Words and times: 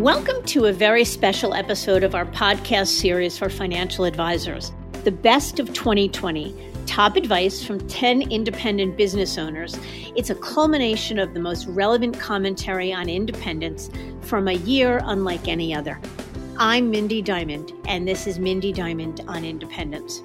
Welcome 0.00 0.42
to 0.46 0.64
a 0.64 0.72
very 0.72 1.04
special 1.04 1.52
episode 1.52 2.04
of 2.04 2.14
our 2.14 2.24
podcast 2.24 2.86
series 2.86 3.36
for 3.36 3.50
financial 3.50 4.06
advisors, 4.06 4.72
The 5.04 5.12
Best 5.12 5.60
of 5.60 5.74
2020 5.74 6.56
Top 6.86 7.16
Advice 7.16 7.62
from 7.62 7.86
10 7.86 8.32
Independent 8.32 8.96
Business 8.96 9.36
Owners. 9.36 9.78
It's 10.16 10.30
a 10.30 10.34
culmination 10.36 11.18
of 11.18 11.34
the 11.34 11.40
most 11.40 11.66
relevant 11.66 12.18
commentary 12.18 12.94
on 12.94 13.10
independence 13.10 13.90
from 14.22 14.48
a 14.48 14.54
year 14.54 15.02
unlike 15.04 15.48
any 15.48 15.74
other. 15.74 16.00
I'm 16.56 16.90
Mindy 16.90 17.20
Diamond, 17.20 17.74
and 17.86 18.08
this 18.08 18.26
is 18.26 18.38
Mindy 18.38 18.72
Diamond 18.72 19.20
on 19.28 19.44
Independence. 19.44 20.22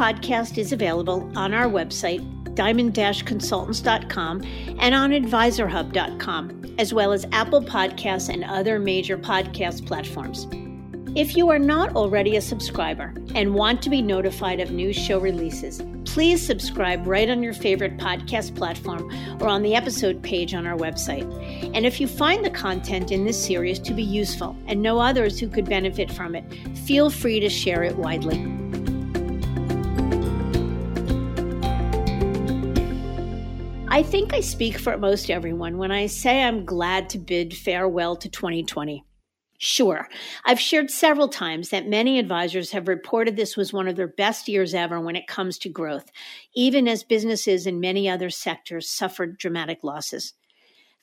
Podcast 0.00 0.56
is 0.56 0.72
available 0.72 1.30
on 1.36 1.52
our 1.52 1.66
website, 1.66 2.24
diamond 2.54 2.94
consultants.com, 2.94 4.42
and 4.78 4.94
on 4.94 5.10
advisorhub.com, 5.10 6.74
as 6.78 6.94
well 6.94 7.12
as 7.12 7.26
Apple 7.32 7.60
Podcasts 7.60 8.32
and 8.32 8.42
other 8.44 8.78
major 8.78 9.18
podcast 9.18 9.84
platforms. 9.84 10.46
If 11.14 11.36
you 11.36 11.50
are 11.50 11.58
not 11.58 11.96
already 11.96 12.36
a 12.36 12.40
subscriber 12.40 13.12
and 13.34 13.54
want 13.54 13.82
to 13.82 13.90
be 13.90 14.00
notified 14.00 14.58
of 14.58 14.70
new 14.70 14.94
show 14.94 15.18
releases, 15.18 15.82
please 16.06 16.40
subscribe 16.46 17.06
right 17.06 17.28
on 17.28 17.42
your 17.42 17.52
favorite 17.52 17.98
podcast 17.98 18.56
platform 18.56 19.12
or 19.38 19.48
on 19.48 19.62
the 19.62 19.74
episode 19.74 20.22
page 20.22 20.54
on 20.54 20.66
our 20.66 20.78
website. 20.78 21.30
And 21.74 21.84
if 21.84 22.00
you 22.00 22.08
find 22.08 22.42
the 22.42 22.48
content 22.48 23.12
in 23.12 23.26
this 23.26 23.44
series 23.44 23.78
to 23.80 23.92
be 23.92 24.02
useful 24.02 24.56
and 24.66 24.80
know 24.80 24.98
others 24.98 25.38
who 25.38 25.48
could 25.50 25.68
benefit 25.68 26.10
from 26.10 26.34
it, 26.34 26.50
feel 26.86 27.10
free 27.10 27.38
to 27.40 27.50
share 27.50 27.82
it 27.82 27.96
widely. 27.96 28.59
I 34.00 34.02
think 34.02 34.32
I 34.32 34.40
speak 34.40 34.78
for 34.78 34.96
most 34.96 35.28
everyone 35.30 35.76
when 35.76 35.90
I 35.90 36.06
say 36.06 36.42
I'm 36.42 36.64
glad 36.64 37.10
to 37.10 37.18
bid 37.18 37.54
farewell 37.54 38.16
to 38.16 38.30
2020. 38.30 39.04
Sure, 39.58 40.08
I've 40.42 40.58
shared 40.58 40.90
several 40.90 41.28
times 41.28 41.68
that 41.68 41.86
many 41.86 42.18
advisors 42.18 42.70
have 42.70 42.88
reported 42.88 43.36
this 43.36 43.58
was 43.58 43.74
one 43.74 43.86
of 43.88 43.96
their 43.96 44.08
best 44.08 44.48
years 44.48 44.72
ever 44.72 44.98
when 44.98 45.16
it 45.16 45.26
comes 45.26 45.58
to 45.58 45.68
growth, 45.68 46.10
even 46.54 46.88
as 46.88 47.04
businesses 47.04 47.66
in 47.66 47.78
many 47.78 48.08
other 48.08 48.30
sectors 48.30 48.88
suffered 48.88 49.36
dramatic 49.36 49.84
losses. 49.84 50.32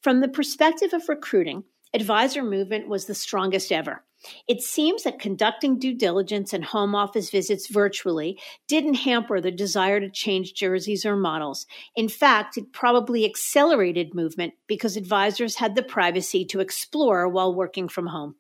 From 0.02 0.20
the 0.20 0.28
perspective 0.28 0.92
of 0.92 1.08
recruiting, 1.08 1.66
advisor 1.94 2.42
movement 2.42 2.90
was 2.90 3.06
the 3.06 3.14
strongest 3.14 3.72
ever. 3.72 4.04
It 4.48 4.62
seems 4.62 5.04
that 5.04 5.20
conducting 5.20 5.78
due 5.78 5.94
diligence 5.94 6.52
and 6.52 6.66
home 6.66 6.96
office 6.96 7.30
visits 7.30 7.68
virtually 7.68 8.40
didn't 8.68 8.96
hamper 8.96 9.40
the 9.40 9.52
desire 9.52 10.00
to 10.00 10.10
change 10.10 10.54
jerseys 10.54 11.06
or 11.06 11.16
models. 11.16 11.68
In 11.96 12.10
fact, 12.10 12.58
it 12.58 12.74
probably 12.74 13.26
accelerated 13.26 14.16
movement 14.16 14.54
because 14.66 14.98
advisors 14.98 15.56
had 15.58 15.76
the 15.76 15.84
privacy 15.84 16.46
to 16.46 16.60
explore 16.60 17.28
while 17.28 17.54
working 17.54 17.88
from 17.88 18.08
home. 18.08 18.36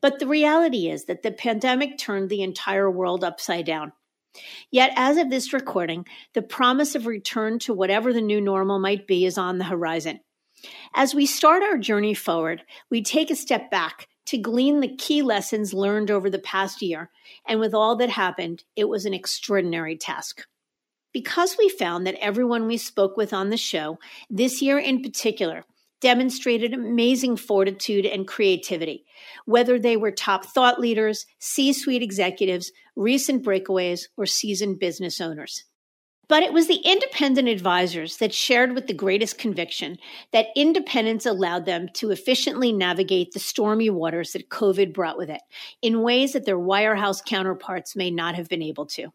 But 0.00 0.18
the 0.18 0.26
reality 0.26 0.88
is 0.88 1.04
that 1.04 1.22
the 1.22 1.32
pandemic 1.32 1.96
turned 1.96 2.28
the 2.28 2.42
entire 2.42 2.90
world 2.90 3.24
upside 3.24 3.66
down. 3.66 3.92
Yet, 4.70 4.92
as 4.96 5.16
of 5.16 5.30
this 5.30 5.52
recording, 5.52 6.06
the 6.32 6.42
promise 6.42 6.96
of 6.96 7.06
return 7.06 7.60
to 7.60 7.72
whatever 7.72 8.12
the 8.12 8.20
new 8.20 8.40
normal 8.40 8.80
might 8.80 9.06
be 9.06 9.24
is 9.24 9.38
on 9.38 9.58
the 9.58 9.64
horizon. 9.64 10.20
As 10.94 11.14
we 11.14 11.26
start 11.26 11.62
our 11.62 11.78
journey 11.78 12.14
forward, 12.14 12.62
we 12.90 13.02
take 13.02 13.30
a 13.30 13.36
step 13.36 13.70
back 13.70 14.08
to 14.26 14.38
glean 14.38 14.80
the 14.80 14.94
key 14.96 15.22
lessons 15.22 15.74
learned 15.74 16.10
over 16.10 16.30
the 16.30 16.38
past 16.38 16.82
year, 16.82 17.10
and 17.46 17.60
with 17.60 17.74
all 17.74 17.96
that 17.96 18.10
happened, 18.10 18.64
it 18.76 18.88
was 18.88 19.04
an 19.04 19.14
extraordinary 19.14 19.96
task. 19.96 20.46
Because 21.12 21.56
we 21.58 21.68
found 21.68 22.06
that 22.06 22.16
everyone 22.20 22.66
we 22.66 22.76
spoke 22.76 23.16
with 23.16 23.32
on 23.32 23.50
the 23.50 23.56
show, 23.56 23.98
this 24.28 24.60
year 24.60 24.78
in 24.78 25.02
particular, 25.02 25.64
demonstrated 26.00 26.74
amazing 26.74 27.36
fortitude 27.36 28.04
and 28.04 28.28
creativity, 28.28 29.04
whether 29.46 29.78
they 29.78 29.96
were 29.96 30.10
top 30.10 30.44
thought 30.44 30.78
leaders, 30.78 31.24
C 31.38 31.72
suite 31.72 32.02
executives, 32.02 32.72
recent 32.94 33.42
breakaways, 33.42 34.08
or 34.16 34.26
seasoned 34.26 34.78
business 34.78 35.20
owners. 35.20 35.64
But 36.28 36.42
it 36.42 36.52
was 36.52 36.68
the 36.68 36.80
independent 36.84 37.48
advisors 37.48 38.16
that 38.16 38.32
shared 38.32 38.74
with 38.74 38.86
the 38.86 38.94
greatest 38.94 39.38
conviction 39.38 39.98
that 40.32 40.46
independence 40.56 41.26
allowed 41.26 41.66
them 41.66 41.88
to 41.94 42.10
efficiently 42.10 42.72
navigate 42.72 43.32
the 43.32 43.40
stormy 43.40 43.90
waters 43.90 44.32
that 44.32 44.48
COVID 44.48 44.94
brought 44.94 45.18
with 45.18 45.28
it 45.28 45.42
in 45.82 46.02
ways 46.02 46.32
that 46.32 46.46
their 46.46 46.58
wirehouse 46.58 47.24
counterparts 47.24 47.94
may 47.94 48.10
not 48.10 48.36
have 48.36 48.48
been 48.48 48.62
able 48.62 48.86
to. 48.86 49.12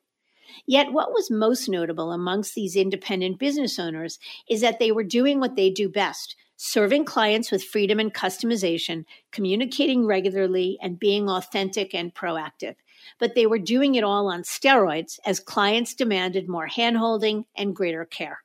Yet, 0.65 0.91
what 0.91 1.11
was 1.11 1.31
most 1.31 1.69
notable 1.69 2.11
amongst 2.11 2.53
these 2.53 2.75
independent 2.75 3.39
business 3.39 3.79
owners 3.79 4.19
is 4.49 4.61
that 4.61 4.79
they 4.79 4.91
were 4.91 5.03
doing 5.03 5.39
what 5.39 5.55
they 5.55 5.69
do 5.69 5.89
best 5.89 6.35
serving 6.61 7.05
clients 7.05 7.51
with 7.51 7.63
freedom 7.63 7.99
and 7.99 8.13
customization, 8.13 9.05
communicating 9.31 10.05
regularly, 10.05 10.77
and 10.81 10.99
being 10.99 11.29
authentic 11.29 11.95
and 11.95 12.13
proactive 12.13 12.75
but 13.19 13.35
they 13.35 13.45
were 13.45 13.59
doing 13.59 13.95
it 13.95 14.03
all 14.03 14.27
on 14.27 14.43
steroids 14.43 15.19
as 15.25 15.39
clients 15.39 15.93
demanded 15.93 16.47
more 16.47 16.67
handholding 16.67 17.45
and 17.55 17.75
greater 17.75 18.05
care. 18.05 18.39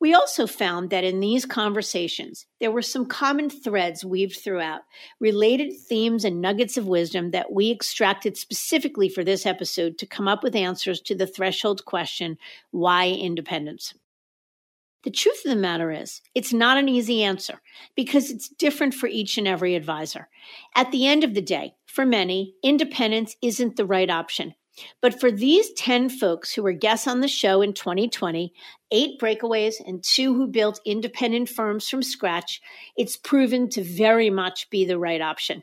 We 0.00 0.12
also 0.12 0.46
found 0.46 0.90
that 0.90 1.04
in 1.04 1.20
these 1.20 1.46
conversations, 1.46 2.44
there 2.60 2.70
were 2.70 2.82
some 2.82 3.06
common 3.06 3.48
threads 3.48 4.04
weaved 4.04 4.36
throughout, 4.36 4.82
related 5.18 5.72
themes 5.88 6.26
and 6.26 6.42
nuggets 6.42 6.76
of 6.76 6.86
wisdom 6.86 7.30
that 7.30 7.50
we 7.52 7.70
extracted 7.70 8.36
specifically 8.36 9.08
for 9.08 9.24
this 9.24 9.46
episode 9.46 9.96
to 9.96 10.06
come 10.06 10.28
up 10.28 10.42
with 10.42 10.54
answers 10.54 11.00
to 11.02 11.14
the 11.14 11.26
threshold 11.26 11.86
question 11.86 12.36
why 12.70 13.08
independence? 13.08 13.94
The 15.04 15.10
truth 15.10 15.44
of 15.44 15.50
the 15.50 15.56
matter 15.56 15.90
is, 15.90 16.22
it's 16.34 16.52
not 16.52 16.78
an 16.78 16.88
easy 16.88 17.22
answer 17.22 17.60
because 17.94 18.30
it's 18.30 18.48
different 18.48 18.94
for 18.94 19.06
each 19.06 19.36
and 19.36 19.46
every 19.46 19.74
advisor. 19.74 20.28
At 20.74 20.90
the 20.90 21.06
end 21.06 21.24
of 21.24 21.34
the 21.34 21.42
day, 21.42 21.74
for 21.86 22.06
many, 22.06 22.54
independence 22.62 23.36
isn't 23.42 23.76
the 23.76 23.84
right 23.84 24.08
option. 24.08 24.54
But 25.00 25.20
for 25.20 25.30
these 25.30 25.72
10 25.74 26.08
folks 26.08 26.52
who 26.52 26.62
were 26.62 26.72
guests 26.72 27.06
on 27.06 27.20
the 27.20 27.28
show 27.28 27.60
in 27.62 27.74
2020, 27.74 28.52
eight 28.90 29.20
breakaways 29.20 29.74
and 29.86 30.02
two 30.02 30.34
who 30.34 30.46
built 30.46 30.80
independent 30.84 31.48
firms 31.48 31.88
from 31.88 32.02
scratch, 32.02 32.60
it's 32.96 33.16
proven 33.16 33.68
to 33.70 33.84
very 33.84 34.30
much 34.30 34.68
be 34.70 34.84
the 34.84 34.98
right 34.98 35.20
option. 35.20 35.62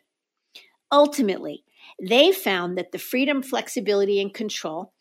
Ultimately, 0.91 1.63
they 2.01 2.31
found 2.31 2.77
that 2.77 2.91
the 2.91 2.99
freedom, 2.99 3.41
flexibility, 3.41 4.21
and 4.21 4.33
control 4.33 4.93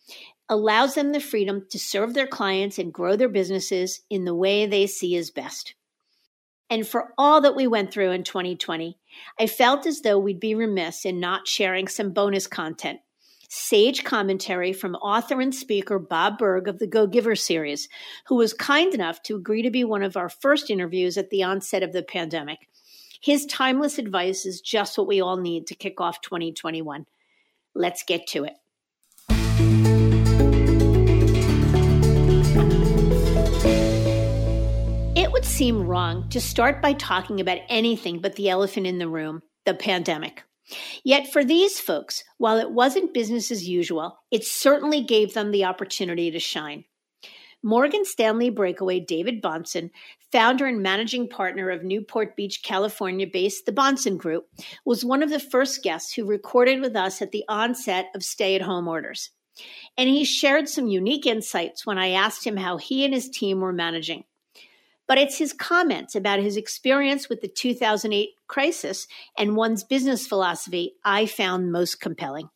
allows 0.51 0.97
them 0.97 1.13
the 1.13 1.21
freedom 1.21 1.65
to 1.71 1.79
serve 1.79 2.13
their 2.13 2.27
clients 2.27 2.79
and 2.79 2.93
grow 2.93 3.15
their 3.17 3.29
businesses 3.29 4.01
in 4.11 4.25
the 4.25 4.35
way 4.35 4.67
they 4.67 4.87
see 4.87 5.15
is 5.15 5.31
best. 5.31 5.75
And 6.69 6.87
for 6.87 7.15
all 7.17 7.41
that 7.41 7.57
we 7.57 7.67
went 7.67 7.93
through 7.93 8.11
in 8.11 8.25
2020, 8.25 8.99
I 9.39 9.47
felt 9.47 9.87
as 9.87 10.01
though 10.03 10.19
we'd 10.19 10.41
be 10.41 10.55
remiss 10.55 11.05
in 11.05 11.21
not 11.21 11.49
sharing 11.49 11.89
some 11.89 12.13
bonus 12.13 12.47
content. 12.47 13.01
Sage 13.49 14.05
commentary 14.05 14.73
from 14.73 14.95
author 14.97 15.41
and 15.41 15.53
speaker 15.53 15.99
Bob 15.99 16.39
Burg 16.39 16.69
of 16.69 16.79
the 16.79 16.87
Go 16.87 17.07
Giver 17.07 17.35
series, 17.35 17.89
who 18.27 18.37
was 18.37 18.53
kind 18.53 18.95
enough 18.95 19.23
to 19.25 19.37
agree 19.37 19.63
to 19.63 19.71
be 19.71 19.83
one 19.83 20.05
of 20.05 20.17
our 20.17 20.29
first 20.29 20.71
interviews 20.71 21.17
at 21.17 21.31
the 21.31 21.43
onset 21.43 21.83
of 21.83 21.93
the 21.93 22.05
pandemic. 22.05 22.69
His 23.21 23.47
timeless 23.47 23.99
advice 23.99 24.47
is 24.47 24.61
just 24.61 24.97
what 24.97 25.09
we 25.09 25.21
all 25.21 25.37
need 25.37 25.67
to 25.67 25.75
kick 25.75 26.01
off 26.01 26.21
2021. 26.21 27.07
Let's 27.75 28.05
get 28.05 28.29
to 28.29 28.45
it. 28.45 28.55
Seem 35.61 35.87
wrong 35.87 36.27
to 36.31 36.41
start 36.41 36.81
by 36.81 36.95
talking 36.95 37.39
about 37.39 37.59
anything 37.69 38.19
but 38.19 38.35
the 38.37 38.49
elephant 38.49 38.87
in 38.87 38.97
the 38.97 39.07
room, 39.07 39.43
the 39.67 39.75
pandemic. 39.75 40.43
Yet 41.05 41.31
for 41.31 41.45
these 41.45 41.79
folks, 41.79 42.25
while 42.39 42.57
it 42.57 42.71
wasn't 42.71 43.13
business 43.13 43.51
as 43.51 43.69
usual, 43.69 44.17
it 44.31 44.47
certainly 44.47 45.03
gave 45.03 45.35
them 45.35 45.51
the 45.51 45.67
opportunity 45.67 46.31
to 46.31 46.39
shine. 46.39 46.85
Morgan 47.63 48.07
Stanley 48.07 48.49
breakaway 48.49 49.01
David 49.01 49.43
Bahnsen, 49.43 49.91
founder 50.33 50.65
and 50.65 50.83
managing 50.83 51.29
partner 51.29 51.69
of 51.69 51.85
Newport 51.85 52.37
Beach, 52.37 52.63
California 52.65 53.27
based 53.31 53.67
The 53.67 53.73
Bahnsen 53.73 54.17
Group, 54.17 54.47
was 54.87 55.05
one 55.05 55.23
of 55.23 55.29
the 55.29 55.39
first 55.39 55.83
guests 55.83 56.15
who 56.15 56.25
recorded 56.25 56.81
with 56.81 56.97
us 56.97 57.21
at 57.21 57.33
the 57.33 57.45
onset 57.51 58.07
of 58.15 58.23
stay 58.23 58.55
at 58.55 58.63
home 58.63 58.89
orders. 58.89 59.29
And 59.99 60.09
he 60.09 60.25
shared 60.25 60.71
some 60.71 60.87
unique 60.87 61.27
insights 61.27 61.85
when 61.85 61.99
I 61.99 62.13
asked 62.13 62.47
him 62.47 62.57
how 62.57 62.79
he 62.79 63.05
and 63.05 63.13
his 63.13 63.29
team 63.29 63.61
were 63.61 63.75
managing 63.75 64.25
but 65.11 65.19
it's 65.19 65.39
his 65.39 65.53
comments 65.53 66.15
about 66.15 66.39
his 66.39 66.57
experience 66.57 67.29
with 67.29 67.41
the 67.41 67.49
2008 67.49 68.29
crisis 68.47 69.09
and 69.37 69.57
one's 69.57 69.83
business 69.83 70.25
philosophy 70.25 70.93
I 71.05 71.27
found 71.27 71.73
most 71.73 72.01
compelling. 72.01 72.49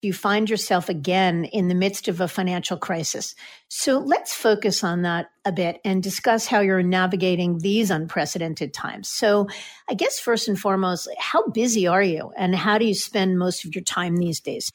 you 0.00 0.14
find 0.14 0.48
yourself 0.48 0.88
again 0.88 1.44
in 1.44 1.68
the 1.68 1.74
midst 1.74 2.08
of 2.08 2.22
a 2.22 2.28
financial 2.28 2.78
crisis. 2.78 3.34
So 3.68 3.98
let's 3.98 4.32
focus 4.32 4.82
on 4.82 5.02
that 5.02 5.26
a 5.44 5.52
bit 5.52 5.78
and 5.84 6.02
discuss 6.02 6.46
how 6.46 6.60
you're 6.60 6.82
navigating 6.82 7.58
these 7.58 7.90
unprecedented 7.90 8.72
times. 8.72 9.10
So 9.10 9.48
I 9.90 9.92
guess 9.92 10.18
first 10.18 10.48
and 10.48 10.58
foremost, 10.58 11.06
how 11.18 11.48
busy 11.48 11.86
are 11.86 12.02
you 12.02 12.32
and 12.34 12.54
how 12.54 12.78
do 12.78 12.86
you 12.86 12.94
spend 12.94 13.38
most 13.38 13.66
of 13.66 13.74
your 13.74 13.84
time 13.84 14.16
these 14.16 14.40
days? 14.40 14.72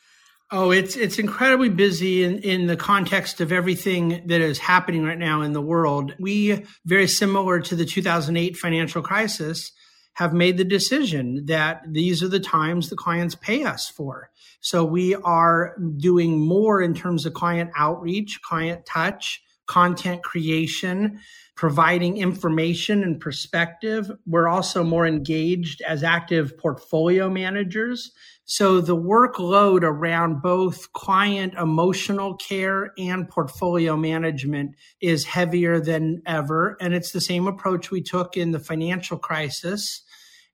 Oh, 0.51 0.71
it's 0.71 0.95
it's 0.95 1.19
incredibly 1.19 1.69
busy 1.69 2.23
in, 2.23 2.39
in 2.39 2.65
the 2.65 2.75
context 2.75 3.39
of 3.39 3.51
everything 3.51 4.23
that 4.25 4.41
is 4.41 4.57
happening 4.57 5.03
right 5.03 5.17
now 5.17 5.41
in 5.41 5.53
the 5.53 5.61
world. 5.61 6.15
We, 6.17 6.65
very 6.85 7.07
similar 7.07 7.59
to 7.59 7.75
the 7.75 7.85
2008 7.85 8.57
financial 8.57 9.03
crisis, 9.03 9.71
have 10.13 10.33
made 10.33 10.57
the 10.57 10.63
decision 10.63 11.45
that 11.45 11.83
these 11.87 12.23
are 12.23 12.27
the 12.27 12.39
times 12.39 12.89
the 12.89 12.95
clients 12.95 13.35
pay 13.35 13.63
us 13.63 13.89
for. 13.89 14.31
So 14.59 14.83
we 14.83 15.13
are 15.13 15.77
doing 15.97 16.39
more 16.39 16.81
in 16.81 16.95
terms 16.95 17.27
of 17.27 17.35
client 17.35 17.69
outreach, 17.77 18.41
client 18.41 18.87
touch, 18.87 19.43
content 19.69 20.23
creation, 20.23 21.19
providing 21.55 22.17
information 22.17 23.03
and 23.03 23.21
perspective. 23.21 24.11
We're 24.25 24.47
also 24.47 24.83
more 24.83 25.05
engaged 25.05 25.83
as 25.83 26.03
active 26.03 26.57
portfolio 26.57 27.29
managers. 27.29 28.11
So 28.45 28.81
the 28.81 28.97
workload 28.97 29.83
around 29.83 30.41
both 30.41 30.91
client 30.93 31.53
emotional 31.53 32.33
care 32.35 32.93
and 32.97 33.29
portfolio 33.29 33.95
management 33.95 34.75
is 35.01 35.25
heavier 35.25 35.79
than 35.79 36.23
ever. 36.25 36.75
And 36.81 36.95
it's 36.95 37.11
the 37.11 37.21
same 37.21 37.45
approach 37.45 37.91
we 37.91 38.01
took 38.01 38.35
in 38.35 38.49
the 38.49 38.59
financial 38.59 39.19
crisis. 39.19 40.01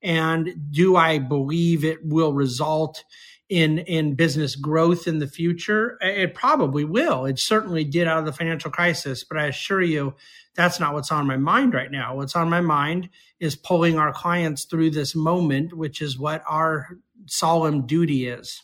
And 0.01 0.55
do 0.71 0.97
I 0.97 1.19
believe 1.19 1.85
it 1.85 1.99
will 2.03 2.33
result 2.33 3.05
in 3.49 3.79
in 3.79 4.15
business 4.15 4.55
growth 4.55 5.07
in 5.07 5.19
the 5.19 5.27
future? 5.27 5.97
It 6.01 6.33
probably 6.33 6.85
will. 6.85 7.25
It 7.25 7.39
certainly 7.39 7.83
did 7.83 8.07
out 8.07 8.19
of 8.19 8.25
the 8.25 8.33
financial 8.33 8.71
crisis, 8.71 9.23
but 9.23 9.37
I 9.37 9.45
assure 9.45 9.81
you 9.81 10.15
that's 10.55 10.79
not 10.79 10.93
what's 10.93 11.11
on 11.11 11.27
my 11.27 11.37
mind 11.37 11.73
right 11.73 11.91
now. 11.91 12.15
What's 12.15 12.35
on 12.35 12.49
my 12.49 12.61
mind 12.61 13.09
is 13.39 13.55
pulling 13.55 13.97
our 13.97 14.13
clients 14.13 14.65
through 14.65 14.91
this 14.91 15.15
moment, 15.15 15.73
which 15.73 16.01
is 16.01 16.17
what 16.17 16.43
our 16.47 16.97
solemn 17.25 17.85
duty 17.85 18.27
is. 18.27 18.63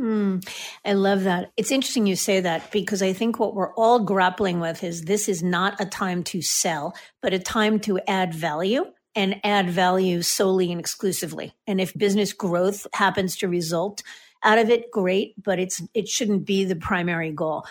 Mm, 0.00 0.48
I 0.84 0.92
love 0.92 1.24
that. 1.24 1.50
It's 1.56 1.72
interesting 1.72 2.06
you 2.06 2.14
say 2.14 2.40
that 2.40 2.70
because 2.70 3.02
I 3.02 3.12
think 3.12 3.38
what 3.38 3.54
we're 3.54 3.74
all 3.74 4.00
grappling 4.00 4.60
with 4.60 4.84
is 4.84 5.02
this 5.02 5.28
is 5.28 5.42
not 5.42 5.80
a 5.80 5.86
time 5.86 6.22
to 6.24 6.40
sell, 6.40 6.94
but 7.20 7.34
a 7.34 7.38
time 7.38 7.80
to 7.80 7.98
add 8.06 8.32
value 8.32 8.84
and 9.18 9.40
add 9.42 9.68
value 9.68 10.22
solely 10.22 10.70
and 10.70 10.78
exclusively. 10.78 11.52
And 11.66 11.80
if 11.80 11.92
business 11.98 12.32
growth 12.32 12.86
happens 12.94 13.36
to 13.38 13.48
result 13.48 14.04
out 14.44 14.58
of 14.58 14.70
it, 14.70 14.92
great, 14.92 15.34
but 15.42 15.58
it's 15.58 15.82
it 15.92 16.06
shouldn't 16.06 16.44
be 16.44 16.64
the 16.64 16.76
primary 16.76 17.32
goal. 17.32 17.66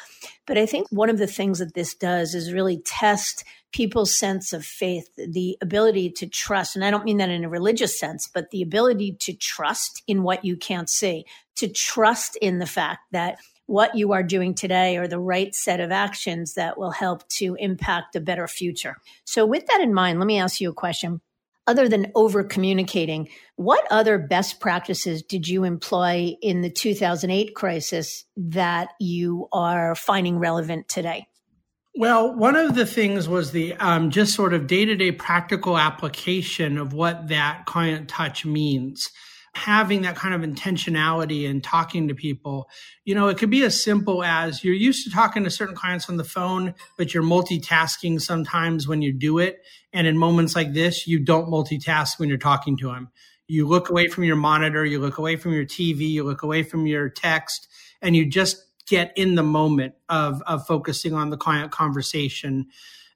But 0.46 0.58
I 0.58 0.66
think 0.66 0.88
one 0.90 1.10
of 1.10 1.18
the 1.18 1.26
things 1.26 1.60
that 1.60 1.74
this 1.74 1.96
does 1.96 2.36
is 2.36 2.52
really 2.52 2.80
test 2.80 3.46
people's 3.72 4.14
sense 4.14 4.52
of 4.52 4.66
faith, 4.66 5.10
the 5.16 5.58
ability 5.62 6.10
to 6.12 6.28
trust. 6.28 6.76
And 6.76 6.84
I 6.84 6.92
don't 6.92 7.06
mean 7.06 7.18
that 7.18 7.30
in 7.30 7.46
a 7.46 7.50
religious 7.50 7.98
sense, 7.98 8.28
but 8.28 8.50
the 8.52 8.62
ability 8.62 9.14
to 9.22 9.34
trust 9.34 10.04
in 10.06 10.24
what 10.24 10.44
you 10.44 10.58
can't 10.58 10.90
see, 10.90 11.26
to 11.56 11.70
trust 11.70 12.36
in 12.42 12.60
the 12.60 12.66
fact 12.66 13.04
that 13.14 13.38
what 13.68 13.96
you 13.96 14.12
are 14.12 14.24
doing 14.24 14.54
today 14.54 14.98
are 14.98 15.08
the 15.08 15.20
right 15.20 15.56
set 15.56 15.80
of 15.80 15.94
actions 15.94 16.56
that 16.56 16.78
will 16.78 16.92
help 16.92 17.26
to 17.30 17.56
impact 17.56 18.18
a 18.18 18.22
better 18.22 18.50
future. 18.50 18.98
So, 19.24 19.46
with 19.46 19.66
that 19.68 19.80
in 19.80 19.94
mind, 19.94 20.20
let 20.20 20.28
me 20.28 20.40
ask 20.40 20.60
you 20.60 20.70
a 20.70 20.74
question. 20.74 21.22
Other 21.68 21.90
than 21.90 22.12
over 22.16 22.46
communicating, 22.46 23.28
what 23.58 23.86
other 23.92 24.18
best 24.18 24.62
practices 24.62 25.22
did 25.22 25.48
you 25.48 25.66
employ 25.66 26.36
in 26.42 26.62
the 26.62 26.70
2008 26.70 27.54
crisis 27.56 28.24
that 28.38 28.90
you 29.00 29.50
are 29.52 29.94
finding 29.94 30.40
relevant 30.40 30.88
today? 30.88 31.28
Well, 31.94 32.34
one 32.36 32.56
of 32.56 32.76
the 32.76 32.86
things 32.86 33.28
was 33.28 33.52
the 33.52 33.74
um, 33.76 34.12
just 34.12 34.34
sort 34.34 34.54
of 34.54 34.68
day 34.68 34.86
to 34.86 34.96
day 34.96 35.12
practical 35.12 35.78
application 35.78 36.78
of 36.78 36.94
what 36.94 37.28
that 37.30 37.66
client 37.66 38.08
touch 38.08 38.46
means. 38.46 39.10
Having 39.58 40.04
that 40.04 40.16
kind 40.16 40.34
of 40.34 40.48
intentionality 40.48 41.50
and 41.50 41.64
talking 41.64 42.08
to 42.08 42.16
people, 42.16 42.70
you 43.06 43.16
know, 43.16 43.28
it 43.28 43.38
could 43.38 43.50
be 43.50 43.64
as 43.64 43.84
simple 43.84 44.24
as 44.24 44.64
you're 44.64 44.74
used 44.74 45.04
to 45.04 45.10
talking 45.10 45.44
to 45.44 45.50
certain 45.50 45.76
clients 45.76 46.10
on 46.10 46.18
the 46.18 46.24
phone, 46.24 46.76
but 46.98 47.14
you're 47.14 47.24
multitasking 47.24 48.22
sometimes 48.22 48.88
when 48.88 49.02
you 49.02 49.12
do 49.12 49.40
it. 49.40 49.60
And 49.92 50.06
in 50.06 50.18
moments 50.18 50.56
like 50.56 50.74
this, 50.74 51.08
you 51.08 51.20
don't 51.20 51.50
multitask 51.50 52.20
when 52.20 52.30
you're 52.30 52.38
talking 52.38 52.78
to 52.78 52.88
them. 52.88 53.10
You 53.48 53.68
look 53.68 53.90
away 53.90 54.08
from 54.08 54.26
your 54.26 54.36
monitor, 54.36 54.86
you 54.86 55.00
look 55.00 55.18
away 55.18 55.36
from 55.36 55.54
your 55.54 55.66
TV, 55.66 56.02
you 56.02 56.24
look 56.24 56.44
away 56.44 56.64
from 56.64 56.86
your 56.86 57.10
text, 57.10 57.68
and 58.02 58.16
you 58.16 58.26
just 58.26 58.64
get 58.88 59.12
in 59.18 59.36
the 59.36 59.44
moment 59.44 59.96
of, 60.08 60.42
of 60.44 60.66
focusing 60.68 61.14
on 61.14 61.30
the 61.30 61.38
client 61.38 61.72
conversation. 61.72 62.68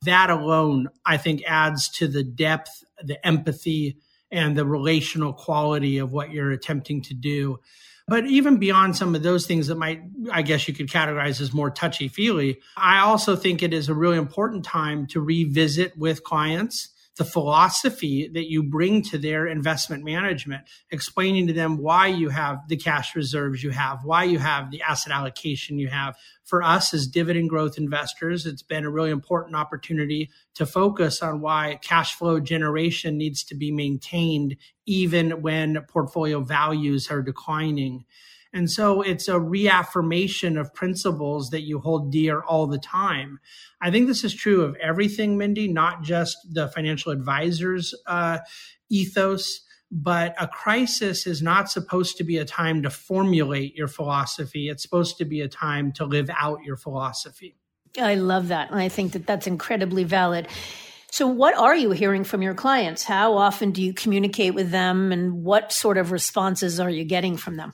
That 0.04 0.30
alone, 0.30 0.90
I 1.06 1.18
think, 1.18 1.44
adds 1.46 1.88
to 1.98 2.08
the 2.08 2.24
depth, 2.24 2.84
the 3.04 3.26
empathy, 3.26 3.98
and 4.32 4.58
the 4.58 4.66
relational 4.66 5.34
quality 5.34 5.98
of 5.98 6.14
what 6.14 6.32
you're 6.32 6.52
attempting 6.52 7.02
to 7.04 7.14
do. 7.14 7.60
But 8.08 8.26
even 8.26 8.58
beyond 8.58 8.98
some 8.98 9.16
of 9.16 9.24
those 9.24 9.46
things 9.46 9.68
that 9.68 9.76
might, 9.76 10.02
I 10.32 10.42
guess 10.42 10.68
you 10.68 10.74
could 10.74 10.90
categorize 10.90 11.40
as 11.40 11.54
more 11.54 11.70
touchy 11.70 12.08
feely, 12.08 12.60
I 12.76 13.00
also 13.00 13.36
think 13.36 13.62
it 13.62 13.74
is 13.74 13.90
a 13.90 13.94
really 13.94 14.18
important 14.18 14.66
time 14.66 15.08
to 15.08 15.22
revisit 15.22 15.98
with 15.98 16.24
clients 16.24 16.90
the 17.18 17.26
philosophy 17.26 18.30
that 18.34 18.50
you 18.50 18.64
bring 18.64 19.02
to 19.04 19.18
their 19.18 19.46
investment 19.46 20.04
management, 20.04 20.64
explaining 20.92 21.48
to 21.48 21.54
them 21.54 21.78
why 21.78 22.08
you 22.08 22.30
have 22.30 22.60
the 22.68 22.78
cash 22.78 23.16
reserves 23.16 23.64
you 23.64 23.72
have, 23.72 24.00
why 24.04 24.24
you 24.24 24.40
have 24.40 24.72
the 24.72 24.82
asset 24.82 25.12
allocation 25.12 25.78
you 25.78 25.90
have. 25.90 26.16
For 26.46 26.64
us 26.64 26.94
as 26.94 27.08
dividend 27.08 27.50
growth 27.50 27.78
investors, 27.78 28.46
it's 28.46 28.64
been 28.64 28.86
a 28.86 28.90
really 28.90 29.12
important 29.12 29.56
opportunity 29.56 30.30
to 30.56 30.66
focus 30.66 31.22
on 31.22 31.42
why 31.42 31.80
cash 31.82 32.16
flow 32.16 32.40
generation 32.40 33.18
needs 33.18 33.44
to 33.46 33.56
be 33.56 33.72
maintained 33.72 34.56
even 34.86 35.42
when 35.42 35.82
portfolio 35.90 36.42
values 36.42 37.12
are 37.12 37.22
declining. 37.22 38.06
And 38.54 38.70
so 38.70 39.02
it's 39.02 39.28
a 39.28 39.40
reaffirmation 39.40 40.58
of 40.58 40.74
principles 40.74 41.50
that 41.52 41.62
you 41.62 41.80
hold 41.80 42.12
dear 42.12 42.42
all 42.42 42.68
the 42.68 42.78
time. 42.78 43.40
I 43.82 43.92
think 43.92 44.08
this 44.08 44.24
is 44.24 44.34
true 44.34 44.64
of 44.64 44.76
everything, 44.76 45.38
Mindy, 45.38 45.68
not 45.68 46.04
just 46.04 46.38
the 46.50 46.68
financial 46.68 47.12
advisors 47.12 47.94
uh, 48.08 48.40
ethos. 48.90 49.62
But 49.94 50.36
a 50.40 50.48
crisis 50.48 51.28
is 51.28 51.42
not 51.42 51.70
supposed 51.70 52.16
to 52.18 52.24
be 52.24 52.38
a 52.38 52.46
time 52.46 52.82
to 52.84 52.90
formulate 52.90 53.76
your 53.76 53.90
philosophy. 53.90 54.70
It's 54.70 54.82
supposed 54.82 55.18
to 55.18 55.26
be 55.26 55.42
a 55.42 55.50
time 55.50 55.92
to 55.94 56.06
live 56.06 56.30
out 56.34 56.64
your 56.64 56.78
philosophy. 56.78 57.58
I 58.00 58.16
love 58.16 58.48
that. 58.48 58.72
And 58.72 58.80
I 58.80 58.88
think 58.88 59.12
that 59.14 59.28
that's 59.28 59.48
incredibly 59.48 60.06
valid. 60.06 60.48
So, 61.12 61.28
what 61.28 61.58
are 61.58 61.76
you 61.76 61.92
hearing 61.92 62.24
from 62.24 62.42
your 62.42 62.54
clients? 62.54 63.04
How 63.04 63.36
often 63.36 63.72
do 63.72 63.84
you 63.84 63.94
communicate 63.94 64.54
with 64.54 64.72
them? 64.72 65.12
And 65.12 65.44
what 65.44 65.74
sort 65.74 65.98
of 65.98 66.14
responses 66.14 66.80
are 66.80 66.90
you 66.90 67.04
getting 67.04 67.36
from 67.36 67.58
them? 67.58 67.74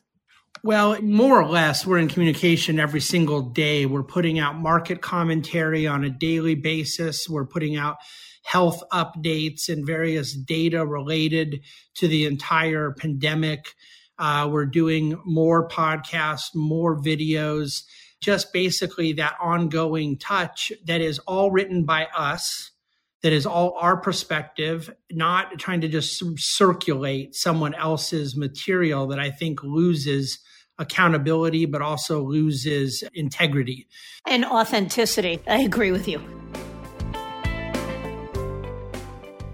Well, 0.64 1.02
more 1.02 1.42
or 1.42 1.48
less, 1.48 1.86
we're 1.86 2.00
in 2.00 2.08
communication 2.08 2.80
every 2.80 3.02
single 3.02 3.42
day. 3.42 3.86
We're 3.86 4.04
putting 4.04 4.40
out 4.40 4.58
market 4.58 5.02
commentary 5.02 5.86
on 5.86 6.04
a 6.04 6.10
daily 6.10 6.56
basis. 6.56 7.30
We're 7.30 7.46
putting 7.46 7.76
out 7.76 7.98
health 8.44 8.82
updates 8.92 9.70
and 9.70 9.86
various 9.86 10.34
data 10.34 10.86
related 10.86 11.62
to 11.96 12.08
the 12.08 12.26
entire 12.26 12.92
pandemic. 12.92 13.76
Uh, 14.18 14.50
we're 14.52 14.66
doing 14.66 15.22
more 15.26 15.68
podcasts, 15.68 16.56
more 16.56 17.00
videos, 17.00 17.84
just 18.20 18.52
basically 18.52 19.14
that 19.14 19.36
ongoing 19.40 20.18
touch 20.18 20.72
that 20.86 21.02
is 21.02 21.20
all 21.20 21.52
written 21.52 21.84
by 21.84 22.08
us, 22.18 22.72
that 23.22 23.34
is 23.34 23.46
all 23.46 23.78
our 23.80 23.98
perspective, 23.98 24.90
not 25.12 25.60
trying 25.60 25.82
to 25.82 25.88
just 25.88 26.24
circulate 26.38 27.36
someone 27.36 27.76
else's 27.76 28.36
material 28.36 29.08
that 29.08 29.20
I 29.20 29.30
think 29.30 29.62
loses 29.62 30.40
accountability, 30.80 31.66
but 31.66 31.82
also 31.82 32.22
loses 32.22 33.04
integrity. 33.14 33.88
And 34.26 34.46
authenticity. 34.46 35.40
I 35.48 35.60
agree 35.60 35.92
with 35.92 36.08
you. 36.08 36.22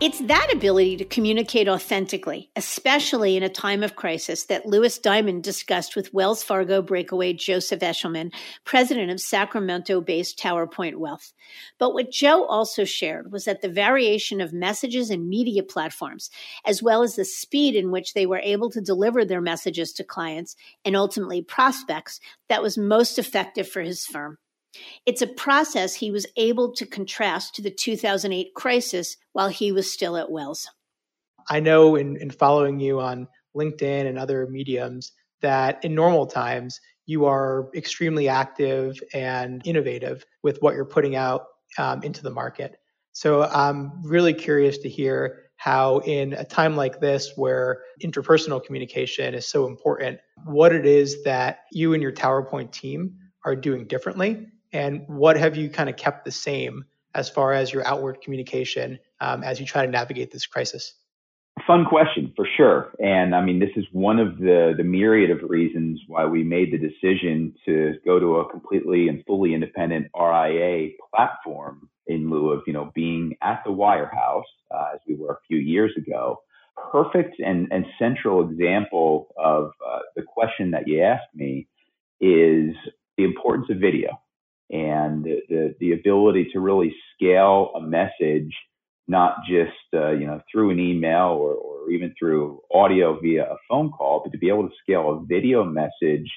It's 0.03 0.19
that 0.19 0.49
ability 0.53 0.97
to 0.97 1.05
communicate 1.05 1.69
authentically, 1.69 2.51
especially 2.57 3.37
in 3.37 3.43
a 3.43 3.47
time 3.47 3.83
of 3.83 3.95
crisis, 3.95 4.43
that 4.47 4.65
Louis 4.65 4.99
Diamond 4.99 5.45
discussed 5.45 5.95
with 5.95 6.13
Wells 6.13 6.43
Fargo 6.43 6.81
breakaway 6.81 7.31
Joseph 7.31 7.79
Eshelman, 7.79 8.33
president 8.65 9.11
of 9.11 9.21
Sacramento 9.21 10.01
based 10.01 10.37
Tower 10.37 10.67
Point 10.67 10.99
Wealth. 10.99 11.31
But 11.79 11.93
what 11.93 12.11
Joe 12.11 12.43
also 12.43 12.83
shared 12.83 13.31
was 13.31 13.45
that 13.45 13.61
the 13.61 13.69
variation 13.69 14.41
of 14.41 14.51
messages 14.51 15.09
and 15.09 15.29
media 15.29 15.63
platforms, 15.63 16.29
as 16.65 16.83
well 16.83 17.01
as 17.01 17.15
the 17.15 17.23
speed 17.23 17.73
in 17.73 17.89
which 17.89 18.13
they 18.13 18.25
were 18.25 18.41
able 18.43 18.69
to 18.71 18.81
deliver 18.81 19.23
their 19.23 19.39
messages 19.39 19.93
to 19.93 20.03
clients 20.03 20.57
and 20.83 20.97
ultimately 20.97 21.41
prospects, 21.41 22.19
that 22.49 22.61
was 22.61 22.77
most 22.77 23.17
effective 23.17 23.69
for 23.69 23.79
his 23.81 24.05
firm. 24.05 24.37
It's 25.05 25.21
a 25.21 25.27
process 25.27 25.95
he 25.95 26.11
was 26.11 26.25
able 26.37 26.73
to 26.73 26.85
contrast 26.85 27.55
to 27.55 27.61
the 27.61 27.71
2008 27.71 28.53
crisis 28.55 29.17
while 29.33 29.49
he 29.49 29.71
was 29.71 29.91
still 29.91 30.17
at 30.17 30.31
Wells. 30.31 30.67
I 31.49 31.59
know 31.59 31.95
in, 31.95 32.17
in 32.17 32.31
following 32.31 32.79
you 32.79 32.99
on 32.99 33.27
LinkedIn 33.55 34.07
and 34.07 34.17
other 34.17 34.47
mediums 34.47 35.11
that 35.41 35.83
in 35.83 35.93
normal 35.93 36.25
times, 36.25 36.79
you 37.05 37.25
are 37.25 37.69
extremely 37.75 38.29
active 38.29 38.97
and 39.13 39.61
innovative 39.65 40.25
with 40.41 40.57
what 40.61 40.73
you're 40.73 40.85
putting 40.85 41.15
out 41.15 41.45
um, 41.77 42.01
into 42.03 42.23
the 42.23 42.31
market. 42.31 42.77
So 43.11 43.43
I'm 43.43 44.01
really 44.03 44.33
curious 44.33 44.77
to 44.79 44.89
hear 44.89 45.43
how, 45.57 45.99
in 45.99 46.33
a 46.33 46.43
time 46.43 46.75
like 46.75 46.99
this 46.99 47.33
where 47.35 47.81
interpersonal 48.03 48.63
communication 48.63 49.33
is 49.33 49.47
so 49.47 49.67
important, 49.67 50.19
what 50.45 50.73
it 50.73 50.85
is 50.85 51.23
that 51.23 51.59
you 51.71 51.93
and 51.93 52.01
your 52.01 52.11
TowerPoint 52.11 52.71
team 52.71 53.15
are 53.45 53.55
doing 53.55 53.85
differently, 53.85 54.47
and 54.73 55.07
what 55.07 55.37
have 55.37 55.55
you 55.55 55.69
kind 55.69 55.89
of 55.89 55.95
kept 55.95 56.25
the 56.25 56.31
same 56.31 56.85
as 57.15 57.29
far 57.29 57.53
as 57.53 57.71
your 57.71 57.85
outward 57.85 58.21
communication 58.21 58.99
um, 59.21 59.43
as 59.43 59.59
you 59.59 59.65
try 59.65 59.85
to 59.85 59.91
navigate 59.91 60.31
this 60.31 60.47
crisis? 60.47 60.95
Fun 61.67 61.85
question 61.85 62.33
for 62.35 62.47
sure. 62.57 62.93
And 62.99 63.35
I 63.35 63.45
mean, 63.45 63.59
this 63.59 63.69
is 63.75 63.85
one 63.91 64.17
of 64.19 64.39
the, 64.39 64.73
the 64.75 64.83
myriad 64.83 65.29
of 65.29 65.47
reasons 65.47 66.01
why 66.07 66.25
we 66.25 66.43
made 66.43 66.73
the 66.73 66.79
decision 66.79 67.53
to 67.65 67.93
go 68.03 68.19
to 68.19 68.37
a 68.37 68.49
completely 68.49 69.07
and 69.07 69.23
fully 69.27 69.53
independent 69.53 70.07
RIA 70.19 70.89
platform 71.13 71.87
in 72.07 72.29
lieu 72.29 72.49
of, 72.49 72.63
you 72.65 72.73
know, 72.73 72.91
being 72.95 73.35
at 73.43 73.61
the 73.63 73.71
wirehouse 73.71 74.41
uh, 74.71 74.95
as 74.95 74.99
we 75.07 75.13
were 75.15 75.33
a 75.33 75.39
few 75.47 75.59
years 75.59 75.91
ago. 75.95 76.39
Perfect 76.91 77.39
and, 77.39 77.67
and 77.71 77.85
central 77.99 78.49
example 78.49 79.27
of 79.37 79.71
uh, 79.87 79.99
the 80.15 80.23
question 80.23 80.71
that 80.71 80.87
you 80.87 81.03
asked 81.03 81.35
me 81.35 81.67
is 82.19 82.75
the 83.15 83.23
importance 83.23 83.67
of 83.69 83.77
video 83.77 84.19
and 84.73 85.23
the, 85.23 85.39
the, 85.49 85.75
the 85.79 85.91
ability 85.93 86.49
to 86.51 86.59
really 86.59 86.93
scale 87.15 87.71
a 87.75 87.81
message 87.81 88.53
not 89.07 89.37
just 89.47 89.71
uh, 89.93 90.11
you 90.11 90.25
know 90.25 90.41
through 90.51 90.71
an 90.71 90.79
email 90.79 91.37
or, 91.39 91.53
or 91.53 91.91
even 91.91 92.13
through 92.17 92.61
audio 92.73 93.19
via 93.19 93.43
a 93.43 93.57
phone 93.69 93.91
call, 93.91 94.21
but 94.23 94.31
to 94.31 94.37
be 94.37 94.49
able 94.49 94.67
to 94.67 94.75
scale 94.81 95.09
a 95.11 95.25
video 95.25 95.63
message 95.63 96.31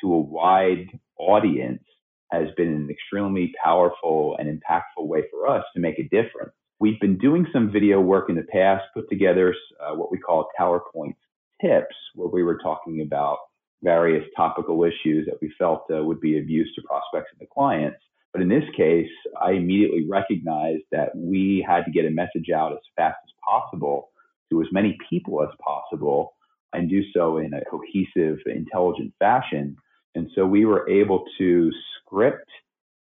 to 0.00 0.12
a 0.12 0.18
wide 0.18 0.86
audience 1.18 1.82
has 2.30 2.48
been 2.56 2.68
an 2.68 2.88
extremely 2.90 3.52
powerful 3.62 4.36
and 4.38 4.48
impactful 4.48 5.06
way 5.06 5.22
for 5.30 5.48
us 5.48 5.64
to 5.74 5.80
make 5.80 5.98
a 5.98 6.04
difference. 6.04 6.52
We've 6.78 7.00
been 7.00 7.18
doing 7.18 7.46
some 7.52 7.70
video 7.72 8.00
work 8.00 8.30
in 8.30 8.36
the 8.36 8.44
past, 8.44 8.84
put 8.94 9.08
together 9.10 9.54
uh, 9.80 9.94
what 9.96 10.10
we 10.10 10.18
call 10.18 10.48
TowerPoint 10.58 11.16
tips, 11.60 11.94
where 12.14 12.28
we 12.28 12.42
were 12.42 12.58
talking 12.58 13.02
about 13.02 13.38
various 13.82 14.24
topical 14.36 14.84
issues 14.84 15.26
that 15.26 15.38
we 15.40 15.52
felt 15.58 15.84
uh, 15.94 16.02
would 16.02 16.20
be 16.20 16.38
of 16.38 16.48
use 16.48 16.70
to 16.74 16.82
prospects 16.82 17.30
and 17.32 17.40
the 17.40 17.50
clients. 17.52 17.98
But 18.32 18.42
in 18.42 18.48
this 18.48 18.64
case, 18.76 19.10
I 19.40 19.52
immediately 19.52 20.06
recognized 20.08 20.84
that 20.92 21.16
we 21.16 21.64
had 21.66 21.84
to 21.84 21.90
get 21.90 22.04
a 22.04 22.10
message 22.10 22.50
out 22.54 22.72
as 22.72 22.78
fast 22.96 23.18
as 23.24 23.32
possible 23.44 24.10
to 24.50 24.60
as 24.62 24.68
many 24.72 24.96
people 25.08 25.42
as 25.42 25.48
possible 25.64 26.34
and 26.72 26.88
do 26.88 27.02
so 27.12 27.38
in 27.38 27.52
a 27.54 27.64
cohesive, 27.64 28.38
intelligent 28.46 29.12
fashion. 29.18 29.76
And 30.14 30.28
so 30.34 30.46
we 30.46 30.64
were 30.64 30.88
able 30.88 31.24
to 31.38 31.70
script 31.98 32.48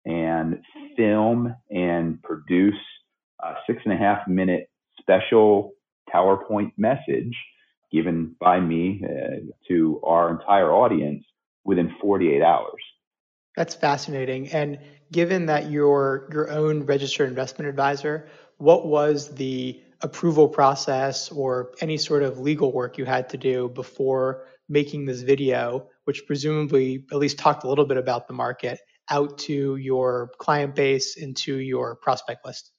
and 0.06 0.60
film 0.98 1.56
and 1.70 2.22
produce 2.22 2.74
a 3.42 3.54
six 3.68 3.82
and 3.86 3.94
a 3.94 3.98
half 3.98 4.28
minute 4.28 4.70
special 5.00 5.72
TowerPoint 6.14 6.72
message 6.78 7.36
given 7.92 8.36
by 8.40 8.60
me 8.60 9.02
uh, 9.04 9.52
to 9.68 10.02
our 10.04 10.32
entire 10.32 10.72
audience 10.72 11.24
within 11.64 11.94
48 12.02 12.42
hours. 12.42 12.82
That's 13.56 13.74
fascinating. 13.74 14.50
And 14.50 14.80
given 15.12 15.46
that 15.46 15.72
you're 15.72 16.28
your 16.32 16.52
own 16.52 16.84
registered 16.86 17.30
investment 17.30 17.70
advisor, 17.70 18.28
what 18.58 18.88
was 18.88 19.34
the 19.36 19.82
approval 20.02 20.48
process 20.48 21.32
or 21.32 21.72
any 21.82 21.98
sort 21.98 22.24
of 22.24 22.40
legal 22.40 22.72
work 22.72 22.98
you 22.98 23.06
had 23.06 23.30
to 23.30 23.38
do 23.38 23.70
before 23.70 24.46
making 24.68 25.06
this 25.06 25.22
video, 25.22 25.88
which 26.04 26.26
presumably 26.28 27.06
at 27.12 27.18
least 27.18 27.38
talked 27.38 27.64
a 27.64 27.70
little 27.70 27.86
bit 27.86 27.98
about 27.98 28.28
the 28.28 28.34
market, 28.34 28.80
out 29.10 29.38
to 29.38 29.76
your 29.78 30.32
client 30.40 30.76
base 30.76 31.18
and 31.18 31.38
to 31.38 31.58
your 31.58 31.96
prospect 31.96 32.46
list? 32.46 32.72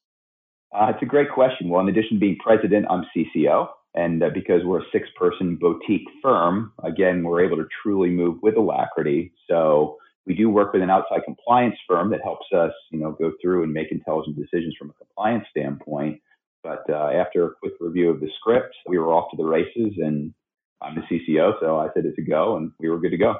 Uh, 0.74 0.92
it's 0.94 1.02
a 1.02 1.06
great 1.06 1.30
question. 1.30 1.68
Well, 1.68 1.80
in 1.80 1.88
addition 1.88 2.16
to 2.16 2.20
being 2.20 2.36
president, 2.42 2.86
I'm 2.90 3.04
CCO. 3.16 3.68
And 3.96 4.22
uh, 4.22 4.28
because 4.32 4.62
we're 4.62 4.82
a 4.82 4.90
six 4.92 5.08
person 5.16 5.56
boutique 5.56 6.06
firm, 6.22 6.72
again, 6.84 7.24
we're 7.24 7.44
able 7.44 7.56
to 7.56 7.66
truly 7.82 8.10
move 8.10 8.38
with 8.42 8.56
alacrity. 8.56 9.32
So 9.48 9.96
we 10.26 10.34
do 10.34 10.50
work 10.50 10.74
with 10.74 10.82
an 10.82 10.90
outside 10.90 11.22
compliance 11.24 11.76
firm 11.88 12.10
that 12.10 12.20
helps 12.22 12.46
us, 12.54 12.72
you 12.90 12.98
know, 12.98 13.12
go 13.12 13.32
through 13.40 13.62
and 13.62 13.72
make 13.72 13.90
intelligent 13.90 14.36
decisions 14.36 14.74
from 14.78 14.90
a 14.90 14.92
compliance 14.92 15.46
standpoint. 15.50 16.20
But 16.62 16.84
uh, 16.90 17.10
after 17.14 17.46
a 17.46 17.54
quick 17.54 17.74
review 17.80 18.10
of 18.10 18.20
the 18.20 18.28
script, 18.38 18.74
we 18.86 18.98
were 18.98 19.12
off 19.12 19.30
to 19.30 19.36
the 19.36 19.44
races, 19.44 19.94
and 19.98 20.34
I'm 20.82 20.96
the 20.96 21.02
CCO, 21.02 21.54
so 21.60 21.78
I 21.78 21.88
said 21.94 22.04
it's 22.04 22.18
a 22.18 22.28
go, 22.28 22.56
and 22.56 22.72
we 22.80 22.90
were 22.90 22.98
good 22.98 23.12
to 23.12 23.16
go. 23.16 23.36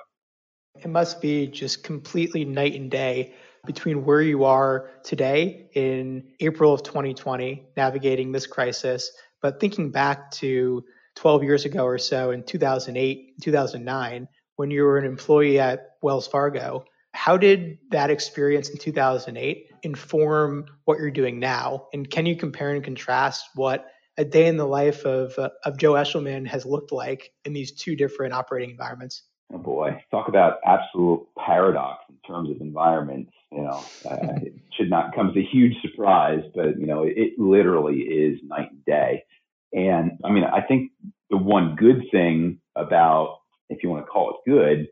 It 0.79 0.89
must 0.89 1.21
be 1.21 1.49
just 1.49 1.83
completely 1.83 2.45
night 2.45 2.75
and 2.75 2.91
day 2.91 3.35
between 3.67 4.05
where 4.05 4.23
you 4.23 4.45
are 4.45 4.91
today 5.03 5.69
in 5.75 6.23
April 6.41 6.73
of 6.73 6.85
2020, 6.85 7.67
navigating 7.77 8.31
this 8.31 8.47
crisis, 8.47 9.11
but 9.43 9.61
thinking 9.61 9.91
back 9.91 10.31
to 10.33 10.85
12 11.17 11.43
years 11.43 11.65
ago 11.65 11.85
or 11.85 11.99
so 11.99 12.31
in 12.31 12.43
2008, 12.43 13.41
2009, 13.41 14.29
when 14.57 14.71
you 14.71 14.83
were 14.85 14.99
an 14.99 15.05
employee 15.05 15.59
at 15.59 15.91
Wells 16.03 16.27
Fargo. 16.27 16.85
How 17.13 17.37
did 17.37 17.79
that 17.91 18.11
experience 18.11 18.69
in 18.69 18.79
2008 18.79 19.71
inform 19.83 20.67
what 20.85 20.99
you're 20.99 21.11
doing 21.11 21.39
now? 21.39 21.89
And 21.93 22.11
can 22.11 22.27
you 22.27 22.37
compare 22.37 22.71
and 22.71 22.85
contrast 22.85 23.49
what 23.55 23.87
a 24.19 24.25
day 24.25 24.47
in 24.47 24.57
the 24.57 24.67
life 24.67 25.05
of, 25.05 25.39
uh, 25.39 25.51
of 25.65 25.79
Joe 25.79 25.93
Eshelman 25.93 26.47
has 26.47 26.67
looked 26.67 26.93
like 26.93 27.33
in 27.45 27.53
these 27.53 27.73
two 27.73 27.97
different 27.97 28.35
operating 28.35 28.71
environments? 28.71 29.23
Oh 29.53 29.59
boy, 29.59 30.03
talk 30.11 30.29
about 30.29 30.59
absolute 30.65 31.27
paradox 31.39 32.03
in 32.09 32.17
terms 32.27 32.51
of 32.51 32.61
environments. 32.61 33.33
You 33.53 33.63
know, 33.63 33.85
uh, 34.05 34.41
it 34.43 34.55
should 34.77 34.91
not 34.91 35.15
come 35.15 35.31
as 35.31 35.37
a 35.37 35.45
huge 35.45 35.75
surprise, 35.83 36.43
but 36.55 36.79
you 36.79 36.87
know, 36.87 37.05
it, 37.05 37.15
it 37.17 37.39
literally 37.39 38.01
is 38.01 38.41
night 38.43 38.71
and 38.73 38.85
day. 38.85 39.25
And 39.73 40.13
I 40.25 40.31
mean, 40.31 40.45
I 40.45 40.63
think 40.63 40.91
the 41.31 41.37
one 41.37 41.77
good 41.77 42.03
thing 42.11 42.61
about 42.75 43.39
if 43.69 43.83
you 43.83 43.89
want 43.89 44.05
to 44.05 44.11
call 44.11 44.31
it 44.31 44.51
good, 44.51 44.89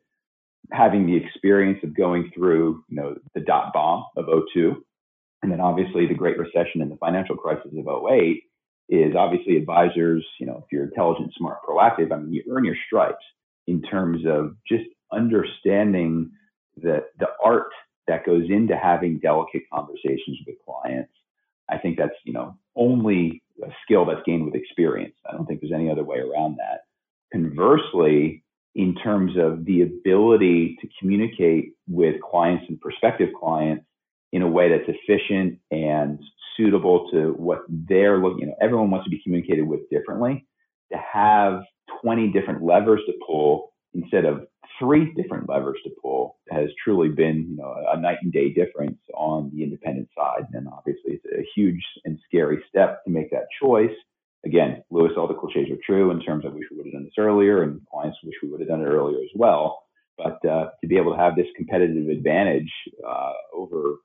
having 0.72 1.06
the 1.06 1.16
experience 1.16 1.80
of 1.82 1.96
going 1.96 2.30
through, 2.34 2.84
you 2.88 2.96
know, 2.96 3.16
the 3.34 3.40
dot 3.40 3.72
bomb 3.72 4.04
of 4.16 4.26
02, 4.54 4.84
and 5.42 5.52
then 5.52 5.60
obviously 5.60 6.06
the 6.06 6.14
Great 6.14 6.38
Recession 6.38 6.80
and 6.80 6.90
the 6.90 6.96
financial 6.96 7.36
crisis 7.36 7.72
of 7.76 8.06
08 8.10 8.42
is 8.88 9.14
obviously 9.16 9.56
advisors, 9.56 10.24
you 10.38 10.46
know, 10.46 10.62
if 10.64 10.72
you're 10.72 10.84
intelligent, 10.84 11.32
smart, 11.36 11.58
proactive, 11.68 12.12
I 12.12 12.16
mean, 12.16 12.32
you 12.32 12.42
earn 12.50 12.64
your 12.64 12.76
stripes 12.86 13.24
in 13.66 13.82
terms 13.82 14.24
of 14.26 14.56
just 14.66 14.84
understanding 15.12 16.30
the, 16.76 17.04
the 17.18 17.28
art 17.42 17.70
that 18.06 18.26
goes 18.26 18.44
into 18.50 18.76
having 18.76 19.18
delicate 19.18 19.62
conversations 19.72 20.38
with 20.46 20.56
clients. 20.66 21.12
I 21.70 21.78
think 21.78 21.96
that's, 21.96 22.14
you 22.24 22.32
know, 22.32 22.58
only 22.76 23.42
a 23.62 23.68
skill 23.84 24.04
that's 24.04 24.20
gained 24.26 24.44
with 24.44 24.54
experience. 24.54 25.14
I 25.28 25.32
don't 25.32 25.46
think 25.46 25.60
there's 25.60 25.72
any 25.72 25.90
other 25.90 26.04
way 26.04 26.18
around 26.18 26.56
that. 26.58 26.82
Conversely, 27.32 28.44
in 28.74 28.94
terms 28.96 29.32
of 29.38 29.64
the 29.64 29.82
ability 29.82 30.76
to 30.80 30.88
communicate 30.98 31.72
with 31.88 32.20
clients 32.20 32.64
and 32.68 32.80
prospective 32.80 33.30
clients 33.38 33.84
in 34.32 34.42
a 34.42 34.48
way 34.48 34.68
that's 34.68 34.88
efficient 34.88 35.58
and 35.70 36.18
suitable 36.56 37.08
to 37.12 37.34
what 37.34 37.60
they're 37.68 38.18
looking. 38.18 38.40
You 38.40 38.46
know, 38.48 38.56
everyone 38.60 38.90
wants 38.90 39.04
to 39.04 39.10
be 39.10 39.22
communicated 39.22 39.62
with 39.62 39.88
differently. 39.90 40.46
To 40.92 40.98
have 40.98 41.62
20 42.04 42.28
different 42.28 42.62
levers 42.62 43.00
to 43.06 43.14
pull 43.26 43.72
instead 43.94 44.24
of 44.24 44.46
three 44.78 45.12
different 45.14 45.48
levers 45.48 45.78
to 45.84 45.90
pull 46.02 46.36
has 46.50 46.68
truly 46.82 47.08
been, 47.08 47.46
you 47.50 47.56
know, 47.56 47.74
a 47.92 48.00
night 48.00 48.18
and 48.22 48.32
day 48.32 48.52
difference 48.52 48.98
on 49.14 49.50
the 49.54 49.62
independent 49.64 50.08
side. 50.16 50.46
And 50.52 50.68
obviously, 50.68 51.14
it's 51.14 51.24
a 51.26 51.46
huge 51.56 51.82
and 52.04 52.18
scary 52.26 52.62
step 52.68 53.02
to 53.04 53.10
make 53.10 53.30
that 53.30 53.46
choice 53.60 53.94
again, 54.44 54.82
Louis, 54.90 55.10
all 55.16 55.28
the 55.28 55.34
cliches 55.34 55.70
are 55.70 55.80
true 55.84 56.10
in 56.10 56.20
terms 56.20 56.44
of 56.44 56.54
wish 56.54 56.66
we 56.70 56.76
would 56.76 56.86
have 56.86 56.92
done 56.92 57.04
this 57.04 57.14
earlier, 57.18 57.62
and 57.62 57.80
clients 57.90 58.18
wish 58.22 58.34
we 58.42 58.50
would 58.50 58.60
have 58.60 58.68
done 58.68 58.82
it 58.82 58.86
earlier 58.86 59.18
as 59.18 59.30
well. 59.34 59.82
But 60.16 60.44
uh, 60.48 60.68
to 60.80 60.86
be 60.86 60.96
able 60.96 61.12
to 61.12 61.18
have 61.18 61.34
this 61.34 61.46
competitive 61.56 62.08
advantage 62.08 62.70
uh, 63.06 63.32
over 63.52 63.96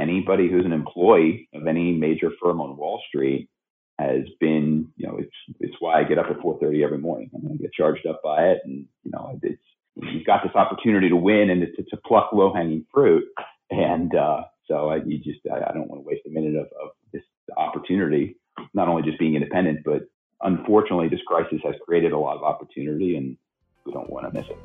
anybody 0.00 0.50
who's 0.50 0.64
an 0.64 0.72
employee 0.72 1.48
of 1.54 1.66
any 1.66 1.92
major 1.92 2.30
firm 2.42 2.60
on 2.60 2.76
Wall 2.76 3.00
Street 3.08 3.48
has 3.98 4.24
been, 4.38 4.88
you 4.96 5.06
know, 5.06 5.18
it's 5.18 5.34
it's 5.60 5.74
why 5.80 6.00
I 6.00 6.04
get 6.04 6.18
up 6.18 6.26
at 6.30 6.38
4:30 6.38 6.84
every 6.84 6.98
morning. 6.98 7.30
I'm 7.34 7.42
going 7.42 7.56
to 7.56 7.62
get 7.62 7.72
charged 7.72 8.06
up 8.06 8.20
by 8.22 8.48
it, 8.48 8.60
and 8.64 8.86
you 9.04 9.10
know, 9.10 9.38
it's 9.42 9.62
you've 9.96 10.26
got 10.26 10.42
this 10.44 10.54
opportunity 10.54 11.08
to 11.08 11.16
win 11.16 11.50
and 11.50 11.62
to, 11.62 11.82
to 11.82 11.96
pluck 12.06 12.32
low 12.32 12.52
hanging 12.52 12.86
fruit, 12.92 13.24
and 13.70 14.14
uh, 14.14 14.42
so 14.66 14.90
I, 14.90 14.96
you 15.04 15.18
just 15.18 15.40
I, 15.52 15.70
I 15.70 15.72
don't 15.72 15.88
want 15.88 16.02
to 16.02 16.06
waste 16.08 16.22
a 16.26 16.30
minute 16.30 16.54
of, 16.54 16.66
of 16.80 16.90
this 17.12 17.22
opportunity 17.56 18.36
not 18.74 18.88
only 18.88 19.02
just 19.02 19.18
being 19.18 19.34
independent, 19.34 19.80
but 19.84 20.02
unfortunately, 20.42 21.08
this 21.08 21.20
crisis 21.26 21.60
has 21.64 21.74
created 21.84 22.12
a 22.12 22.18
lot 22.18 22.36
of 22.36 22.42
opportunity, 22.42 23.16
and 23.16 23.36
we 23.84 23.92
don't 23.92 24.10
want 24.10 24.26
to 24.26 24.38
miss 24.38 24.46
it. 24.48 24.58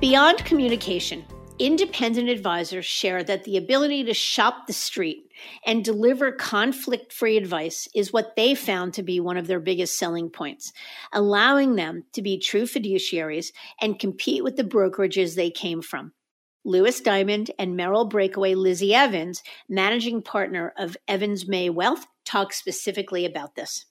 Beyond 0.00 0.44
communication, 0.44 1.24
independent 1.58 2.28
advisors 2.28 2.84
share 2.84 3.22
that 3.24 3.44
the 3.44 3.56
ability 3.56 4.04
to 4.04 4.14
shop 4.14 4.66
the 4.66 4.72
street 4.72 5.31
and 5.64 5.84
deliver 5.84 6.32
conflict 6.32 7.12
free 7.12 7.36
advice 7.36 7.88
is 7.94 8.12
what 8.12 8.36
they 8.36 8.54
found 8.54 8.94
to 8.94 9.02
be 9.02 9.20
one 9.20 9.36
of 9.36 9.46
their 9.46 9.60
biggest 9.60 9.98
selling 9.98 10.30
points, 10.30 10.72
allowing 11.12 11.74
them 11.76 12.04
to 12.12 12.22
be 12.22 12.38
true 12.38 12.62
fiduciaries 12.62 13.52
and 13.80 13.98
compete 13.98 14.42
with 14.44 14.56
the 14.56 14.64
brokerages 14.64 15.34
they 15.34 15.50
came 15.50 15.82
from. 15.82 16.12
Louis 16.64 17.00
Diamond 17.00 17.50
and 17.58 17.76
Merrill 17.76 18.04
Breakaway 18.04 18.54
Lizzie 18.54 18.94
Evans, 18.94 19.42
managing 19.68 20.22
partner 20.22 20.72
of 20.78 20.96
Evans 21.08 21.48
May 21.48 21.70
Wealth, 21.70 22.06
talk 22.24 22.52
specifically 22.52 23.26
about 23.26 23.56
this. 23.56 23.84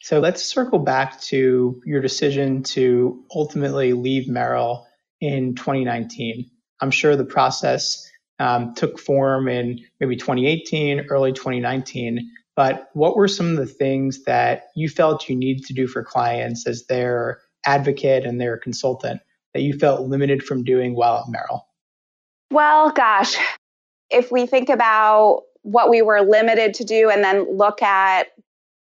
So 0.00 0.18
let's 0.18 0.42
circle 0.42 0.80
back 0.80 1.20
to 1.22 1.80
your 1.84 2.00
decision 2.00 2.62
to 2.64 3.24
ultimately 3.32 3.92
leave 3.92 4.26
Merrill 4.26 4.86
in 5.20 5.54
2019. 5.54 6.50
I'm 6.80 6.90
sure 6.90 7.14
the 7.14 7.24
process 7.24 8.10
um, 8.42 8.74
took 8.74 8.98
form 8.98 9.46
in 9.48 9.80
maybe 10.00 10.16
2018, 10.16 11.06
early 11.08 11.32
2019. 11.32 12.28
But 12.56 12.90
what 12.92 13.16
were 13.16 13.28
some 13.28 13.50
of 13.52 13.56
the 13.56 13.66
things 13.66 14.24
that 14.24 14.64
you 14.74 14.88
felt 14.88 15.28
you 15.28 15.36
needed 15.36 15.64
to 15.66 15.72
do 15.72 15.86
for 15.86 16.02
clients 16.02 16.66
as 16.66 16.84
their 16.86 17.40
advocate 17.64 18.26
and 18.26 18.40
their 18.40 18.58
consultant 18.58 19.20
that 19.54 19.62
you 19.62 19.78
felt 19.78 20.08
limited 20.08 20.42
from 20.42 20.64
doing 20.64 20.96
while 20.96 21.18
at 21.18 21.30
Merrill? 21.30 21.68
Well, 22.50 22.90
gosh, 22.90 23.36
if 24.10 24.32
we 24.32 24.46
think 24.46 24.68
about 24.68 25.44
what 25.62 25.88
we 25.88 26.02
were 26.02 26.20
limited 26.20 26.74
to 26.74 26.84
do 26.84 27.10
and 27.10 27.22
then 27.22 27.56
look 27.56 27.80
at 27.80 28.26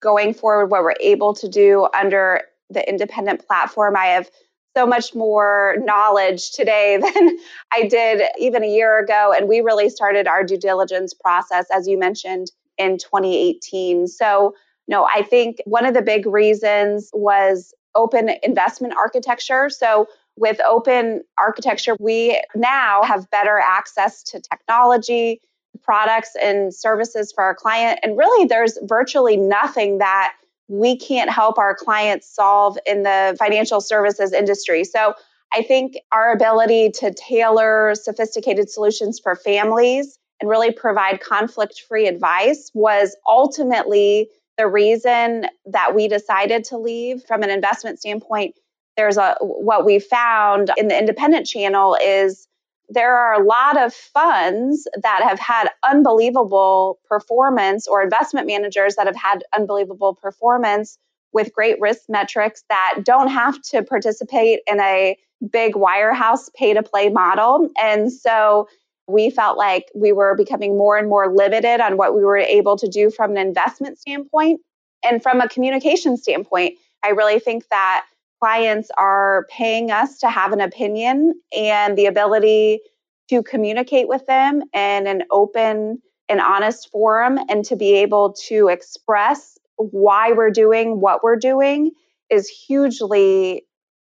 going 0.00 0.34
forward 0.34 0.66
what 0.66 0.82
we're 0.82 0.94
able 1.00 1.32
to 1.32 1.48
do 1.48 1.88
under 1.98 2.42
the 2.68 2.86
independent 2.86 3.46
platform, 3.46 3.96
I 3.96 4.06
have 4.06 4.30
so 4.76 4.87
much 4.87 5.14
more 5.14 5.76
knowledge 5.80 6.50
today 6.50 6.99
than 7.02 7.38
I 7.73 7.87
did 7.88 8.23
even 8.38 8.62
a 8.62 8.68
year 8.68 8.99
ago. 8.99 9.33
And 9.35 9.49
we 9.49 9.61
really 9.61 9.88
started 9.88 10.26
our 10.26 10.45
due 10.45 10.59
diligence 10.59 11.14
process, 11.14 11.66
as 11.73 11.88
you 11.88 11.99
mentioned, 11.99 12.50
in 12.76 12.99
2018. 12.99 14.06
So, 14.06 14.54
no, 14.88 15.04
I 15.04 15.23
think 15.23 15.56
one 15.64 15.87
of 15.87 15.95
the 15.95 16.02
big 16.02 16.26
reasons 16.26 17.11
was 17.12 17.73
open 17.95 18.30
investment 18.42 18.95
architecture. 18.97 19.71
So, 19.71 20.09
with 20.38 20.61
open 20.61 21.23
architecture, 21.38 21.97
we 21.99 22.42
now 22.54 23.02
have 23.02 23.30
better 23.30 23.59
access 23.59 24.23
to 24.25 24.40
technology, 24.40 25.40
products, 25.83 26.37
and 26.40 26.75
services 26.75 27.33
for 27.33 27.42
our 27.42 27.54
client. 27.54 28.00
And 28.02 28.18
really, 28.18 28.47
there's 28.47 28.76
virtually 28.83 29.38
nothing 29.38 29.99
that 29.99 30.35
we 30.68 30.96
can't 30.96 31.30
help 31.30 31.58
our 31.58 31.75
clients 31.75 32.28
solve 32.35 32.78
in 32.87 33.02
the 33.02 33.37
financial 33.38 33.80
services 33.80 34.32
industry. 34.32 34.85
So 34.85 35.14
I 35.52 35.62
think 35.62 35.96
our 36.12 36.32
ability 36.32 36.90
to 36.96 37.14
tailor 37.14 37.94
sophisticated 37.94 38.68
solutions 38.68 39.20
for 39.20 39.37
families 39.37 40.18
and 40.40 40.50
really 40.50 40.73
provide 40.73 41.20
conflict 41.20 41.82
free 41.88 42.06
advice 42.06 42.70
was 42.75 43.16
ultimately 43.28 44.28
the 44.58 44.66
reason 44.66 45.46
that 45.66 45.94
we 45.94 46.08
decided 46.08 46.64
to 46.64 46.78
leave 46.78 47.23
from 47.26 47.42
an 47.42 47.50
investment 47.50 48.00
standpoint. 48.00 48.58
There's 48.96 49.18
a 49.18 49.37
what 49.40 49.85
we 49.85 49.99
found 49.99 50.70
in 50.76 50.88
the 50.88 50.99
independent 50.99 51.46
channel 51.46 51.96
is 52.02 52.49
there 52.88 53.16
are 53.16 53.40
a 53.40 53.44
lot 53.44 53.76
of 53.76 53.92
funds 53.92 54.86
that 55.02 55.22
have 55.22 55.38
had 55.38 55.68
unbelievable 55.88 56.98
performance 57.08 57.88
or 57.88 58.02
investment 58.02 58.46
managers 58.46 58.94
that 58.96 59.06
have 59.06 59.16
had 59.16 59.42
unbelievable 59.56 60.14
performance 60.14 60.98
with 61.32 61.52
great 61.52 61.80
risk 61.80 62.02
metrics 62.08 62.62
that 62.68 63.00
don't 63.04 63.28
have 63.28 63.60
to 63.60 63.82
participate 63.82 64.60
in 64.66 64.80
a 64.80 65.16
big 65.50 65.74
wirehouse 65.74 66.52
pay 66.54 66.72
to 66.72 66.82
play 66.82 67.08
model. 67.08 67.68
And 67.80 68.12
so 68.12 68.68
we 69.08 69.30
felt 69.30 69.58
like 69.58 69.90
we 69.94 70.12
were 70.12 70.34
becoming 70.34 70.76
more 70.78 70.96
and 70.96 71.08
more 71.08 71.32
limited 71.32 71.80
on 71.80 71.96
what 71.96 72.14
we 72.14 72.24
were 72.24 72.36
able 72.36 72.76
to 72.76 72.88
do 72.88 73.10
from 73.10 73.32
an 73.32 73.36
investment 73.36 73.98
standpoint 73.98 74.60
and 75.04 75.22
from 75.22 75.40
a 75.40 75.48
communication 75.48 76.16
standpoint. 76.16 76.74
I 77.04 77.10
really 77.10 77.38
think 77.38 77.68
that 77.68 78.06
clients 78.40 78.90
are 78.96 79.46
paying 79.50 79.90
us 79.90 80.18
to 80.18 80.28
have 80.28 80.52
an 80.52 80.60
opinion 80.60 81.34
and 81.56 81.96
the 81.96 82.06
ability 82.06 82.80
to 83.28 83.42
communicate 83.42 84.08
with 84.08 84.26
them 84.26 84.62
in 84.72 85.06
an 85.06 85.22
open 85.30 86.00
and 86.28 86.40
honest 86.40 86.90
forum 86.90 87.38
and 87.49 87.64
to 87.64 87.76
be 87.76 87.94
able 87.94 88.34
to 88.49 88.68
express 88.68 89.58
why 89.76 90.32
we're 90.32 90.50
doing 90.50 91.00
what 91.00 91.22
we're 91.22 91.36
doing 91.36 91.90
is 92.30 92.49
hugely 92.49 93.64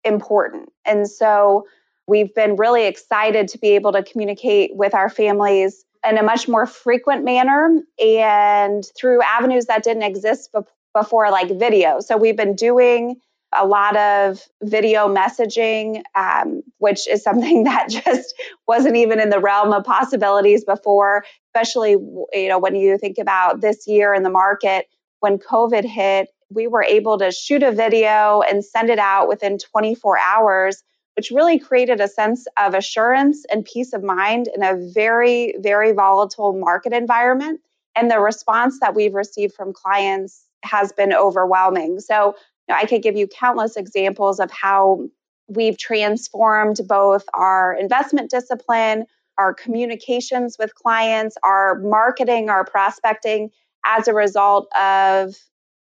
important. 0.04 0.70
And 0.84 1.08
so 1.08 1.66
we've 2.06 2.34
been 2.34 2.56
really 2.56 2.86
excited 2.86 3.48
to 3.48 3.58
be 3.58 3.70
able 3.70 3.92
to 3.92 4.02
communicate 4.02 4.70
with 4.74 4.94
our 4.94 5.10
families 5.10 5.84
in 6.08 6.18
a 6.18 6.22
much 6.22 6.46
more 6.46 6.66
frequent 6.66 7.24
manner 7.24 7.82
and 7.98 8.84
through 8.96 9.22
avenues 9.22 9.66
that 9.66 9.82
didn't 9.82 10.04
exist 10.04 10.54
before, 10.94 11.30
like 11.30 11.58
video. 11.58 12.00
So 12.00 12.16
we've 12.16 12.36
been 12.36 12.54
doing 12.54 13.20
a 13.58 13.66
lot 13.66 13.96
of 13.96 14.40
video 14.62 15.08
messaging, 15.08 16.02
um, 16.14 16.62
which 16.78 17.08
is 17.08 17.22
something 17.22 17.64
that 17.64 17.88
just 17.88 18.34
wasn't 18.66 18.96
even 18.96 19.20
in 19.20 19.30
the 19.30 19.40
realm 19.40 19.72
of 19.72 19.84
possibilities 19.84 20.64
before, 20.64 21.24
especially 21.54 21.92
you 21.92 22.48
know 22.48 22.58
when 22.58 22.76
you 22.76 22.98
think 22.98 23.18
about 23.18 23.60
this 23.60 23.86
year 23.86 24.14
in 24.14 24.22
the 24.22 24.30
market 24.30 24.86
when 25.20 25.38
COVID 25.38 25.84
hit, 25.84 26.28
we 26.50 26.66
were 26.66 26.84
able 26.84 27.18
to 27.18 27.32
shoot 27.32 27.62
a 27.62 27.72
video 27.72 28.42
and 28.42 28.64
send 28.64 28.90
it 28.90 28.98
out 28.98 29.28
within 29.28 29.58
24 29.58 30.18
hours, 30.18 30.82
which 31.16 31.30
really 31.30 31.58
created 31.58 32.00
a 32.00 32.08
sense 32.08 32.46
of 32.58 32.74
assurance 32.74 33.44
and 33.50 33.64
peace 33.64 33.92
of 33.92 34.02
mind 34.02 34.48
in 34.54 34.62
a 34.62 34.76
very, 34.94 35.54
very 35.58 35.92
volatile 35.92 36.52
market 36.52 36.92
environment. 36.92 37.60
And 37.96 38.10
the 38.10 38.20
response 38.20 38.78
that 38.80 38.94
we've 38.94 39.14
received 39.14 39.54
from 39.54 39.72
clients 39.72 40.44
has 40.62 40.92
been 40.92 41.12
overwhelming. 41.12 42.00
So 42.00 42.36
know, 42.68 42.78
I 42.80 42.86
could 42.86 43.02
give 43.02 43.16
you 43.16 43.26
countless 43.26 43.76
examples 43.76 44.40
of 44.40 44.50
how 44.50 45.08
we've 45.48 45.78
transformed 45.78 46.80
both 46.86 47.24
our 47.34 47.74
investment 47.74 48.30
discipline, 48.30 49.06
our 49.38 49.54
communications 49.54 50.56
with 50.58 50.74
clients, 50.74 51.36
our 51.44 51.78
marketing, 51.80 52.50
our 52.50 52.64
prospecting 52.64 53.50
as 53.84 54.08
a 54.08 54.14
result 54.14 54.68
of 54.76 55.34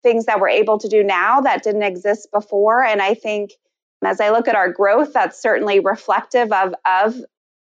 things 0.03 0.25
that 0.25 0.39
we're 0.39 0.49
able 0.49 0.77
to 0.77 0.89
do 0.89 1.03
now 1.03 1.41
that 1.41 1.63
didn't 1.63 1.83
exist 1.83 2.29
before. 2.31 2.83
And 2.83 3.01
I 3.01 3.13
think 3.13 3.53
as 4.03 4.19
I 4.19 4.29
look 4.29 4.47
at 4.47 4.55
our 4.55 4.71
growth, 4.71 5.13
that's 5.13 5.41
certainly 5.41 5.79
reflective 5.79 6.51
of, 6.51 6.75
of 6.85 7.15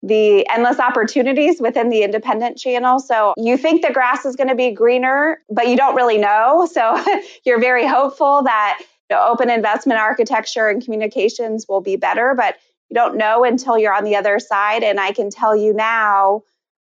the 0.03 0.49
endless 0.49 0.81
opportunities 0.81 1.61
within 1.61 1.88
the 1.88 2.03
independent 2.03 2.59
channel. 2.59 2.99
So 2.99 3.35
you 3.37 3.57
think 3.57 3.83
the 3.83 3.93
grass 3.93 4.25
is 4.25 4.35
going 4.35 4.49
to 4.49 4.55
be 4.55 4.73
greener, 4.73 5.38
but 5.49 5.69
you 5.69 5.77
don't 5.77 5.95
really 5.95 6.19
know. 6.19 6.69
So 6.73 7.03
you're 7.45 7.61
very 7.61 7.87
hopeful 7.87 8.43
that 8.45 8.83
know, 9.12 9.25
open 9.27 9.51
investment 9.51 10.01
architecture 10.01 10.68
and 10.68 10.83
communications 10.83 11.66
will 11.68 11.81
be 11.81 11.96
better, 11.96 12.35
but 12.37 12.57
you 12.88 12.94
don't 12.94 13.16
know 13.16 13.44
until 13.44 13.79
you're 13.79 13.94
on 13.94 14.05
the 14.05 14.16
other 14.16 14.38
side. 14.38 14.83
And 14.83 15.01
I 15.01 15.12
can 15.12 15.31
tell 15.31 15.57
you 15.57 15.72
now, 15.72 16.42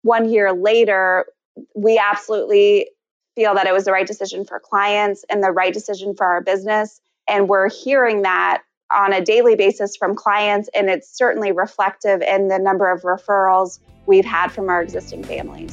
one 0.02 0.28
year 0.28 0.52
later, 0.52 1.26
we 1.74 1.98
absolutely 1.98 2.88
feel 3.37 3.54
that 3.54 3.66
it 3.66 3.72
was 3.72 3.85
the 3.85 3.92
right 3.92 4.06
decision 4.06 4.44
for 4.44 4.58
clients 4.58 5.24
and 5.30 5.42
the 5.42 5.52
right 5.52 5.72
decision 5.72 6.14
for 6.14 6.26
our 6.26 6.40
business. 6.40 7.00
And 7.28 7.48
we're 7.48 7.70
hearing 7.70 8.22
that 8.22 8.62
on 8.92 9.12
a 9.12 9.20
daily 9.24 9.54
basis 9.54 9.96
from 9.96 10.14
clients, 10.14 10.68
and 10.74 10.90
it's 10.90 11.16
certainly 11.16 11.50
reflective 11.52 12.20
in 12.20 12.48
the 12.48 12.58
number 12.58 12.90
of 12.90 13.02
referrals 13.02 13.78
we've 14.06 14.24
had 14.24 14.52
from 14.52 14.68
our 14.68 14.82
existing 14.82 15.24
families. 15.24 15.72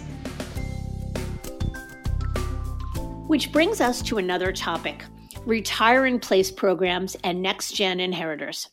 Which 3.28 3.52
brings 3.52 3.82
us 3.82 4.02
to 4.04 4.18
another 4.18 4.52
topic 4.52 5.04
retire 5.46 6.06
in 6.06 6.20
place 6.20 6.52
programs, 6.52 7.16
and 7.24 7.42
next 7.42 7.74
gen 7.74 8.00
inheritors. 8.00 8.70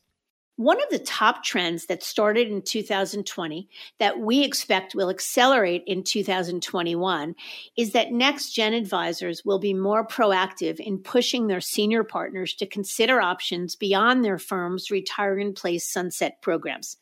One 0.58 0.82
of 0.82 0.88
the 0.88 0.98
top 0.98 1.44
trends 1.44 1.84
that 1.86 2.02
started 2.02 2.48
in 2.48 2.62
2020 2.62 3.68
that 3.98 4.18
we 4.18 4.42
expect 4.42 4.94
will 4.94 5.10
accelerate 5.10 5.84
in 5.86 6.02
2021 6.02 7.34
is 7.76 7.92
that 7.92 8.12
next 8.12 8.52
gen 8.52 8.72
advisors 8.72 9.44
will 9.44 9.58
be 9.58 9.74
more 9.74 10.06
proactive 10.06 10.80
in 10.80 10.98
pushing 10.98 11.46
their 11.46 11.60
senior 11.60 12.04
partners 12.04 12.54
to 12.54 12.66
consider 12.66 13.20
options 13.20 13.76
beyond 13.76 14.24
their 14.24 14.38
firm's 14.38 14.90
retire 14.90 15.38
in 15.38 15.52
place 15.52 15.86
sunset 15.86 16.40
programs. 16.40 16.96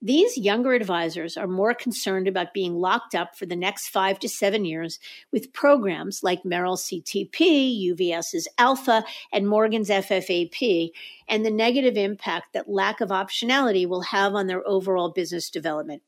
These 0.00 0.38
younger 0.38 0.74
advisors 0.74 1.36
are 1.36 1.48
more 1.48 1.74
concerned 1.74 2.28
about 2.28 2.54
being 2.54 2.76
locked 2.76 3.16
up 3.16 3.36
for 3.36 3.46
the 3.46 3.56
next 3.56 3.88
five 3.88 4.20
to 4.20 4.28
seven 4.28 4.64
years 4.64 5.00
with 5.32 5.52
programs 5.52 6.22
like 6.22 6.44
Merrill 6.44 6.76
CTP, 6.76 7.84
UBS's 7.92 8.46
Alpha, 8.58 9.04
and 9.32 9.48
Morgan's 9.48 9.90
FFAP, 9.90 10.90
and 11.28 11.44
the 11.44 11.50
negative 11.50 11.96
impact 11.96 12.52
that 12.52 12.70
lack 12.70 13.00
of 13.00 13.08
optionality 13.08 13.88
will 13.88 14.02
have 14.02 14.34
on 14.34 14.46
their 14.46 14.66
overall 14.68 15.10
business 15.10 15.50
development. 15.50 16.02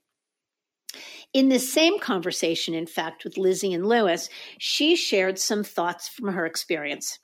In 1.33 1.49
this 1.49 1.73
same 1.73 1.99
conversation, 1.99 2.75
in 2.75 2.87
fact, 2.87 3.25
with 3.25 3.39
Lizzie 3.39 3.73
and 3.73 3.87
Louis, 3.87 4.29
she 4.59 4.95
shared 4.95 5.39
some 5.39 5.65
thoughts 5.65 6.09
from 6.09 6.33
her 6.33 6.47
experience. 6.47 7.19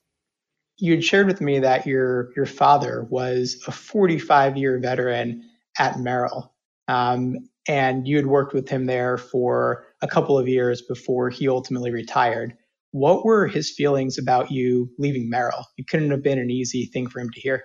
You 0.79 0.95
had 0.95 1.05
shared 1.05 1.27
with 1.29 1.41
me 1.41 1.61
that 1.61 1.87
your 1.87 2.33
your 2.37 2.47
father 2.47 3.07
was 3.09 3.63
a 3.69 3.73
45 3.73 4.57
year 4.57 4.79
veteran 4.79 5.49
at 5.79 5.99
Merrill. 5.99 6.53
Um, 6.89 7.49
and 7.69 8.07
you 8.07 8.17
had 8.17 8.27
worked 8.27 8.55
with 8.55 8.69
him 8.69 8.87
there 8.87 9.19
for 9.19 9.85
a 10.03 10.07
couple 10.07 10.39
of 10.39 10.49
years 10.49 10.83
before 10.83 11.31
he 11.31 11.49
ultimately 11.49 11.91
retired. 11.91 12.57
What 12.93 13.25
were 13.25 13.47
his 13.47 13.71
feelings 13.71 14.19
about 14.19 14.51
you 14.51 14.91
leaving 14.99 15.29
Merrill? 15.29 15.67
It 15.77 15.89
couldn't 15.89 16.11
have 16.13 16.23
been 16.23 16.39
an 16.39 16.51
easy 16.51 16.87
thing 16.87 17.09
for 17.09 17.21
him 17.21 17.31
to 17.31 17.41
hear. 17.41 17.65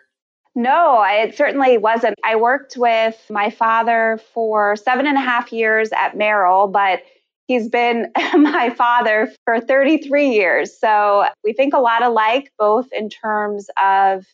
No, 0.55 1.03
it 1.07 1.37
certainly 1.37 1.77
wasn't. 1.77 2.15
I 2.25 2.35
worked 2.35 2.75
with 2.75 3.17
my 3.29 3.49
father 3.49 4.19
for 4.33 4.75
seven 4.75 5.07
and 5.07 5.17
a 5.17 5.21
half 5.21 5.53
years 5.53 5.91
at 5.93 6.17
Merrill, 6.17 6.67
but 6.67 7.03
he's 7.47 7.69
been 7.69 8.11
my 8.33 8.69
father 8.71 9.31
for 9.45 9.61
33 9.61 10.29
years. 10.29 10.77
So 10.77 11.25
we 11.43 11.53
think 11.53 11.73
a 11.73 11.79
lot 11.79 12.03
alike, 12.03 12.51
both 12.57 12.87
in 12.91 13.09
terms 13.09 13.67
of 13.81 14.25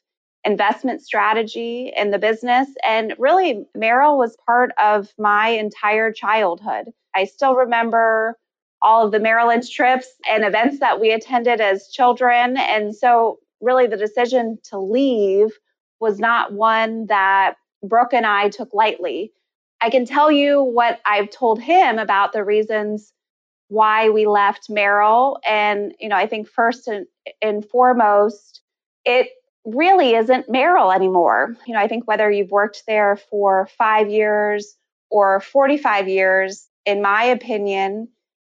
investment 0.47 1.01
strategy 1.01 1.91
in 1.95 2.09
the 2.11 2.17
business. 2.17 2.69
And 2.87 3.13
really, 3.19 3.65
Merrill 3.75 4.17
was 4.17 4.37
part 4.45 4.71
of 4.81 5.13
my 5.19 5.49
entire 5.49 6.11
childhood. 6.11 6.85
I 7.13 7.25
still 7.25 7.55
remember 7.55 8.37
all 8.81 9.05
of 9.05 9.11
the 9.11 9.19
Lynch 9.19 9.75
trips 9.75 10.07
and 10.29 10.45
events 10.45 10.79
that 10.79 11.01
we 11.01 11.11
attended 11.11 11.59
as 11.59 11.89
children. 11.89 12.55
And 12.55 12.95
so, 12.95 13.39
really, 13.59 13.87
the 13.87 13.97
decision 13.97 14.57
to 14.69 14.79
leave 14.79 15.49
was 15.99 16.17
not 16.17 16.53
one 16.53 17.07
that 17.07 17.55
Brooke 17.83 18.13
and 18.13 18.25
I 18.25 18.49
took 18.49 18.73
lightly. 18.73 19.33
I 19.81 19.89
can 19.89 20.05
tell 20.05 20.31
you 20.31 20.63
what 20.63 21.01
I've 21.05 21.29
told 21.29 21.61
him 21.61 21.99
about 21.99 22.31
the 22.31 22.43
reasons 22.43 23.11
why 23.67 24.09
we 24.09 24.25
left 24.25 24.69
Merrill. 24.69 25.39
And, 25.45 25.93
you 25.99 26.07
know, 26.07 26.15
I 26.15 26.25
think 26.25 26.47
first 26.47 26.87
and, 26.87 27.05
and 27.41 27.65
foremost, 27.65 28.61
it 29.03 29.27
really 29.67 30.15
isn't 30.15 30.49
Merrill 30.49 30.91
anymore. 30.91 31.55
You 31.67 31.73
know, 31.73 31.79
I 31.79 31.87
think 31.87 32.07
whether 32.07 32.31
you've 32.31 32.51
worked 32.51 32.83
there 32.87 33.17
for 33.29 33.67
five 33.77 34.09
years 34.09 34.75
or 35.11 35.41
45 35.41 36.07
years, 36.07 36.67
in 36.85 37.01
my 37.01 37.23
opinion, 37.23 38.07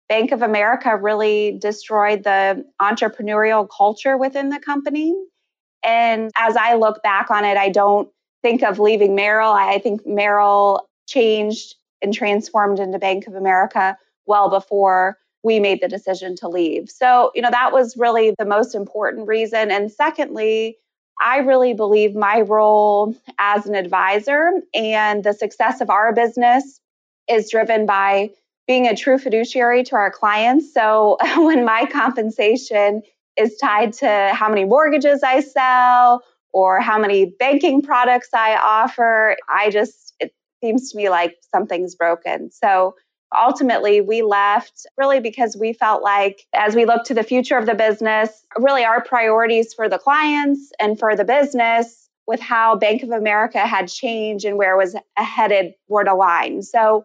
Bank 0.10 0.32
of 0.32 0.42
America 0.42 0.96
really 0.96 1.58
destroyed 1.60 2.24
the 2.24 2.64
entrepreneurial 2.82 3.68
culture 3.76 4.18
within 4.18 4.50
the 4.50 4.60
company. 4.60 5.16
And 5.84 6.32
as 6.38 6.58
I 6.58 6.76
look 6.76 7.02
back 7.02 7.32
on 7.32 7.46
it, 7.46 7.58
I 7.58 7.70
don't 7.70 8.10
think 8.42 8.62
of 8.62 8.78
leaving 8.78 9.16
Merrill. 9.16 9.52
I 9.52 9.80
think 9.80 10.06
Merrill 10.06 10.88
changed 11.08 11.76
and 12.02 12.14
transformed 12.14 12.80
into 12.80 13.00
Bank 13.00 13.26
of 13.26 13.36
America 13.36 13.98
well 14.28 14.50
before 14.50 15.18
we 15.44 15.60
made 15.60 15.82
the 15.82 15.88
decision 15.88 16.36
to 16.36 16.50
leave. 16.50 16.90
So, 16.90 17.32
you 17.36 17.42
know, 17.42 17.52
that 17.52 17.72
was 17.72 17.96
really 17.96 18.34
the 18.38 18.46
most 18.46 18.76
important 18.76 19.28
reason. 19.28 19.72
And 19.72 19.92
secondly, 19.92 20.78
I 21.22 21.38
really 21.40 21.74
believe 21.74 22.16
my 22.16 22.42
role 22.42 23.16
as 23.40 23.66
an 23.66 23.76
advisor 23.76 24.62
and 24.74 25.24
the 25.24 25.34
success 25.34 25.82
of 25.82 25.90
our 25.90 26.14
business 26.14 26.80
is 27.30 27.50
driven 27.50 27.86
by 27.86 28.32
being 28.68 28.88
a 28.88 28.96
true 28.96 29.18
fiduciary 29.18 29.84
to 29.84 29.96
our 29.96 30.12
clients. 30.12 30.74
So 30.74 31.18
when 31.38 31.66
my 31.66 31.86
compensation 31.86 33.02
is 33.38 33.58
tied 33.58 33.94
to 33.94 34.32
how 34.34 34.50
many 34.50 34.66
mortgages 34.66 35.24
I 35.24 35.42
sell 35.42 36.24
or 36.54 36.80
how 36.80 36.98
many 36.98 37.26
banking 37.26 37.82
products 37.82 38.30
I 38.34 38.56
offer, 38.56 39.36
I 39.50 39.70
just, 39.70 40.14
it 40.20 40.34
seems 40.64 40.92
to 40.92 40.98
me 40.98 41.10
like 41.10 41.36
something's 41.54 41.96
broken. 41.96 42.50
So 42.52 42.96
ultimately 43.34 44.02
we 44.02 44.22
left 44.22 44.86
really 44.98 45.20
because 45.20 45.58
we 45.58 45.74
felt 45.74 46.04
like 46.04 46.46
as 46.54 46.76
we 46.76 46.86
look 46.86 47.04
to 47.06 47.14
the 47.14 47.24
future 47.24 47.58
of 47.58 47.66
the 47.66 47.76
business, 47.76 48.46
really 48.58 48.84
our 48.84 49.02
priorities 49.02 49.74
for 49.74 49.90
the 49.90 49.98
clients 49.98 50.72
and 50.80 51.00
for 51.00 51.16
the 51.16 51.26
business 51.26 52.10
with 52.28 52.40
how 52.40 52.76
Bank 52.76 53.04
of 53.04 53.12
America 53.12 53.60
had 53.60 53.88
changed 53.88 54.46
and 54.46 54.58
where 54.58 54.74
it 54.74 54.84
was 54.84 54.96
headed 55.16 55.74
were 55.88 56.04
align. 56.04 56.62
So 56.62 57.04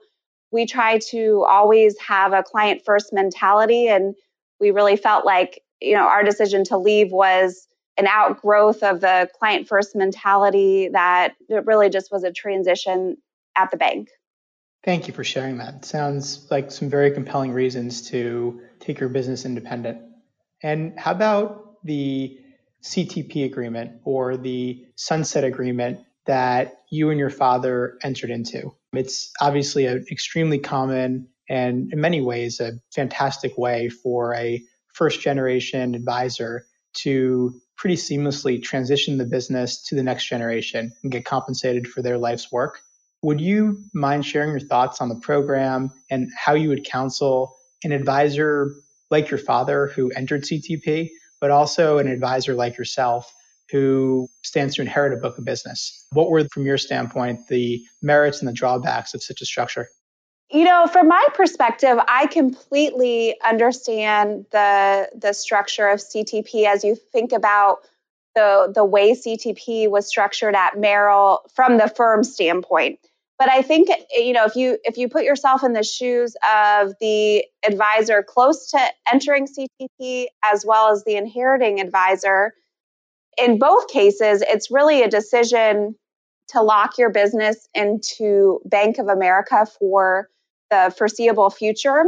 we 0.50 0.66
try 0.66 0.98
to 1.10 1.44
always 1.48 1.98
have 1.98 2.32
a 2.32 2.42
client 2.42 2.82
first 2.84 3.12
mentality 3.12 3.88
and 3.88 4.14
we 4.58 4.70
really 4.70 4.96
felt 4.96 5.24
like 5.24 5.62
you 5.80 5.94
know 5.94 6.06
our 6.06 6.22
decision 6.22 6.64
to 6.64 6.76
leave 6.76 7.12
was 7.12 7.66
an 7.96 8.06
outgrowth 8.06 8.82
of 8.82 9.00
the 9.00 9.28
client 9.38 9.68
first 9.68 9.94
mentality 9.94 10.88
that 10.92 11.34
it 11.48 11.66
really 11.66 11.90
just 11.90 12.10
was 12.10 12.24
a 12.24 12.32
transition 12.32 13.16
at 13.56 13.70
the 13.70 13.76
bank 13.76 14.08
Thank 14.82 15.08
you 15.08 15.14
for 15.14 15.24
sharing 15.24 15.58
that. 15.58 15.84
Sounds 15.84 16.46
like 16.50 16.70
some 16.70 16.88
very 16.88 17.10
compelling 17.10 17.52
reasons 17.52 18.08
to 18.10 18.62
take 18.78 18.98
your 18.98 19.10
business 19.10 19.44
independent. 19.44 20.00
And 20.62 20.98
how 20.98 21.12
about 21.12 21.84
the 21.84 22.38
CTP 22.82 23.44
agreement 23.44 24.00
or 24.04 24.36
the 24.38 24.86
sunset 24.96 25.44
agreement 25.44 26.00
that 26.26 26.78
you 26.90 27.10
and 27.10 27.18
your 27.18 27.30
father 27.30 27.98
entered 28.02 28.30
into? 28.30 28.74
It's 28.94 29.30
obviously 29.40 29.86
an 29.86 30.06
extremely 30.10 30.58
common 30.58 31.28
and 31.48 31.92
in 31.92 32.00
many 32.00 32.22
ways 32.22 32.60
a 32.60 32.72
fantastic 32.94 33.58
way 33.58 33.88
for 33.88 34.34
a 34.34 34.62
first 34.94 35.20
generation 35.20 35.94
advisor 35.94 36.64
to 36.92 37.54
pretty 37.76 37.96
seamlessly 37.96 38.62
transition 38.62 39.18
the 39.18 39.24
business 39.24 39.82
to 39.88 39.94
the 39.94 40.02
next 40.02 40.26
generation 40.26 40.92
and 41.02 41.12
get 41.12 41.24
compensated 41.24 41.86
for 41.86 42.02
their 42.02 42.18
life's 42.18 42.50
work. 42.50 42.80
Would 43.22 43.40
you 43.40 43.82
mind 43.92 44.24
sharing 44.24 44.50
your 44.50 44.60
thoughts 44.60 45.00
on 45.00 45.10
the 45.10 45.14
program 45.14 45.90
and 46.10 46.30
how 46.36 46.54
you 46.54 46.70
would 46.70 46.84
counsel 46.84 47.54
an 47.84 47.92
advisor 47.92 48.74
like 49.10 49.30
your 49.30 49.38
father 49.38 49.88
who 49.88 50.10
entered 50.12 50.44
CTP, 50.44 51.10
but 51.40 51.50
also 51.50 51.98
an 51.98 52.08
advisor 52.08 52.54
like 52.54 52.78
yourself 52.78 53.30
who 53.70 54.28
stands 54.42 54.74
to 54.76 54.82
inherit 54.82 55.12
a 55.12 55.16
book 55.16 55.36
of 55.36 55.44
business? 55.44 56.06
What 56.12 56.30
were, 56.30 56.46
from 56.50 56.64
your 56.64 56.78
standpoint, 56.78 57.48
the 57.48 57.84
merits 58.00 58.40
and 58.40 58.48
the 58.48 58.54
drawbacks 58.54 59.12
of 59.12 59.22
such 59.22 59.42
a 59.42 59.44
structure? 59.44 59.88
You 60.50 60.64
know, 60.64 60.86
from 60.86 61.06
my 61.06 61.24
perspective, 61.34 61.98
I 62.08 62.26
completely 62.26 63.36
understand 63.44 64.46
the 64.50 65.10
the 65.14 65.32
structure 65.32 65.88
of 65.88 66.00
CTP 66.00 66.64
as 66.64 66.82
you 66.82 66.96
think 66.96 67.32
about 67.32 67.80
the 68.34 68.72
the 68.74 68.84
way 68.84 69.12
CTP 69.12 69.88
was 69.90 70.08
structured 70.08 70.54
at 70.56 70.78
Merrill 70.78 71.42
from 71.54 71.76
the 71.76 71.86
firm 71.86 72.24
standpoint 72.24 72.98
but 73.40 73.50
i 73.50 73.62
think 73.62 73.90
eh, 73.90 74.20
you 74.20 74.32
know 74.32 74.44
if 74.44 74.54
you 74.54 74.78
if 74.84 74.96
you 74.96 75.08
put 75.08 75.24
yourself 75.24 75.64
in 75.64 75.72
the 75.72 75.82
shoes 75.82 76.36
of 76.54 76.92
the 77.00 77.44
advisor 77.66 78.22
close 78.22 78.70
to 78.70 78.78
entering 79.12 79.48
ctp 79.48 80.26
as 80.44 80.64
well 80.64 80.92
as 80.92 81.02
the 81.04 81.16
inheriting 81.16 81.80
advisor 81.80 82.52
in 83.36 83.58
both 83.58 83.88
cases 83.88 84.44
it's 84.46 84.70
really 84.70 85.02
a 85.02 85.08
decision 85.08 85.96
to 86.48 86.62
lock 86.62 86.98
your 86.98 87.10
business 87.10 87.68
into 87.74 88.60
bank 88.64 88.98
of 88.98 89.08
america 89.08 89.66
for 89.78 90.28
the 90.70 90.94
foreseeable 90.96 91.50
future. 91.50 92.04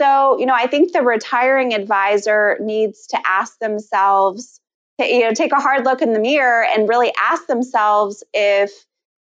So 0.00 0.38
you 0.38 0.46
know 0.46 0.54
i 0.54 0.66
think 0.66 0.92
the 0.92 1.02
retiring 1.02 1.72
advisor 1.72 2.58
needs 2.60 3.06
to 3.08 3.18
ask 3.24 3.58
themselves 3.60 4.60
eh, 4.98 5.06
you 5.06 5.20
know 5.20 5.32
take 5.32 5.52
a 5.52 5.60
hard 5.60 5.84
look 5.84 6.02
in 6.02 6.12
the 6.12 6.18
mirror 6.18 6.64
and 6.64 6.88
really 6.88 7.12
ask 7.18 7.46
themselves 7.46 8.24
if 8.34 8.72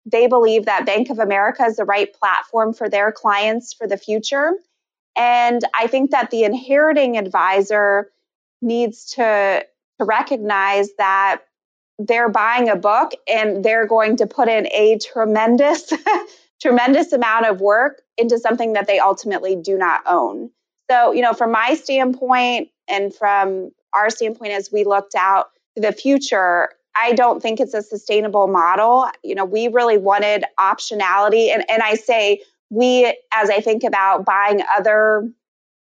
they 0.06 0.28
believe 0.28 0.66
that 0.66 0.86
Bank 0.86 1.10
of 1.10 1.20
America 1.20 1.64
is 1.64 1.76
the 1.76 1.86
right 1.86 2.14
platform 2.14 2.74
for 2.74 2.90
their 2.90 3.12
clients 3.12 3.74
for 3.74 3.88
the 3.88 3.98
future. 3.98 4.54
And 5.16 5.62
I 5.74 5.88
think 5.88 6.12
that 6.12 6.32
the 6.32 6.44
inheriting 6.44 7.18
advisor 7.18 8.12
needs 8.62 9.06
to, 9.14 9.66
to 10.00 10.06
recognize 10.06 10.90
that 10.98 11.42
they're 12.00 12.30
buying 12.30 12.70
a 12.70 12.76
book 12.76 13.12
and 13.28 13.64
they're 13.64 13.88
going 13.88 14.18
to 14.18 14.28
put 14.28 14.48
in 14.48 14.68
a 14.68 14.98
tremendous, 14.98 15.92
tremendous 16.62 17.14
amount 17.14 17.46
of 17.46 17.62
work 17.62 18.02
into 18.18 18.40
something 18.40 18.74
that 18.74 18.88
they 18.88 19.00
ultimately 19.00 19.56
do 19.56 19.78
not 19.78 20.02
own. 20.06 20.50
So, 20.90 21.12
you 21.12 21.22
know, 21.22 21.34
from 21.34 21.52
my 21.52 21.76
standpoint 21.76 22.70
and 22.88 23.14
from 23.14 23.72
our 23.94 24.10
standpoint 24.10 24.54
as 24.54 24.72
we 24.72 24.84
looked 24.84 25.16
out 25.16 25.52
to 25.76 25.82
the 25.82 25.92
future, 25.92 26.70
I 26.95 27.13
don't 27.13 27.41
think 27.41 27.60
it's 27.60 27.73
a 27.73 27.82
sustainable 27.82 28.47
model. 28.47 29.08
You 29.23 29.36
know, 29.36 29.45
we 29.45 29.67
really 29.67 29.97
wanted 29.97 30.43
optionality. 30.60 31.54
And, 31.54 31.63
and 31.69 31.82
I 31.82 31.95
say 31.95 32.41
we, 32.69 33.06
as 33.34 33.49
I 33.49 33.62
think 33.62 33.84
about 33.84 34.25
buying 34.25 34.62
other 34.77 35.30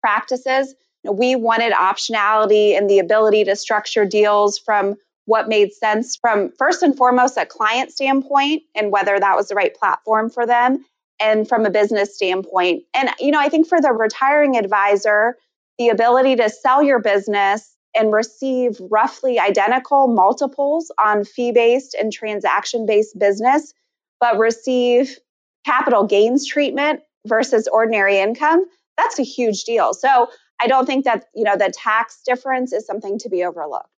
practices, 0.01 0.75
you 1.03 1.11
know, 1.11 1.13
we 1.13 1.35
wanted 1.35 1.73
optionality 1.73 2.77
and 2.77 2.89
the 2.89 2.99
ability 2.99 3.43
to 3.45 3.55
structure 3.55 4.05
deals 4.05 4.57
from 4.57 4.95
what 5.25 5.47
made 5.47 5.73
sense 5.73 6.15
from 6.15 6.51
first 6.57 6.83
and 6.83 6.95
foremost 6.95 7.37
a 7.37 7.45
client 7.45 7.91
standpoint 7.91 8.63
and 8.75 8.91
whether 8.91 9.19
that 9.19 9.35
was 9.35 9.47
the 9.47 9.55
right 9.55 9.75
platform 9.75 10.29
for 10.29 10.45
them 10.45 10.85
and 11.19 11.47
from 11.47 11.65
a 11.65 11.69
business 11.69 12.15
standpoint. 12.15 12.83
And, 12.93 13.09
you 13.19 13.31
know, 13.31 13.39
I 13.39 13.49
think 13.49 13.67
for 13.67 13.81
the 13.81 13.91
retiring 13.91 14.57
advisor, 14.57 15.37
the 15.77 15.89
ability 15.89 16.35
to 16.37 16.49
sell 16.49 16.83
your 16.83 16.99
business 16.99 17.74
and 17.95 18.11
receive 18.11 18.77
roughly 18.91 19.39
identical 19.39 20.07
multiples 20.07 20.91
on 21.03 21.23
fee 21.23 21.51
based 21.51 21.95
and 21.99 22.11
transaction 22.11 22.85
based 22.85 23.17
business, 23.17 23.73
but 24.19 24.37
receive 24.37 25.17
capital 25.65 26.05
gains 26.05 26.45
treatment 26.45 27.01
versus 27.25 27.67
ordinary 27.67 28.19
income, 28.19 28.65
that's 28.97 29.19
a 29.19 29.23
huge 29.23 29.63
deal. 29.63 29.93
So 29.93 30.29
I 30.61 30.67
don't 30.67 30.85
think 30.85 31.05
that, 31.05 31.25
you 31.33 31.43
know, 31.43 31.57
the 31.57 31.73
tax 31.75 32.21
difference 32.25 32.71
is 32.71 32.85
something 32.85 33.19
to 33.19 33.29
be 33.29 33.43
overlooked. 33.43 33.89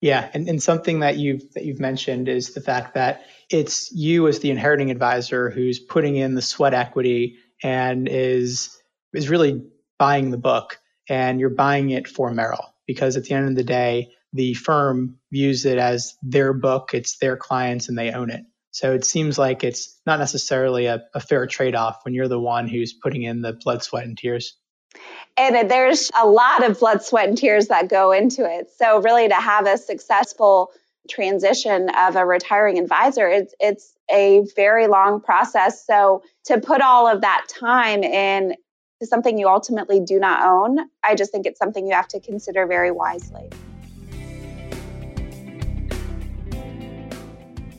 Yeah, 0.00 0.28
and, 0.34 0.48
and 0.48 0.62
something 0.62 1.00
that 1.00 1.16
you've 1.16 1.50
that 1.54 1.64
you've 1.64 1.80
mentioned 1.80 2.28
is 2.28 2.52
the 2.52 2.60
fact 2.60 2.94
that 2.94 3.24
it's 3.48 3.90
you 3.90 4.28
as 4.28 4.40
the 4.40 4.50
inheriting 4.50 4.90
advisor 4.90 5.48
who's 5.48 5.78
putting 5.78 6.16
in 6.16 6.34
the 6.34 6.42
sweat 6.42 6.74
equity 6.74 7.38
and 7.62 8.06
is 8.06 8.78
is 9.14 9.30
really 9.30 9.62
buying 9.98 10.30
the 10.30 10.36
book 10.36 10.78
and 11.08 11.40
you're 11.40 11.48
buying 11.48 11.88
it 11.88 12.06
for 12.06 12.30
Merrill 12.30 12.73
because 12.86 13.16
at 13.16 13.24
the 13.24 13.34
end 13.34 13.48
of 13.48 13.56
the 13.56 13.64
day, 13.64 14.10
the 14.32 14.54
firm 14.54 15.16
views 15.30 15.64
it 15.64 15.78
as 15.78 16.16
their 16.22 16.52
book, 16.52 16.90
it's 16.92 17.18
their 17.18 17.36
clients, 17.36 17.88
and 17.88 17.96
they 17.96 18.10
own 18.10 18.30
it. 18.30 18.44
So 18.72 18.92
it 18.92 19.04
seems 19.04 19.38
like 19.38 19.62
it's 19.62 20.00
not 20.04 20.18
necessarily 20.18 20.86
a, 20.86 21.04
a 21.14 21.20
fair 21.20 21.46
trade 21.46 21.76
off 21.76 22.00
when 22.04 22.12
you're 22.12 22.26
the 22.26 22.40
one 22.40 22.66
who's 22.66 22.92
putting 22.92 23.22
in 23.22 23.40
the 23.40 23.52
blood, 23.52 23.84
sweat, 23.84 24.04
and 24.04 24.18
tears. 24.18 24.56
And 25.36 25.70
there's 25.70 26.10
a 26.20 26.26
lot 26.26 26.68
of 26.68 26.80
blood, 26.80 27.02
sweat, 27.02 27.28
and 27.28 27.38
tears 27.38 27.68
that 27.68 27.88
go 27.88 28.10
into 28.10 28.44
it. 28.44 28.68
So, 28.76 29.00
really, 29.00 29.28
to 29.28 29.34
have 29.34 29.66
a 29.66 29.78
successful 29.78 30.70
transition 31.08 31.88
of 31.96 32.16
a 32.16 32.26
retiring 32.26 32.78
advisor, 32.78 33.28
it's, 33.28 33.54
it's 33.60 33.94
a 34.10 34.44
very 34.56 34.88
long 34.88 35.20
process. 35.20 35.86
So, 35.86 36.22
to 36.46 36.60
put 36.60 36.80
all 36.80 37.06
of 37.06 37.20
that 37.20 37.46
time 37.48 38.02
in 38.02 38.54
something 39.08 39.38
you 39.38 39.48
ultimately 39.48 40.00
do 40.00 40.18
not 40.18 40.44
own, 40.44 40.88
I 41.02 41.14
just 41.14 41.32
think 41.32 41.46
it's 41.46 41.58
something 41.58 41.86
you 41.86 41.94
have 41.94 42.08
to 42.08 42.20
consider 42.20 42.66
very 42.66 42.90
wisely. 42.90 43.50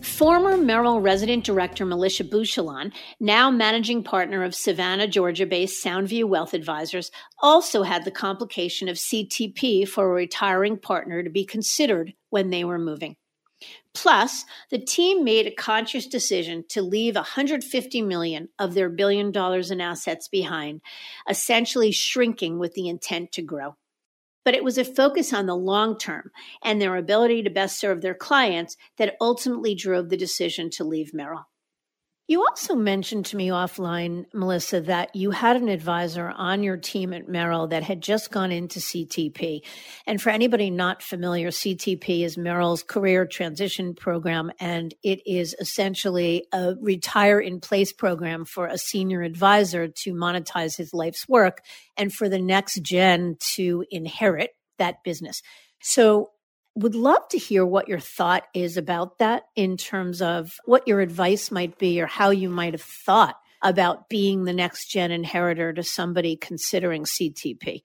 Former 0.01 0.55
Merrill 0.55 1.01
resident 1.01 1.43
director 1.43 1.85
Melissa 1.85 2.23
Bouchillon, 2.23 2.93
now 3.19 3.51
managing 3.51 4.01
partner 4.01 4.45
of 4.45 4.55
Savannah, 4.55 5.09
Georgia 5.09 5.45
based 5.45 5.83
Soundview 5.83 6.23
Wealth 6.23 6.53
Advisors, 6.53 7.11
also 7.39 7.83
had 7.83 8.05
the 8.05 8.11
complication 8.11 8.87
of 8.87 8.95
CTP 8.95 9.85
for 9.85 10.05
a 10.05 10.13
retiring 10.13 10.77
partner 10.77 11.21
to 11.21 11.29
be 11.29 11.43
considered 11.43 12.13
when 12.29 12.49
they 12.49 12.63
were 12.63 12.79
moving. 12.79 13.17
Plus, 13.93 14.45
the 14.69 14.79
team 14.79 15.23
made 15.23 15.47
a 15.47 15.51
conscious 15.51 16.07
decision 16.07 16.65
to 16.69 16.81
leave 16.81 17.15
150 17.15 18.01
million 18.01 18.49
of 18.59 18.73
their 18.73 18.89
billion 18.89 19.31
dollars 19.31 19.71
in 19.71 19.79
assets 19.79 20.27
behind, 20.27 20.81
essentially 21.29 21.91
shrinking 21.91 22.59
with 22.59 22.73
the 22.73 22.89
intent 22.89 23.31
to 23.31 23.41
grow 23.41 23.75
but 24.45 24.53
it 24.53 24.63
was 24.63 24.77
a 24.77 24.85
focus 24.85 25.33
on 25.33 25.47
the 25.47 25.55
long 25.55 25.97
term 25.97 26.31
and 26.63 26.79
their 26.79 26.95
ability 26.95 27.43
to 27.43 27.49
best 27.49 27.79
serve 27.79 28.01
their 28.01 28.13
clients 28.13 28.77
that 28.97 29.17
ultimately 29.19 29.75
drove 29.75 30.09
the 30.09 30.15
decision 30.15 30.69
to 30.69 30.85
leave 30.85 31.13
Merrill. 31.13 31.49
You 32.27 32.41
also 32.41 32.73
mentioned 32.73 33.27
to 33.27 33.37
me 33.37 33.49
offline, 33.49 34.25
Melissa, 34.33 34.81
that 34.81 35.15
you 35.15 35.29
had 35.29 35.57
an 35.57 35.69
advisor 35.69 36.33
on 36.35 36.63
your 36.63 36.75
team 36.75 37.13
at 37.13 37.29
Merrill 37.29 37.67
that 37.67 37.83
had 37.83 38.01
just 38.01 38.31
gone 38.31 38.51
into 38.51 38.79
CTP. 38.79 39.61
And 40.07 40.19
for 40.19 40.31
anybody 40.31 40.71
not 40.71 41.03
familiar, 41.03 41.49
CTP 41.49 42.25
is 42.25 42.35
Merrill's 42.35 42.81
career 42.81 43.27
transition 43.27 43.93
program, 43.93 44.51
and 44.59 44.91
it 45.03 45.21
is 45.27 45.55
essentially 45.59 46.47
a 46.51 46.73
retire 46.81 47.39
in 47.39 47.59
place 47.59 47.93
program 47.93 48.43
for 48.45 48.65
a 48.65 48.77
senior 48.79 49.21
advisor 49.21 49.87
to 49.87 50.13
monetize 50.13 50.75
his 50.75 50.95
life's 50.95 51.29
work 51.29 51.59
and 51.95 52.11
for 52.11 52.27
the 52.27 52.39
next 52.39 52.81
gen 52.81 53.37
to 53.53 53.85
inherit 53.91 54.49
that 54.79 55.03
business. 55.03 55.43
So 55.79 56.31
would 56.75 56.95
love 56.95 57.27
to 57.29 57.37
hear 57.37 57.65
what 57.65 57.87
your 57.87 57.99
thought 57.99 58.43
is 58.53 58.77
about 58.77 59.19
that 59.19 59.43
in 59.55 59.77
terms 59.77 60.21
of 60.21 60.53
what 60.65 60.87
your 60.87 60.99
advice 60.99 61.49
might 61.49 61.77
be 61.77 62.01
or 62.01 62.05
how 62.05 62.29
you 62.29 62.49
might 62.49 62.73
have 62.73 62.81
thought 62.81 63.37
about 63.61 64.09
being 64.09 64.43
the 64.43 64.53
next 64.53 64.87
gen 64.87 65.11
inheritor 65.11 65.73
to 65.73 65.83
somebody 65.83 66.35
considering 66.35 67.03
CTP. 67.03 67.83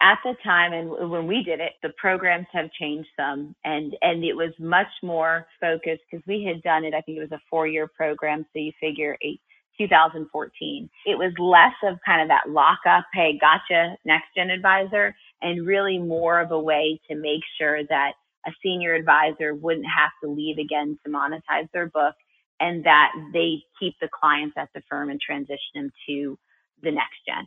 At 0.00 0.18
the 0.22 0.34
time 0.44 0.72
and 0.72 1.10
when 1.10 1.26
we 1.26 1.42
did 1.42 1.58
it, 1.58 1.72
the 1.82 1.88
programs 1.96 2.46
have 2.52 2.70
changed 2.78 3.08
some 3.18 3.56
and 3.64 3.96
and 4.00 4.22
it 4.22 4.34
was 4.34 4.52
much 4.60 4.86
more 5.02 5.46
focused 5.60 6.02
because 6.08 6.24
we 6.26 6.44
had 6.44 6.62
done 6.62 6.84
it 6.84 6.94
I 6.94 7.00
think 7.00 7.18
it 7.18 7.28
was 7.28 7.32
a 7.32 7.54
4-year 7.54 7.88
program 7.88 8.46
so 8.52 8.60
you 8.60 8.72
figure 8.80 9.16
8 9.20 9.40
2014. 9.78 10.90
It 11.06 11.18
was 11.18 11.32
less 11.38 11.74
of 11.90 11.98
kind 12.04 12.20
of 12.20 12.28
that 12.28 12.50
lock 12.50 12.80
up, 12.86 13.04
hey, 13.14 13.38
gotcha, 13.40 13.96
next 14.04 14.26
gen 14.36 14.50
advisor 14.50 15.14
and 15.42 15.66
really 15.66 15.98
more 15.98 16.40
of 16.40 16.50
a 16.50 16.60
way 16.60 17.00
to 17.10 17.16
make 17.16 17.42
sure 17.58 17.84
that 17.84 18.12
a 18.46 18.50
senior 18.62 18.94
advisor 18.94 19.54
wouldn't 19.54 19.86
have 19.86 20.10
to 20.22 20.30
leave 20.30 20.58
again 20.58 20.98
to 21.04 21.10
monetize 21.10 21.70
their 21.72 21.86
book 21.86 22.14
and 22.60 22.84
that 22.84 23.12
they 23.32 23.62
keep 23.78 23.94
the 24.00 24.08
clients 24.08 24.56
at 24.56 24.68
the 24.74 24.82
firm 24.88 25.10
and 25.10 25.20
transition 25.20 25.58
them 25.74 25.92
to 26.08 26.38
the 26.82 26.90
next 26.90 27.18
gen. 27.26 27.46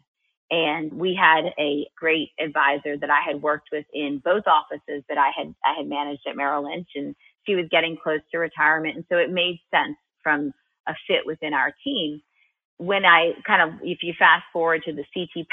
And 0.51 0.93
we 0.93 1.15
had 1.15 1.45
a 1.60 1.88
great 1.97 2.30
advisor 2.39 2.97
that 2.97 3.10
I 3.10 3.21
had 3.25 3.41
worked 3.41 3.69
with 3.71 3.86
in 3.93 4.21
both 4.23 4.43
offices 4.47 5.04
that 5.08 5.17
I 5.17 5.32
had 5.36 5.54
I 5.65 5.75
had 5.77 5.88
managed 5.88 6.21
at 6.27 6.36
Merrill 6.36 6.69
Lynch 6.69 6.89
and 6.95 7.15
she 7.47 7.56
was 7.56 7.65
getting 7.71 7.97
close 8.01 8.19
to 8.32 8.38
retirement 8.38 8.95
and 8.97 9.06
so 9.10 9.17
it 9.17 9.32
made 9.32 9.60
sense 9.73 9.97
from 10.21 10.54
a 10.88 10.93
fit 11.08 11.25
within 11.25 11.54
our 11.54 11.73
team. 11.84 12.21
When 12.77 13.06
I 13.06 13.34
kind 13.47 13.62
of 13.62 13.80
if 13.82 13.99
you 14.04 14.13
fast 14.19 14.43
forward 14.51 14.84
to 14.86 14.93
the 14.93 15.06
CTP 15.15 15.45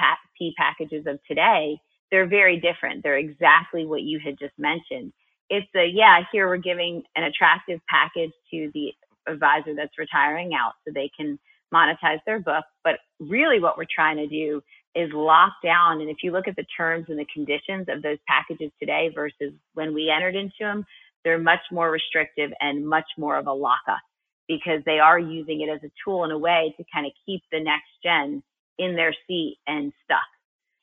packages 0.57 1.07
of 1.07 1.21
today, 1.29 1.81
they're 2.11 2.27
very 2.29 2.61
different. 2.61 3.03
They're 3.03 3.19
exactly 3.19 3.87
what 3.87 4.03
you 4.03 4.21
had 4.25 4.39
just 4.39 4.55
mentioned. 4.59 5.13
It's 5.51 5.69
a, 5.77 5.87
yeah, 5.87 6.21
here 6.33 6.49
we're 6.49 6.59
giving 6.59 7.03
an 7.17 7.25
attractive 7.25 7.81
package 7.89 8.33
to 8.51 8.71
the 8.75 8.93
advisor 9.27 9.75
that's 9.75 9.99
retiring 9.99 10.53
out 10.55 10.73
so 10.85 10.93
they 10.93 11.11
can 11.17 11.39
monetize 11.73 12.21
their 12.27 12.41
book. 12.41 12.65
But 12.85 12.99
really 13.21 13.61
what 13.61 13.77
we're 13.77 13.87
trying 13.95 14.17
to 14.17 14.27
do 14.27 14.63
is 14.95 15.11
lock 15.13 15.53
down. 15.63 16.01
And 16.01 16.11
if 16.11 16.19
you 16.23 16.33
look 16.33 16.49
at 16.49 16.57
the 16.57 16.67
terms 16.77 17.07
and 17.09 17.19
the 17.19 17.27
conditions 17.33 17.87
of 17.89 18.03
those 18.03 18.19
packages 18.27 18.71
today 18.81 19.11
versus 19.15 19.53
when 19.75 19.95
we 19.95 20.11
entered 20.11 20.35
into 20.35 20.55
them, 20.61 20.85
they're 21.25 21.39
much 21.39 21.61
more 21.71 21.91
restrictive 21.91 22.51
and 22.61 22.87
much 22.87 23.07
more 23.17 23.37
of 23.37 23.47
a 23.47 23.53
lockup 23.53 24.01
because 24.49 24.81
they 24.87 24.99
are 24.99 25.19
using 25.19 25.61
it 25.61 25.69
as 25.69 25.81
a 25.85 25.93
tool 26.03 26.25
in 26.25 26.31
a 26.31 26.39
way 26.39 26.75
to 26.79 26.85
kind 26.93 27.07
of 27.07 27.13
keep 27.27 27.43
the 27.53 27.61
next 27.61 27.89
gen 28.03 28.43
in 28.79 28.97
their 28.97 29.15
seat 29.27 29.59
and 29.67 29.93
stuck. 30.05 30.19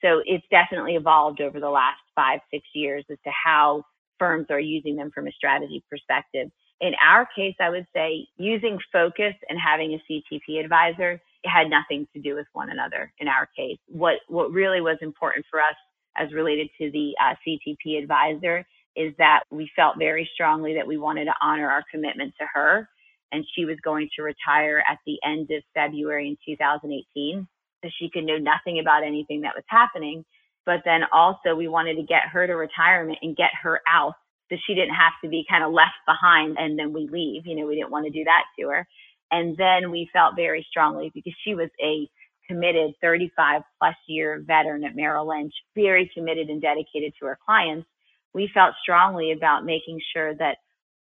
So 0.06 0.22
it's 0.26 0.46
definitely 0.52 0.96
evolved 0.96 1.42
over 1.42 1.60
the 1.60 1.70
last 1.70 2.00
five, 2.16 2.40
six 2.52 2.64
years 2.76 3.04
as 3.10 3.18
to 3.24 3.32
how 3.32 3.84
firms 4.20 4.48
are 4.52 4.60
using 4.60 4.96
them 4.96 5.10
from 5.14 5.28
a 5.28 5.32
strategy 5.32 5.84
perspective. 5.90 6.50
In 6.80 6.94
our 7.04 7.28
case, 7.36 7.56
I 7.60 7.72
would 7.72 7.88
say 7.96 8.28
using 8.38 8.78
focus 8.92 9.34
and 9.50 9.58
having 9.60 9.94
a 9.94 10.12
CTP 10.12 10.64
advisor 10.64 11.20
had 11.46 11.70
nothing 11.70 12.08
to 12.14 12.22
do 12.22 12.36
with 12.36 12.46
one 12.54 12.70
another 12.70 13.12
in 13.20 13.28
our 13.28 13.50
case. 13.58 13.78
What, 13.88 14.18
what 14.28 14.52
really 14.52 14.82
was 14.82 14.98
important 15.02 15.46
for 15.50 15.60
us 15.60 15.76
as 16.18 16.32
related 16.34 16.70
to 16.80 16.92
the 16.92 17.14
uh, 17.20 17.34
CTP 17.48 18.02
advisor 18.02 18.66
is 18.96 19.14
that 19.18 19.42
we 19.50 19.70
felt 19.76 19.98
very 19.98 20.30
strongly 20.34 20.76
that 20.76 20.88
we 20.88 20.98
wanted 20.98 21.26
to 21.26 21.34
honor 21.42 21.70
our 21.70 21.84
commitment 21.92 22.34
to 22.40 22.46
her. 22.54 22.88
And 23.32 23.44
she 23.56 23.66
was 23.66 23.78
going 23.84 24.10
to 24.16 24.24
retire 24.24 24.84
at 24.88 25.00
the 25.06 25.18
end 25.26 25.50
of 25.52 25.64
February 25.74 26.28
in 26.28 26.38
2018 26.46 27.48
so 27.86 27.92
she 28.00 28.10
could 28.10 28.24
know 28.24 28.38
nothing 28.38 28.80
about 28.80 29.04
anything 29.04 29.42
that 29.42 29.56
was 29.56 29.64
happening. 29.68 30.26
But 30.66 30.82
then 30.84 31.02
also 31.14 31.56
we 31.56 31.68
wanted 31.68 31.96
to 31.96 32.04
get 32.04 32.24
her 32.32 32.48
to 32.48 32.54
retirement 32.54 33.20
and 33.22 33.36
get 33.36 33.52
her 33.62 33.82
out 33.88 34.14
so 34.50 34.58
she 34.66 34.74
didn't 34.74 34.96
have 34.96 35.14
to 35.24 35.30
be 35.30 35.46
kind 35.50 35.64
of 35.64 35.72
left 35.72 36.02
behind 36.08 36.58
and 36.58 36.78
then 36.78 36.94
we 36.94 37.08
leave. 37.12 37.46
You 37.46 37.56
know, 37.56 37.68
we 37.68 37.76
didn't 37.76 37.92
want 37.92 38.06
to 38.06 38.12
do 38.12 38.24
that 38.24 38.44
to 38.60 38.70
her. 38.70 38.88
And 39.32 39.56
then 39.58 39.92
we 39.92 40.10
felt 40.12 40.36
very 40.36 40.66
strongly 40.70 41.12
because 41.14 41.34
she 41.44 41.56
was 41.56 41.70
a 41.82 42.10
committed 42.48 42.94
35 43.02 43.62
plus 43.80 43.96
year 44.08 44.44
veteran 44.46 44.84
at 44.84 44.96
Merrill 44.96 45.28
Lynch, 45.28 45.54
very 45.76 46.10
committed 46.14 46.50
and 46.50 46.62
dedicated 46.62 47.14
to 47.20 47.26
her 47.28 47.40
clients. 47.46 47.88
We 48.34 48.50
felt 48.54 48.76
strongly 48.82 49.32
about 49.32 49.66
making 49.66 50.00
sure 50.14 50.36
that 50.36 50.58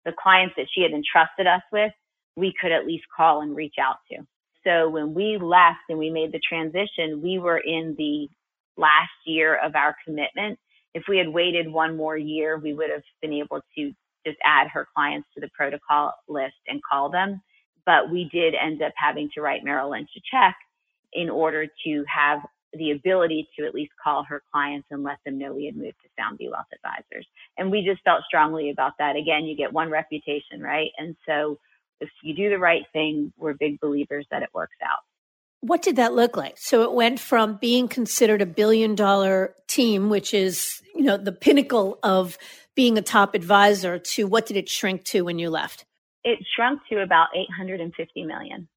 the 0.06 0.14
clients 0.18 0.56
that 0.58 0.68
she 0.74 0.82
had 0.82 0.92
entrusted 0.92 1.46
us 1.46 1.62
with, 1.72 1.92
we 2.36 2.54
could 2.60 2.72
at 2.72 2.86
least 2.86 3.06
call 3.16 3.42
and 3.42 3.56
reach 3.56 3.76
out 3.80 3.98
to 4.12 4.18
so 4.68 4.90
when 4.90 5.14
we 5.14 5.38
left 5.38 5.80
and 5.90 5.98
we 5.98 6.10
made 6.10 6.32
the 6.32 6.42
transition, 6.48 7.22
we 7.22 7.40
were 7.40 7.58
in 7.58 7.96
the 7.98 8.28
last 8.76 9.12
year 9.26 9.56
of 9.64 9.76
our 9.76 9.96
commitment. 10.06 10.60
If 10.94 11.04
we 11.08 11.18
had 11.18 11.30
waited 11.30 11.72
one 11.72 11.96
more 11.96 12.18
year, 12.18 12.58
we 12.58 12.74
would 12.74 12.90
have 12.90 13.04
been 13.22 13.34
able 13.34 13.62
to 13.78 13.92
just 14.26 14.38
add 14.44 14.68
her 14.68 14.88
clients 14.94 15.28
to 15.36 15.42
the 15.42 15.50
protocol 15.56 16.14
list 16.28 16.56
and 16.68 16.82
call 16.84 17.10
them. 17.10 17.42
But 17.86 18.12
we 18.12 18.30
did 18.32 18.56
end 18.56 18.82
up 18.82 18.94
having 18.98 19.30
to 19.36 19.42
write 19.42 19.64
Merrill 19.64 19.92
Lynch 19.92 20.10
a 20.18 20.22
check 20.30 20.56
in 21.14 21.30
order 21.30 21.68
to 21.86 22.06
have 22.14 22.42
the 22.74 22.92
ability 22.92 23.48
to 23.58 23.66
at 23.66 23.74
least 23.74 23.94
call 24.04 24.26
her 24.26 24.44
clients 24.52 24.88
and 24.92 25.04
let 25.04 25.18
them 25.26 25.38
know 25.38 25.54
we 25.54 25.66
had 25.66 25.78
moved 25.78 25.96
to 26.04 26.22
Soundview 26.22 26.52
Wealth 26.52 26.66
Advisors. 26.74 27.26
And 27.58 27.72
we 27.72 27.86
just 27.86 28.04
felt 28.04 28.24
strongly 28.28 28.70
about 28.70 28.94
that. 29.00 29.16
Again, 29.16 29.46
you 29.46 29.56
get 29.56 29.72
one 29.72 29.90
reputation, 29.90 30.62
right? 30.62 30.92
And 30.98 31.16
so 31.26 31.58
if 32.00 32.10
you 32.24 32.36
do 32.36 32.50
the 32.50 32.60
right 32.60 32.84
thing, 32.94 33.34
we're 33.38 33.54
big 33.54 33.80
believers 33.80 34.26
that 34.32 34.44
it 34.44 34.50
works 34.54 34.76
out. 34.84 35.00
What 35.62 35.82
did 35.82 35.96
that 35.96 36.14
look 36.14 36.38
like? 36.38 36.58
So 36.58 36.84
it 36.84 36.94
went 36.94 37.20
from 37.20 37.58
being 37.58 37.88
considered 37.88 38.42
a 38.42 38.46
billion 38.46 38.96
dollar 38.96 39.56
team, 39.68 40.10
which 40.10 40.34
is, 40.34 40.82
you 40.96 41.04
know, 41.04 41.18
the 41.18 41.32
pinnacle 41.32 41.98
of 42.04 42.38
being 42.76 42.98
a 42.98 43.02
top 43.02 43.34
advisor 43.34 43.98
to 43.98 44.28
what 44.28 44.46
did 44.46 44.56
it 44.56 44.70
shrink 44.70 45.04
to 45.06 45.24
when 45.24 45.40
you 45.40 45.50
left? 45.50 45.84
It 46.24 46.40
shrunk 46.56 46.82
to 46.92 47.02
about 47.02 47.30
850 47.36 48.26
million. 48.26 48.68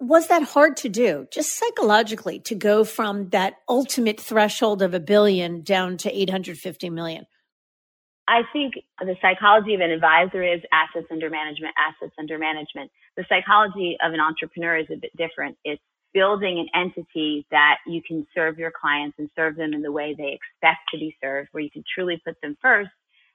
Was 0.00 0.28
that 0.28 0.42
hard 0.42 0.78
to 0.78 0.88
do, 0.88 1.28
just 1.30 1.56
psychologically, 1.56 2.40
to 2.40 2.54
go 2.54 2.82
from 2.82 3.28
that 3.28 3.54
ultimate 3.68 4.18
threshold 4.18 4.82
of 4.82 4.94
a 4.94 5.00
billion 5.00 5.60
down 5.62 5.96
to 5.98 6.10
850 6.10 6.90
million? 6.90 7.26
I 8.32 8.44
think 8.50 8.76
the 8.98 9.14
psychology 9.20 9.74
of 9.74 9.82
an 9.82 9.90
advisor 9.90 10.42
is 10.42 10.62
assets 10.72 11.06
under 11.10 11.28
management, 11.28 11.74
assets 11.76 12.14
under 12.18 12.38
management. 12.38 12.90
The 13.14 13.26
psychology 13.28 13.98
of 14.02 14.14
an 14.14 14.20
entrepreneur 14.20 14.78
is 14.78 14.86
a 14.90 14.96
bit 14.96 15.14
different. 15.18 15.58
It's 15.66 15.82
building 16.14 16.58
an 16.58 16.68
entity 16.74 17.46
that 17.50 17.76
you 17.86 18.00
can 18.00 18.26
serve 18.34 18.58
your 18.58 18.72
clients 18.72 19.18
and 19.18 19.28
serve 19.36 19.56
them 19.56 19.74
in 19.74 19.82
the 19.82 19.92
way 19.92 20.14
they 20.16 20.32
expect 20.32 20.80
to 20.92 20.98
be 20.98 21.14
served, 21.20 21.50
where 21.52 21.62
you 21.62 21.70
can 21.70 21.84
truly 21.94 22.22
put 22.24 22.40
them 22.40 22.56
first. 22.62 22.88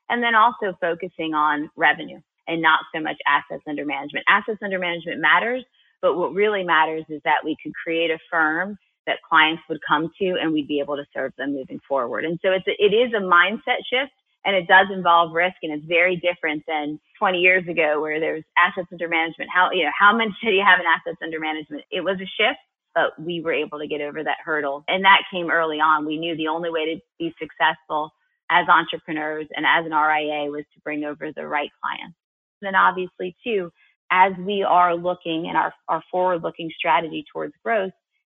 And 0.10 0.24
then 0.24 0.34
also 0.34 0.76
focusing 0.82 1.36
on 1.36 1.70
revenue 1.76 2.20
and 2.48 2.60
not 2.60 2.80
so 2.96 3.00
much 3.00 3.18
assets 3.28 3.64
under 3.68 3.86
management. 3.86 4.26
Assets 4.28 4.58
under 4.64 4.80
management 4.80 5.22
matters, 5.22 5.64
but 6.02 6.18
what 6.18 6.34
really 6.34 6.64
matters 6.64 7.04
is 7.08 7.22
that 7.24 7.46
we 7.46 7.56
could 7.62 7.74
create 7.76 8.10
a 8.10 8.18
firm 8.32 8.76
that 9.06 9.20
clients 9.30 9.62
would 9.70 9.80
come 9.88 10.10
to 10.20 10.38
and 10.42 10.52
we'd 10.52 10.68
be 10.68 10.80
able 10.80 10.96
to 10.96 11.06
serve 11.14 11.34
them 11.38 11.54
moving 11.54 11.80
forward. 11.88 12.26
And 12.26 12.40
so 12.42 12.52
it's 12.52 12.68
a, 12.68 12.74
it 12.84 12.96
is 12.96 13.14
a 13.14 13.22
mindset 13.22 13.86
shift 13.88 14.12
and 14.48 14.56
it 14.56 14.68
does 14.68 14.88
involve 14.92 15.34
risk 15.34 15.58
and 15.62 15.74
it's 15.74 15.86
very 15.86 16.16
different 16.16 16.64
than 16.68 17.00
20 17.20 17.40
years 17.40 17.68
ago 17.68 18.02
where 18.02 18.22
there's 18.22 18.46
assets 18.58 18.88
under 18.94 19.10
management. 19.10 19.52
How, 19.54 19.72
you 19.74 19.84
know, 19.84 19.92
how 20.00 20.16
much 20.18 20.30
do 20.42 20.50
you 20.50 20.64
have 20.66 20.80
in 20.80 20.86
assets 20.88 21.20
under 21.22 21.40
management? 21.40 21.84
It 21.92 22.02
was 22.02 22.16
a 22.16 22.26
shift, 22.40 22.60
but 22.96 23.12
we 23.22 23.42
were 23.42 23.54
able 23.54 23.80
to 23.80 23.88
get 23.88 24.02
over 24.02 24.24
that 24.24 24.38
hurdle. 24.44 24.86
And 24.88 25.04
that 25.04 25.24
came 25.32 25.52
early 25.52 25.80
on. 25.80 26.06
We 26.06 26.18
knew 26.18 26.38
the 26.38 26.48
only 26.48 26.72
way 26.72 26.96
to 26.96 27.02
be 27.20 27.36
successful 27.38 28.12
as 28.50 28.68
entrepreneurs 28.70 29.48
and 29.54 29.66
as 29.66 29.86
an 29.86 29.92
RIA 29.92 30.50
was 30.50 30.64
to 30.74 30.82
bring 30.82 31.04
over 31.04 31.32
the 31.36 31.46
right 31.46 31.70
clients. 31.84 32.16
And 32.62 32.68
then 32.68 32.76
obviously 32.76 33.36
too, 33.46 33.70
as 34.10 34.32
we 34.40 34.64
are 34.64 34.96
looking 34.96 35.48
in 35.48 35.58
our, 35.58 35.74
our 35.90 36.02
forward 36.10 36.42
looking 36.42 36.72
strategy 36.78 37.26
towards 37.34 37.54
growth, 37.66 37.92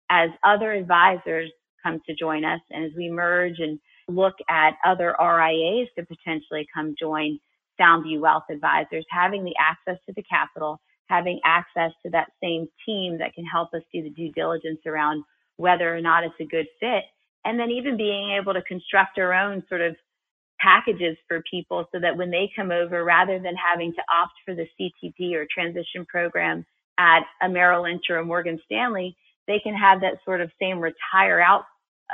as 0.09 0.29
other 0.45 0.71
advisors 0.71 1.51
come 1.83 1.99
to 2.07 2.15
join 2.15 2.45
us 2.45 2.61
and 2.71 2.85
as 2.85 2.91
we 2.95 3.09
merge 3.09 3.59
and 3.59 3.79
look 4.07 4.35
at 4.49 4.77
other 4.85 5.15
RIAs 5.19 5.89
to 5.97 6.05
potentially 6.05 6.67
come 6.73 6.95
join 6.99 7.39
Soundview 7.79 8.19
Wealth 8.19 8.43
Advisors, 8.49 9.05
having 9.09 9.43
the 9.43 9.55
access 9.59 9.99
to 10.05 10.13
the 10.15 10.23
capital, 10.23 10.79
having 11.07 11.39
access 11.43 11.91
to 12.03 12.09
that 12.11 12.31
same 12.41 12.67
team 12.85 13.17
that 13.19 13.33
can 13.33 13.45
help 13.45 13.73
us 13.73 13.81
do 13.93 14.03
the 14.03 14.09
due 14.09 14.31
diligence 14.31 14.79
around 14.85 15.23
whether 15.57 15.95
or 15.95 16.01
not 16.01 16.23
it's 16.23 16.35
a 16.39 16.45
good 16.45 16.67
fit, 16.79 17.03
and 17.45 17.59
then 17.59 17.71
even 17.71 17.97
being 17.97 18.37
able 18.39 18.53
to 18.53 18.61
construct 18.63 19.17
our 19.17 19.33
own 19.33 19.63
sort 19.69 19.81
of 19.81 19.95
packages 20.59 21.17
for 21.27 21.43
people 21.49 21.85
so 21.91 21.99
that 21.99 22.17
when 22.17 22.31
they 22.31 22.49
come 22.55 22.71
over, 22.71 23.03
rather 23.03 23.39
than 23.39 23.55
having 23.55 23.93
to 23.93 24.01
opt 24.13 24.33
for 24.45 24.55
the 24.55 24.67
CTP 24.79 25.33
or 25.33 25.45
transition 25.53 26.05
program 26.07 26.65
at 26.97 27.21
a 27.41 27.49
Merrill 27.49 27.83
Lynch 27.83 28.03
or 28.09 28.17
a 28.17 28.25
Morgan 28.25 28.59
Stanley, 28.65 29.15
they 29.47 29.59
can 29.59 29.75
have 29.75 30.01
that 30.01 30.17
sort 30.23 30.41
of 30.41 30.49
same 30.59 30.79
retire 30.79 31.39
out 31.39 31.65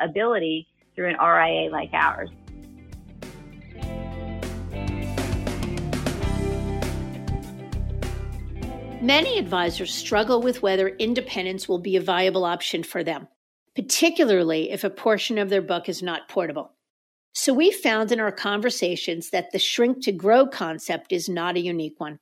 ability 0.01 0.67
through 0.95 1.09
an 1.09 1.17
RIA 1.19 1.69
like 1.69 1.89
ours. 1.93 2.29
Many 9.01 9.39
advisors 9.39 9.91
struggle 9.91 10.41
with 10.41 10.61
whether 10.61 10.87
independence 10.87 11.67
will 11.67 11.79
be 11.79 11.95
a 11.95 12.01
viable 12.01 12.45
option 12.45 12.83
for 12.83 13.03
them, 13.03 13.27
particularly 13.75 14.69
if 14.69 14.83
a 14.83 14.91
portion 14.91 15.39
of 15.39 15.49
their 15.49 15.63
book 15.63 15.89
is 15.89 16.03
not 16.03 16.29
portable. 16.29 16.73
So 17.33 17.51
we 17.51 17.71
found 17.71 18.11
in 18.11 18.19
our 18.19 18.31
conversations 18.31 19.31
that 19.31 19.51
the 19.51 19.57
shrink 19.57 20.03
to 20.03 20.11
grow 20.11 20.45
concept 20.45 21.11
is 21.11 21.27
not 21.27 21.55
a 21.55 21.61
unique 21.61 21.99
one. 21.99 22.19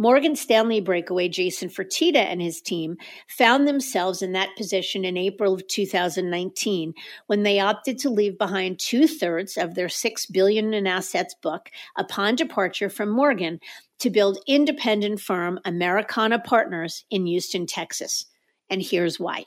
Morgan 0.00 0.34
Stanley 0.34 0.80
breakaway 0.80 1.28
Jason 1.28 1.68
Fertitta 1.68 2.24
and 2.24 2.40
his 2.40 2.62
team 2.62 2.96
found 3.28 3.68
themselves 3.68 4.22
in 4.22 4.32
that 4.32 4.56
position 4.56 5.04
in 5.04 5.18
April 5.18 5.52
of 5.52 5.68
2019 5.68 6.94
when 7.26 7.42
they 7.42 7.60
opted 7.60 7.98
to 7.98 8.08
leave 8.08 8.38
behind 8.38 8.78
two 8.78 9.06
thirds 9.06 9.58
of 9.58 9.74
their 9.74 9.90
six 9.90 10.24
billion 10.24 10.72
in 10.72 10.86
assets 10.86 11.34
book 11.42 11.68
upon 11.98 12.34
departure 12.34 12.88
from 12.88 13.10
Morgan 13.10 13.60
to 13.98 14.08
build 14.08 14.38
independent 14.46 15.20
firm 15.20 15.60
Americana 15.66 16.38
Partners 16.38 17.04
in 17.10 17.26
Houston, 17.26 17.66
Texas. 17.66 18.24
And 18.70 18.80
here's 18.80 19.20
why. 19.20 19.44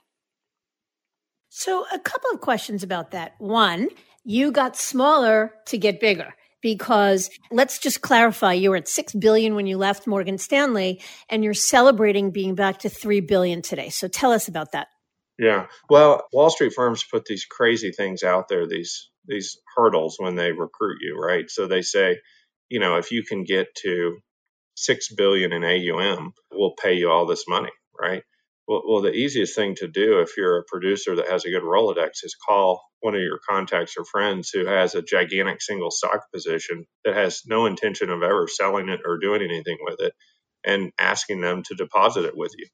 So, 1.49 1.83
a 1.91 1.97
couple 1.97 2.29
of 2.31 2.41
questions 2.41 2.83
about 2.83 3.09
that. 3.09 3.33
One, 3.39 3.89
you 4.23 4.51
got 4.51 4.77
smaller 4.77 5.55
to 5.65 5.79
get 5.79 5.99
bigger 5.99 6.35
because 6.63 7.29
let's 7.51 7.77
just 7.77 8.01
clarify 8.01 8.53
you 8.53 8.71
were 8.71 8.77
at 8.77 8.87
6 8.87 9.13
billion 9.13 9.53
when 9.53 9.67
you 9.67 9.77
left 9.77 10.07
Morgan 10.07 10.39
Stanley 10.39 11.01
and 11.29 11.43
you're 11.43 11.53
celebrating 11.53 12.31
being 12.31 12.55
back 12.55 12.79
to 12.79 12.89
3 12.89 13.19
billion 13.19 13.61
today. 13.61 13.89
So 13.89 14.07
tell 14.07 14.31
us 14.31 14.47
about 14.47 14.71
that. 14.71 14.87
Yeah. 15.37 15.67
Well, 15.89 16.23
Wall 16.31 16.49
Street 16.49 16.73
firms 16.73 17.03
put 17.03 17.25
these 17.25 17.45
crazy 17.45 17.91
things 17.91 18.23
out 18.23 18.47
there, 18.47 18.65
these 18.65 19.09
these 19.25 19.57
hurdles 19.75 20.15
when 20.19 20.35
they 20.35 20.51
recruit 20.51 20.97
you, 21.01 21.17
right? 21.17 21.49
So 21.49 21.67
they 21.67 21.81
say, 21.81 22.19
you 22.69 22.79
know, 22.79 22.97
if 22.97 23.11
you 23.11 23.23
can 23.23 23.43
get 23.43 23.67
to 23.83 24.17
6 24.75 25.13
billion 25.15 25.53
in 25.53 25.63
AUM, 25.63 26.33
we'll 26.51 26.75
pay 26.81 26.93
you 26.93 27.09
all 27.09 27.25
this 27.25 27.45
money, 27.47 27.71
right? 27.99 28.23
Well, 28.67 28.83
well, 28.87 29.01
the 29.01 29.11
easiest 29.13 29.55
thing 29.55 29.75
to 29.75 29.87
do 29.89 30.21
if 30.21 30.37
you're 30.37 30.59
a 30.59 30.63
producer 30.65 31.15
that 31.17 31.27
has 31.29 31.43
a 31.45 31.49
good 31.49 31.63
Rolodex 31.63 32.23
is 32.23 32.35
call 32.47 32.81
one 33.01 33.13
of 33.15 33.21
your 33.21 33.39
contacts 33.49 33.95
or 33.97 34.05
friends 34.05 34.49
who 34.51 34.65
has 34.65 34.95
a 34.95 35.01
gigantic 35.01 35.61
single 35.61 35.91
stock 35.91 36.21
position 36.33 36.85
that 37.03 37.15
has 37.15 37.41
no 37.45 37.65
intention 37.65 38.09
of 38.09 38.23
ever 38.23 38.47
selling 38.47 38.87
it 38.89 39.01
or 39.05 39.17
doing 39.17 39.41
anything 39.41 39.77
with 39.83 39.99
it 39.99 40.13
and 40.65 40.93
asking 40.97 41.41
them 41.41 41.63
to 41.63 41.75
deposit 41.75 42.23
it 42.23 42.37
with 42.37 42.53
you, 42.57 42.67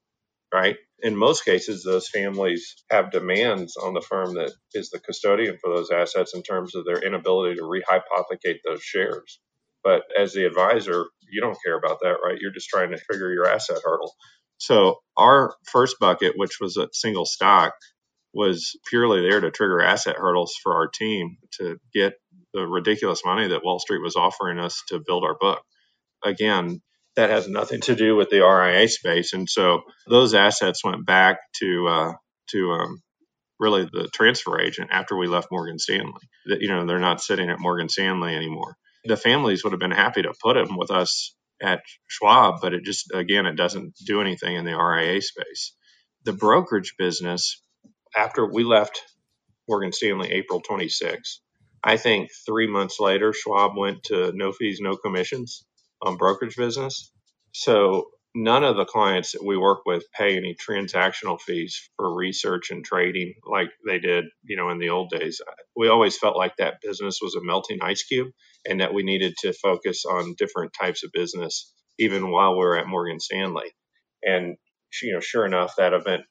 right? 0.54 0.76
In 1.02 1.16
most 1.16 1.44
cases, 1.44 1.84
those 1.84 2.08
families 2.08 2.76
have 2.90 3.12
demands 3.12 3.76
on 3.76 3.94
the 3.94 4.02
firm 4.02 4.34
that 4.34 4.52
is 4.74 4.90
the 4.90 5.00
custodian 5.00 5.58
for 5.62 5.74
those 5.76 5.90
assets 5.90 6.34
in 6.34 6.42
terms 6.42 6.74
of 6.76 6.84
their 6.86 7.00
inability 7.02 7.56
to 7.56 7.62
rehypothecate 7.62 8.58
those 8.64 8.82
shares. 8.82 9.40
But 9.84 10.02
as 10.18 10.32
the 10.34 10.46
advisor, 10.46 11.06
you 11.30 11.40
don't 11.40 11.58
care 11.64 11.76
about 11.78 12.00
that, 12.02 12.18
right? 12.24 12.38
You're 12.40 12.52
just 12.52 12.68
trying 12.68 12.90
to 12.92 12.98
figure 12.98 13.32
your 13.32 13.48
asset 13.48 13.78
hurdle. 13.84 14.12
So 14.60 14.96
our 15.16 15.54
first 15.72 15.96
bucket, 15.98 16.34
which 16.36 16.58
was 16.60 16.76
a 16.76 16.88
single 16.92 17.24
stock, 17.24 17.72
was 18.34 18.78
purely 18.88 19.22
there 19.22 19.40
to 19.40 19.50
trigger 19.50 19.80
asset 19.80 20.16
hurdles 20.16 20.54
for 20.62 20.74
our 20.74 20.86
team 20.86 21.38
to 21.58 21.78
get 21.94 22.12
the 22.52 22.66
ridiculous 22.66 23.22
money 23.24 23.48
that 23.48 23.64
Wall 23.64 23.78
Street 23.78 24.02
was 24.02 24.16
offering 24.16 24.58
us 24.58 24.82
to 24.88 25.00
build 25.04 25.24
our 25.24 25.36
book. 25.40 25.62
Again, 26.22 26.82
that 27.16 27.30
has 27.30 27.48
nothing 27.48 27.80
to 27.82 27.96
do 27.96 28.14
with 28.14 28.28
the 28.28 28.40
RIA 28.40 28.86
space, 28.88 29.32
and 29.32 29.48
so 29.48 29.80
those 30.06 30.34
assets 30.34 30.84
went 30.84 31.06
back 31.06 31.38
to 31.60 31.88
uh, 31.88 32.12
to 32.50 32.70
um, 32.72 33.02
really 33.58 33.88
the 33.90 34.08
transfer 34.12 34.60
agent 34.60 34.90
after 34.92 35.16
we 35.16 35.26
left 35.26 35.48
Morgan 35.50 35.78
Stanley. 35.78 36.22
That 36.46 36.60
you 36.60 36.68
know 36.68 36.86
they're 36.86 36.98
not 37.00 37.22
sitting 37.22 37.50
at 37.50 37.58
Morgan 37.58 37.88
Stanley 37.88 38.36
anymore. 38.36 38.76
The 39.04 39.16
families 39.16 39.64
would 39.64 39.72
have 39.72 39.80
been 39.80 39.90
happy 39.90 40.22
to 40.22 40.34
put 40.40 40.54
them 40.54 40.76
with 40.76 40.90
us 40.90 41.34
at 41.62 41.82
Schwab, 42.06 42.60
but 42.62 42.74
it 42.74 42.84
just, 42.84 43.10
again, 43.14 43.46
it 43.46 43.56
doesn't 43.56 43.94
do 44.06 44.20
anything 44.20 44.56
in 44.56 44.64
the 44.64 44.76
RIA 44.76 45.20
space. 45.22 45.74
The 46.24 46.32
brokerage 46.32 46.94
business, 46.98 47.62
after 48.16 48.46
we 48.46 48.64
left 48.64 49.02
Morgan 49.68 49.92
Stanley 49.92 50.30
April 50.32 50.60
26, 50.60 51.42
I 51.82 51.96
think 51.96 52.30
three 52.46 52.66
months 52.66 53.00
later, 53.00 53.32
Schwab 53.32 53.76
went 53.76 54.04
to 54.04 54.32
no 54.34 54.52
fees, 54.52 54.80
no 54.82 54.96
commissions 54.96 55.64
on 56.02 56.16
brokerage 56.16 56.56
business. 56.56 57.12
So 57.52 58.10
none 58.34 58.64
of 58.64 58.76
the 58.76 58.84
clients 58.84 59.32
that 59.32 59.44
we 59.44 59.56
work 59.56 59.80
with 59.86 60.04
pay 60.16 60.36
any 60.36 60.54
transactional 60.56 61.40
fees 61.40 61.90
for 61.96 62.14
research 62.14 62.70
and 62.70 62.84
trading 62.84 63.34
like 63.46 63.70
they 63.86 63.98
did, 63.98 64.26
you 64.44 64.56
know, 64.56 64.70
in 64.70 64.78
the 64.78 64.90
old 64.90 65.10
days. 65.10 65.40
We 65.76 65.88
always 65.88 66.18
felt 66.18 66.36
like 66.36 66.56
that 66.56 66.80
business 66.82 67.18
was 67.22 67.34
a 67.34 67.42
melting 67.44 67.80
ice 67.82 68.04
cube 68.04 68.28
and 68.66 68.80
that 68.80 68.94
we 68.94 69.02
needed 69.02 69.34
to 69.40 69.52
focus 69.52 70.04
on 70.04 70.34
different 70.38 70.72
types 70.80 71.04
of 71.04 71.10
business 71.12 71.72
even 71.98 72.30
while 72.30 72.52
we 72.52 72.58
were 72.58 72.78
at 72.78 72.86
Morgan 72.86 73.20
Stanley. 73.20 73.72
And 74.22 74.56
you 75.02 75.14
know, 75.14 75.20
sure 75.20 75.46
enough, 75.46 75.74
that 75.78 75.92
event 75.94 76.22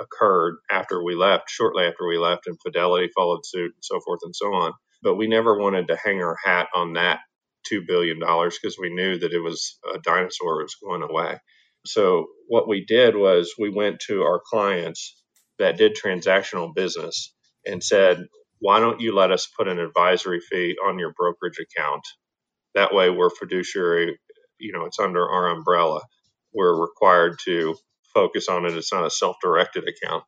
occurred 0.00 0.56
after 0.70 1.02
we 1.02 1.14
left, 1.14 1.50
shortly 1.50 1.84
after 1.84 2.06
we 2.06 2.18
left, 2.18 2.46
and 2.46 2.58
Fidelity 2.64 3.10
followed 3.16 3.46
suit 3.46 3.72
and 3.74 3.82
so 3.84 4.00
forth 4.04 4.20
and 4.22 4.36
so 4.36 4.54
on. 4.54 4.72
But 5.02 5.16
we 5.16 5.28
never 5.28 5.58
wanted 5.58 5.88
to 5.88 5.96
hang 5.96 6.22
our 6.22 6.36
hat 6.44 6.68
on 6.74 6.94
that 6.94 7.20
$2 7.70 7.86
billion 7.86 8.18
because 8.18 8.78
we 8.78 8.90
knew 8.90 9.18
that 9.18 9.32
it 9.32 9.40
was 9.40 9.78
a 9.94 9.98
dinosaur 9.98 10.62
was 10.62 10.76
going 10.82 11.02
away. 11.02 11.38
So 11.86 12.26
what 12.48 12.68
we 12.68 12.84
did 12.84 13.16
was 13.16 13.54
we 13.58 13.70
went 13.70 14.00
to 14.08 14.22
our 14.22 14.40
clients 14.44 15.22
that 15.58 15.78
did 15.78 15.96
transactional 15.96 16.74
business 16.74 17.34
and 17.64 17.82
said, 17.82 18.26
why 18.60 18.80
don't 18.80 19.00
you 19.00 19.14
let 19.14 19.30
us 19.30 19.48
put 19.56 19.68
an 19.68 19.78
advisory 19.78 20.40
fee 20.40 20.76
on 20.84 20.98
your 20.98 21.12
brokerage 21.16 21.58
account? 21.58 22.02
That 22.74 22.94
way 22.94 23.10
we're 23.10 23.30
fiduciary, 23.30 24.18
you 24.58 24.72
know, 24.72 24.84
it's 24.84 24.98
under 24.98 25.28
our 25.28 25.48
umbrella. 25.48 26.00
We're 26.52 26.80
required 26.80 27.38
to 27.44 27.76
focus 28.14 28.48
on 28.48 28.66
it. 28.66 28.74
It's 28.74 28.92
not 28.92 29.06
a 29.06 29.10
self-directed 29.10 29.84
account. 29.88 30.24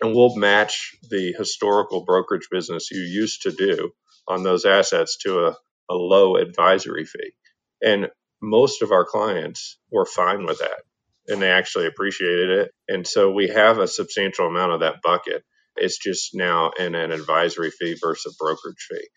And 0.00 0.14
we'll 0.14 0.36
match 0.36 0.96
the 1.10 1.34
historical 1.36 2.04
brokerage 2.04 2.48
business 2.50 2.90
you 2.90 3.00
used 3.00 3.42
to 3.42 3.52
do 3.52 3.90
on 4.28 4.42
those 4.42 4.64
assets 4.64 5.18
to 5.22 5.46
a, 5.46 5.56
a 5.90 5.94
low 5.94 6.36
advisory 6.36 7.04
fee. 7.04 7.32
And 7.82 8.08
most 8.42 8.82
of 8.82 8.92
our 8.92 9.04
clients 9.04 9.78
were 9.90 10.06
fine 10.06 10.46
with 10.46 10.58
that 10.60 10.82
and 11.28 11.42
they 11.42 11.50
actually 11.50 11.86
appreciated 11.86 12.50
it. 12.50 12.72
And 12.88 13.06
so 13.06 13.30
we 13.30 13.48
have 13.48 13.78
a 13.78 13.88
substantial 13.88 14.46
amount 14.46 14.72
of 14.72 14.80
that 14.80 15.02
bucket. 15.02 15.44
It's 15.76 15.98
just 15.98 16.34
now 16.34 16.70
in 16.78 16.94
an 16.94 17.12
advisory 17.12 17.70
fee 17.70 17.96
versus 18.00 18.34
a 18.34 18.44
brokerage 18.44 18.86
fee. 18.88 19.08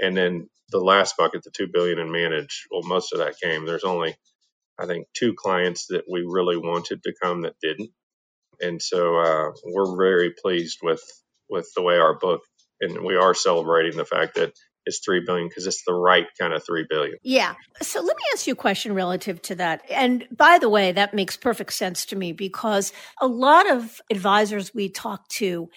And 0.00 0.16
then 0.16 0.48
the 0.70 0.80
last 0.80 1.16
bucket, 1.16 1.42
the 1.44 1.50
two 1.50 1.68
billion 1.72 1.98
in 1.98 2.12
managed, 2.12 2.66
well, 2.70 2.82
most 2.84 3.12
of 3.12 3.18
that 3.18 3.38
came. 3.42 3.66
There's 3.66 3.84
only, 3.84 4.16
I 4.78 4.86
think, 4.86 5.06
two 5.14 5.34
clients 5.34 5.86
that 5.88 6.04
we 6.10 6.22
really 6.26 6.56
wanted 6.56 7.02
to 7.04 7.14
come 7.20 7.42
that 7.42 7.56
didn't. 7.62 7.90
And 8.60 8.80
so 8.80 9.16
uh, 9.18 9.50
we're 9.64 9.96
very 9.96 10.32
pleased 10.40 10.78
with 10.82 11.02
with 11.48 11.68
the 11.76 11.82
way 11.82 11.96
our 11.98 12.18
book, 12.18 12.40
and 12.80 13.04
we 13.04 13.16
are 13.16 13.34
celebrating 13.34 13.96
the 13.96 14.04
fact 14.04 14.36
that 14.36 14.52
it's 14.86 15.00
three 15.04 15.20
billion 15.26 15.48
because 15.48 15.66
it's 15.66 15.82
the 15.84 15.92
right 15.92 16.26
kind 16.38 16.54
of 16.54 16.64
three 16.64 16.86
billion. 16.88 17.16
Yeah. 17.22 17.54
So 17.82 18.00
let 18.00 18.16
me 18.16 18.22
ask 18.32 18.46
you 18.46 18.54
a 18.54 18.56
question 18.56 18.94
relative 18.94 19.42
to 19.42 19.56
that. 19.56 19.82
And 19.90 20.26
by 20.34 20.58
the 20.58 20.68
way, 20.68 20.92
that 20.92 21.12
makes 21.12 21.36
perfect 21.36 21.72
sense 21.72 22.06
to 22.06 22.16
me 22.16 22.32
because 22.32 22.92
a 23.20 23.26
lot 23.26 23.70
of 23.70 24.00
advisors 24.10 24.72
we 24.74 24.88
talk 24.88 25.28
to, 25.28 25.68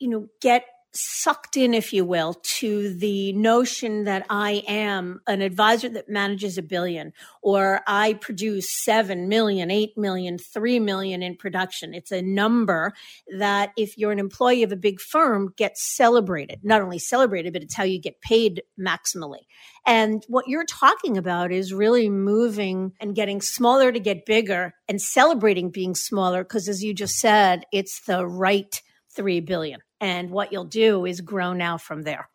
you 0.00 0.08
know, 0.08 0.26
get 0.40 0.64
sucked 0.92 1.56
in, 1.56 1.74
if 1.74 1.92
you 1.92 2.04
will, 2.04 2.34
to 2.42 2.94
the 2.94 3.32
notion 3.32 4.04
that 4.04 4.26
I 4.28 4.62
am 4.66 5.20
an 5.26 5.40
advisor 5.40 5.88
that 5.90 6.08
manages 6.08 6.58
a 6.58 6.62
billion 6.62 7.12
or 7.42 7.82
I 7.86 8.14
produce 8.14 8.70
seven 8.70 9.28
million, 9.28 9.70
eight 9.70 9.96
million, 9.96 10.38
three 10.38 10.80
million 10.80 11.22
in 11.22 11.36
production. 11.36 11.94
It's 11.94 12.10
a 12.10 12.22
number 12.22 12.92
that 13.38 13.72
if 13.76 13.96
you're 13.96 14.12
an 14.12 14.18
employee 14.18 14.62
of 14.62 14.72
a 14.72 14.76
big 14.76 15.00
firm 15.00 15.52
gets 15.56 15.96
celebrated, 15.96 16.60
not 16.62 16.82
only 16.82 16.98
celebrated, 16.98 17.52
but 17.52 17.62
it's 17.62 17.74
how 17.74 17.84
you 17.84 18.00
get 18.00 18.20
paid 18.20 18.62
maximally. 18.78 19.44
And 19.86 20.24
what 20.28 20.48
you're 20.48 20.66
talking 20.66 21.16
about 21.16 21.52
is 21.52 21.72
really 21.72 22.10
moving 22.10 22.92
and 23.00 23.14
getting 23.14 23.40
smaller 23.40 23.92
to 23.92 24.00
get 24.00 24.26
bigger 24.26 24.74
and 24.88 25.00
celebrating 25.00 25.70
being 25.70 25.94
smaller. 25.94 26.44
Cause 26.44 26.68
as 26.68 26.82
you 26.82 26.92
just 26.94 27.18
said, 27.18 27.64
it's 27.72 28.00
the 28.00 28.26
right 28.26 28.82
3 29.14 29.40
billion 29.40 29.80
and 30.00 30.30
what 30.30 30.52
you'll 30.52 30.64
do 30.64 31.04
is 31.04 31.20
grow 31.20 31.52
now 31.52 31.78
from 31.78 32.02
there. 32.02 32.28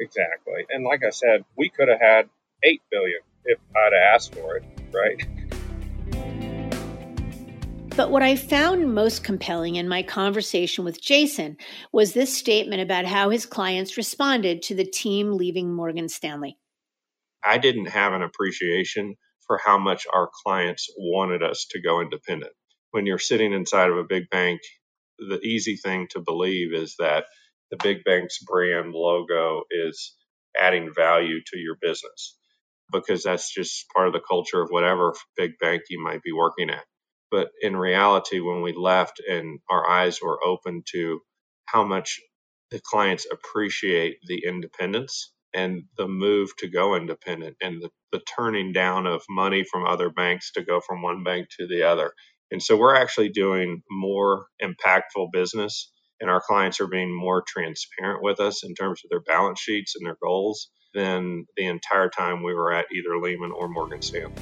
Exactly. 0.00 0.66
And 0.70 0.84
like 0.84 1.04
I 1.04 1.10
said, 1.10 1.44
we 1.56 1.68
could 1.68 1.88
have 1.88 2.00
had 2.00 2.28
8 2.62 2.80
billion 2.90 3.20
if 3.44 3.58
I'd 3.76 3.92
asked 4.14 4.34
for 4.34 4.56
it, 4.56 4.64
right? 4.92 5.26
But 7.94 8.10
what 8.10 8.22
I 8.22 8.36
found 8.36 8.94
most 8.94 9.22
compelling 9.22 9.76
in 9.76 9.86
my 9.86 10.02
conversation 10.02 10.82
with 10.82 11.02
Jason 11.02 11.58
was 11.92 12.14
this 12.14 12.34
statement 12.34 12.80
about 12.80 13.04
how 13.04 13.28
his 13.28 13.44
clients 13.44 13.98
responded 13.98 14.62
to 14.62 14.74
the 14.74 14.84
team 14.84 15.32
leaving 15.32 15.74
Morgan 15.74 16.08
Stanley. 16.08 16.56
I 17.44 17.58
didn't 17.58 17.86
have 17.86 18.14
an 18.14 18.22
appreciation 18.22 19.16
for 19.46 19.58
how 19.62 19.76
much 19.76 20.06
our 20.12 20.30
clients 20.42 20.88
wanted 20.96 21.42
us 21.42 21.66
to 21.70 21.82
go 21.82 22.00
independent. 22.00 22.52
When 22.92 23.04
you're 23.04 23.18
sitting 23.18 23.52
inside 23.52 23.90
of 23.90 23.98
a 23.98 24.04
big 24.04 24.30
bank 24.30 24.60
the 25.28 25.40
easy 25.42 25.76
thing 25.76 26.08
to 26.12 26.20
believe 26.20 26.74
is 26.74 26.96
that 26.98 27.26
the 27.70 27.78
big 27.82 28.04
bank's 28.04 28.38
brand 28.40 28.92
logo 28.94 29.64
is 29.70 30.16
adding 30.60 30.92
value 30.94 31.40
to 31.52 31.58
your 31.58 31.76
business 31.80 32.36
because 32.92 33.22
that's 33.22 33.52
just 33.52 33.86
part 33.94 34.06
of 34.08 34.12
the 34.12 34.20
culture 34.20 34.62
of 34.62 34.70
whatever 34.70 35.14
big 35.36 35.52
bank 35.60 35.82
you 35.90 36.02
might 36.02 36.22
be 36.22 36.32
working 36.32 36.70
at. 36.70 36.84
But 37.30 37.50
in 37.62 37.76
reality, 37.76 38.40
when 38.40 38.62
we 38.62 38.72
left 38.74 39.20
and 39.28 39.60
our 39.70 39.88
eyes 39.88 40.20
were 40.22 40.38
open 40.44 40.82
to 40.92 41.20
how 41.66 41.84
much 41.84 42.20
the 42.70 42.80
clients 42.84 43.26
appreciate 43.30 44.18
the 44.26 44.44
independence 44.46 45.32
and 45.54 45.84
the 45.98 46.08
move 46.08 46.50
to 46.58 46.68
go 46.68 46.96
independent 46.96 47.56
and 47.62 47.82
the, 47.82 47.90
the 48.12 48.20
turning 48.36 48.72
down 48.72 49.06
of 49.06 49.22
money 49.30 49.64
from 49.64 49.86
other 49.86 50.10
banks 50.10 50.52
to 50.52 50.62
go 50.62 50.80
from 50.80 51.02
one 51.02 51.24
bank 51.24 51.48
to 51.58 51.66
the 51.66 51.82
other 51.84 52.12
and 52.52 52.62
so 52.62 52.76
we're 52.76 52.94
actually 52.94 53.30
doing 53.30 53.82
more 53.90 54.44
impactful 54.62 55.32
business, 55.32 55.90
and 56.20 56.28
our 56.28 56.42
clients 56.46 56.80
are 56.80 56.86
being 56.86 57.12
more 57.12 57.42
transparent 57.48 58.22
with 58.22 58.40
us 58.40 58.62
in 58.62 58.74
terms 58.74 59.00
of 59.02 59.08
their 59.08 59.22
balance 59.22 59.58
sheets 59.58 59.94
and 59.96 60.06
their 60.06 60.18
goals 60.22 60.68
than 60.92 61.46
the 61.56 61.64
entire 61.64 62.10
time 62.10 62.42
we 62.42 62.52
were 62.52 62.70
at 62.70 62.84
either 62.94 63.18
Lehman 63.18 63.52
or 63.52 63.68
Morgan 63.68 64.02
Stanley. 64.02 64.34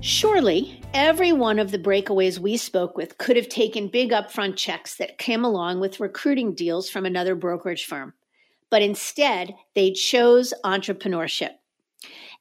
Surely, 0.00 0.80
every 0.94 1.32
one 1.32 1.58
of 1.58 1.72
the 1.72 1.78
breakaways 1.78 2.38
we 2.38 2.56
spoke 2.56 2.96
with 2.96 3.18
could 3.18 3.34
have 3.34 3.48
taken 3.48 3.88
big 3.88 4.12
upfront 4.12 4.56
checks 4.56 4.94
that 4.94 5.18
came 5.18 5.44
along 5.44 5.80
with 5.80 5.98
recruiting 5.98 6.54
deals 6.54 6.88
from 6.88 7.04
another 7.04 7.34
brokerage 7.34 7.84
firm. 7.84 8.14
But 8.70 8.82
instead, 8.82 9.56
they 9.74 9.90
chose 9.90 10.54
entrepreneurship. 10.64 11.57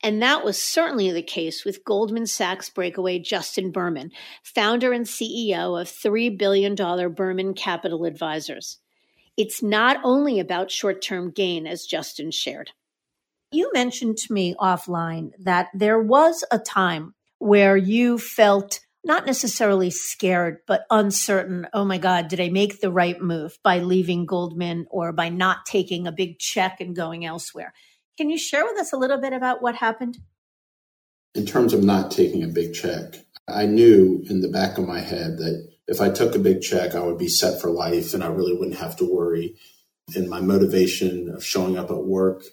And 0.04 0.22
that 0.22 0.46
was 0.46 0.62
certainly 0.62 1.12
the 1.12 1.24
case 1.24 1.66
with 1.66 1.84
Goldman 1.84 2.28
Sachs 2.28 2.70
breakaway 2.70 3.20
Justin 3.20 3.72
Berman, 3.72 4.12
founder 4.44 4.94
and 4.94 5.06
CEO 5.06 5.80
of 5.80 5.88
$3 5.88 6.38
billion 6.38 6.76
Berman 6.76 7.54
Capital 7.56 8.06
Advisors. 8.06 8.80
It's 9.38 9.64
not 9.64 9.98
only 10.04 10.40
about 10.40 10.72
short 10.72 11.02
term 11.02 11.32
gain, 11.32 11.68
as 11.68 11.86
Justin 11.86 12.32
shared. 12.32 12.72
You 13.52 13.72
mentioned 13.74 14.18
to 14.18 14.34
me 14.34 14.56
offline 14.60 15.32
that 15.40 15.70
there 15.74 16.02
was 16.02 16.44
a 16.52 16.60
time 16.60 17.14
where 17.40 17.78
you 17.78 18.18
felt 18.18 18.80
not 19.04 19.26
necessarily 19.26 19.90
scared, 19.90 20.58
but 20.68 20.86
uncertain. 20.90 21.68
Oh 21.74 21.86
my 21.86 21.98
God, 21.98 22.28
did 22.28 22.42
I 22.42 22.50
make 22.50 22.82
the 22.82 22.92
right 22.92 23.20
move 23.22 23.58
by 23.64 23.80
leaving 23.80 24.26
Goldman 24.26 24.86
or 24.90 25.14
by 25.14 25.30
not 25.30 25.66
taking 25.66 26.08
a 26.08 26.12
big 26.12 26.40
check 26.40 26.82
and 26.82 26.96
going 26.96 27.26
elsewhere? 27.26 27.74
Can 28.18 28.32
you 28.32 28.38
share 28.38 28.66
with 28.66 28.80
us 28.80 28.92
a 28.92 28.98
little 28.98 29.20
bit 29.20 29.32
about 29.32 29.62
what 29.62 29.76
happened? 29.76 30.18
In 31.36 31.46
terms 31.46 31.74
of 31.74 31.84
not 31.84 32.10
taking 32.10 32.44
a 32.44 32.48
big 32.48 32.74
check, 32.74 33.14
I 33.48 33.68
knew 33.68 34.24
in 34.28 34.42
the 34.42 34.50
back 34.50 34.80
of 34.80 34.88
my 34.88 35.00
head 35.00 35.38
that 35.38 35.70
if 35.88 36.02
I 36.02 36.10
took 36.10 36.34
a 36.36 36.40
big 36.40 36.62
check, 36.62 36.96
I 36.96 37.04
would 37.04 37.20
be 37.20 37.28
set 37.28 37.62
for 37.62 37.70
life 37.70 38.14
and 38.14 38.24
I 38.24 38.28
really 38.28 38.54
wouldn't 38.54 38.80
have 38.80 38.96
to 38.98 39.06
worry. 39.06 39.56
And 40.16 40.30
my 40.30 40.42
motivation 40.42 41.30
of 41.30 41.46
showing 41.46 41.78
up 41.78 41.92
at 41.92 42.06
work 42.06 42.44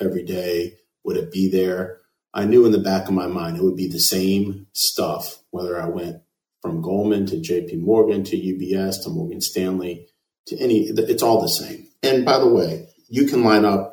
every 0.00 0.24
day, 0.24 0.78
would 1.04 1.16
it 1.16 1.30
be 1.30 1.48
there? 1.48 2.00
I 2.34 2.44
knew 2.44 2.66
in 2.66 2.72
the 2.72 2.78
back 2.78 3.06
of 3.06 3.14
my 3.14 3.28
mind 3.28 3.56
it 3.56 3.62
would 3.62 3.76
be 3.76 3.88
the 3.88 4.00
same 4.00 4.66
stuff, 4.72 5.38
whether 5.50 5.80
I 5.80 5.86
went 5.86 6.22
from 6.62 6.82
Goldman 6.82 7.26
to 7.26 7.36
JP 7.36 7.80
Morgan 7.80 8.24
to 8.24 8.36
UBS 8.36 9.02
to 9.04 9.10
Morgan 9.10 9.40
Stanley 9.40 10.08
to 10.46 10.58
any, 10.58 10.88
it's 10.88 11.22
all 11.22 11.40
the 11.40 11.48
same. 11.48 11.86
And 12.02 12.24
by 12.24 12.38
the 12.38 12.48
way, 12.48 12.88
you 13.08 13.26
can 13.26 13.44
line 13.44 13.64
up 13.64 13.91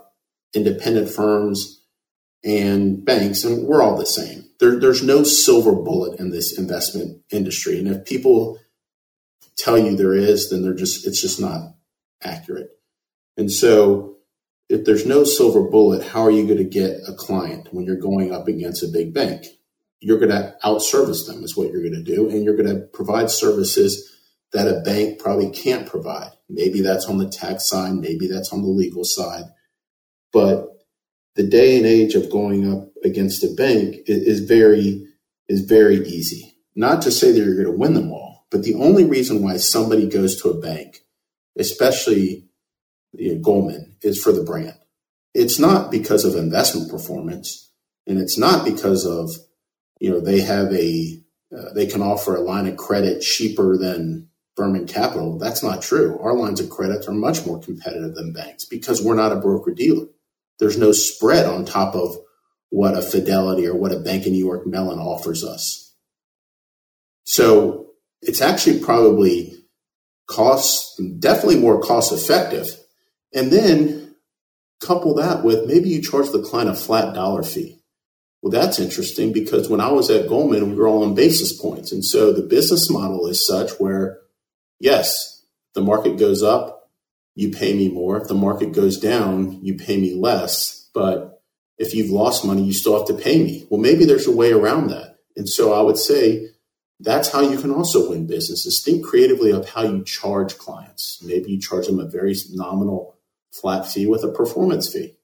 independent 0.54 1.10
firms 1.10 1.82
and 2.44 3.04
banks, 3.04 3.44
and 3.44 3.68
we're 3.68 3.82
all 3.82 3.98
the 3.98 4.06
same. 4.06 4.50
There, 4.60 4.80
there's 4.80 5.04
no 5.04 5.24
silver 5.24 5.74
bullet 5.74 6.20
in 6.20 6.32
this 6.32 6.58
investment 6.58 7.22
industry, 7.32 7.78
and 7.80 7.88
if 7.88 8.06
people 8.06 8.60
tell 9.58 9.78
you 9.78 9.96
there 9.96 10.14
is, 10.14 10.50
then 10.50 10.64
they're 10.64 10.74
just 10.74 11.06
it's 11.06 11.22
just 11.22 11.40
not 11.40 11.76
accurate. 12.24 12.70
And 13.38 13.52
so, 13.52 14.18
if 14.70 14.86
there's 14.86 15.06
no 15.06 15.24
silver 15.24 15.64
bullet, 15.64 16.04
how 16.04 16.22
are 16.22 16.32
you 16.32 16.46
going 16.46 16.58
to 16.58 16.64
get 16.64 17.02
a 17.08 17.14
client 17.14 17.70
when 17.72 17.86
you're 17.86 17.96
going 17.96 18.34
up 18.34 18.48
against 18.48 18.84
a 18.84 18.88
big 18.88 19.14
bank? 19.14 19.46
You're 20.00 20.20
going 20.20 20.32
to 20.32 20.56
outservice 20.64 21.28
them, 21.28 21.44
is 21.44 21.58
what 21.58 21.72
you're 21.72 21.82
going 21.82 21.94
to 21.94 22.16
do, 22.16 22.30
and 22.30 22.44
you're 22.44 22.56
going 22.56 22.74
to 22.74 22.88
provide 22.88 23.30
services 23.30 24.06
that 24.54 24.68
a 24.68 24.80
bank 24.82 25.20
probably 25.20 25.52
can't 25.52 25.86
provide. 25.86 26.32
Maybe 26.48 26.82
that's 26.82 27.06
on 27.06 27.18
the 27.18 27.30
tax 27.30 27.68
side, 27.68 27.96
maybe 27.96 28.28
that's 28.28 28.54
on 28.54 28.62
the 28.62 28.70
legal 28.70 29.04
side 29.04 29.44
but 30.32 30.70
the 31.36 31.48
day 31.48 31.78
and 31.78 31.86
age 31.86 32.16
of 32.16 32.30
going 32.30 32.70
up 32.70 32.90
against 33.04 33.44
a 33.44 33.54
bank 33.56 33.96
is, 34.08 34.42
very 34.42 35.08
is 35.48 35.62
very 35.62 36.06
easy. 36.06 36.56
Not 36.76 37.02
to 37.04 37.12
say 37.12 37.32
that 37.32 37.40
you're 37.40 37.56
going 37.56 37.66
to 37.66 37.72
win 37.72 37.94
them 37.94 38.12
all, 38.12 38.46
but 38.52 38.64
the 38.64 38.76
only 38.76 39.06
reason 39.06 39.42
why 39.42 39.58
somebody 39.58 40.08
goes 40.08 40.42
to 40.42 40.50
a 40.50 40.60
bank, 40.60 41.00
especially 41.58 42.50
you 43.14 43.36
know, 43.36 43.42
Goldman, 43.42 43.96
is 44.02 44.22
for 44.22 44.32
the 44.32 44.44
brand. 44.44 44.78
It's 45.34 45.60
not 45.60 45.92
because 45.92 46.26
of 46.26 46.36
investment 46.36 46.92
performance, 46.92 47.72
and 48.06 48.20
it's 48.20 48.38
not 48.38 48.66
because 48.66 49.06
of 49.06 49.32
you 50.00 50.10
know 50.10 50.20
they 50.20 50.42
have 50.42 50.74
a 50.74 51.22
uh, 51.56 51.74
they 51.74 51.86
can 51.86 52.02
offer 52.02 52.36
a 52.36 52.42
line 52.42 52.68
of 52.68 52.78
credit 52.78 53.22
cheaper 53.22 53.78
than 53.78 54.28
Berman 54.56 54.88
Capital. 54.88 55.38
That's 55.38 55.64
not 55.64 55.82
true. 55.82 56.20
Our 56.20 56.34
lines 56.34 56.60
of 56.60 56.70
credit 56.70 57.08
are 57.08 57.14
much 57.14 57.46
more 57.46 57.62
competitive 57.62 58.14
than 58.16 58.34
banks 58.34 58.66
because 58.66 59.02
we're 59.02 59.16
not 59.16 59.32
a 59.32 59.38
broker 59.38 59.74
dealer 59.74 60.08
there's 60.60 60.78
no 60.78 60.92
spread 60.92 61.46
on 61.46 61.66
top 61.66 61.96
of 61.96 62.16
what 62.70 62.98
a 62.98 63.02
Fidelity 63.02 63.68
or 63.68 63.76
what 63.76 63.92
a 63.92 64.00
Bank 64.00 64.26
of 64.26 64.32
New 64.32 64.44
York 64.44 64.68
Mellon 64.68 65.00
offers 65.00 65.44
us. 65.44 65.94
So 67.24 67.88
it's 68.22 68.42
actually 68.42 68.80
probably 68.80 69.56
cost, 70.28 71.02
definitely 71.20 71.60
more 71.60 71.82
cost 71.82 72.12
effective. 72.12 72.68
And 73.34 73.52
then 73.52 74.00
couple 74.80 75.14
that 75.16 75.44
with 75.44 75.68
maybe 75.68 75.90
you 75.90 76.02
charge 76.02 76.30
the 76.30 76.42
client 76.42 76.70
a 76.70 76.74
flat 76.74 77.14
dollar 77.14 77.44
fee. 77.44 77.80
Well, 78.42 78.52
that's 78.52 78.80
interesting 78.80 79.34
because 79.34 79.68
when 79.68 79.82
I 79.82 79.92
was 79.92 80.10
at 80.10 80.30
Goldman, 80.30 80.70
we 80.70 80.76
were 80.76 80.88
all 80.88 81.04
on 81.04 81.14
basis 81.14 81.60
points. 81.60 81.92
And 81.92 82.06
so 82.06 82.32
the 82.32 82.42
business 82.42 82.90
model 82.90 83.28
is 83.28 83.46
such 83.46 83.72
where, 83.80 84.20
yes, 84.80 85.44
the 85.74 85.82
market 85.82 86.18
goes 86.18 86.42
up, 86.42 86.79
you 87.40 87.50
pay 87.50 87.74
me 87.74 87.88
more. 87.88 88.18
If 88.18 88.28
the 88.28 88.34
market 88.34 88.74
goes 88.74 89.00
down, 89.00 89.64
you 89.64 89.76
pay 89.76 89.96
me 89.98 90.14
less. 90.14 90.90
But 90.94 91.42
if 91.78 91.96
you've 91.96 92.10
lost 92.10 92.44
money, 92.44 92.64
you 92.64 92.74
still 92.74 92.98
have 92.98 93.08
to 93.08 93.14
pay 93.14 93.42
me. 93.42 93.66
Well, 93.70 93.80
maybe 93.80 94.04
there's 94.04 94.28
a 94.28 94.36
way 94.36 94.52
around 94.52 94.90
that. 94.90 95.20
And 95.38 95.48
so 95.48 95.72
I 95.72 95.82
would 95.82 95.98
say 95.98 96.50
that's 97.00 97.32
how 97.32 97.40
you 97.40 97.58
can 97.58 97.72
also 97.72 98.10
win 98.10 98.28
businesses. 98.28 98.84
Think 98.84 99.06
creatively 99.06 99.52
of 99.52 99.70
how 99.70 99.84
you 99.84 100.04
charge 100.04 100.58
clients. 100.58 101.24
Maybe 101.24 101.54
you 101.54 101.62
charge 101.62 101.88
them 101.88 102.02
a 102.02 102.10
very 102.10 102.36
nominal 102.52 103.16
flat 103.54 103.88
fee 103.88 104.06
with 104.06 104.26
a 104.26 104.34
performance 104.34 104.92
fee. 104.92 105.16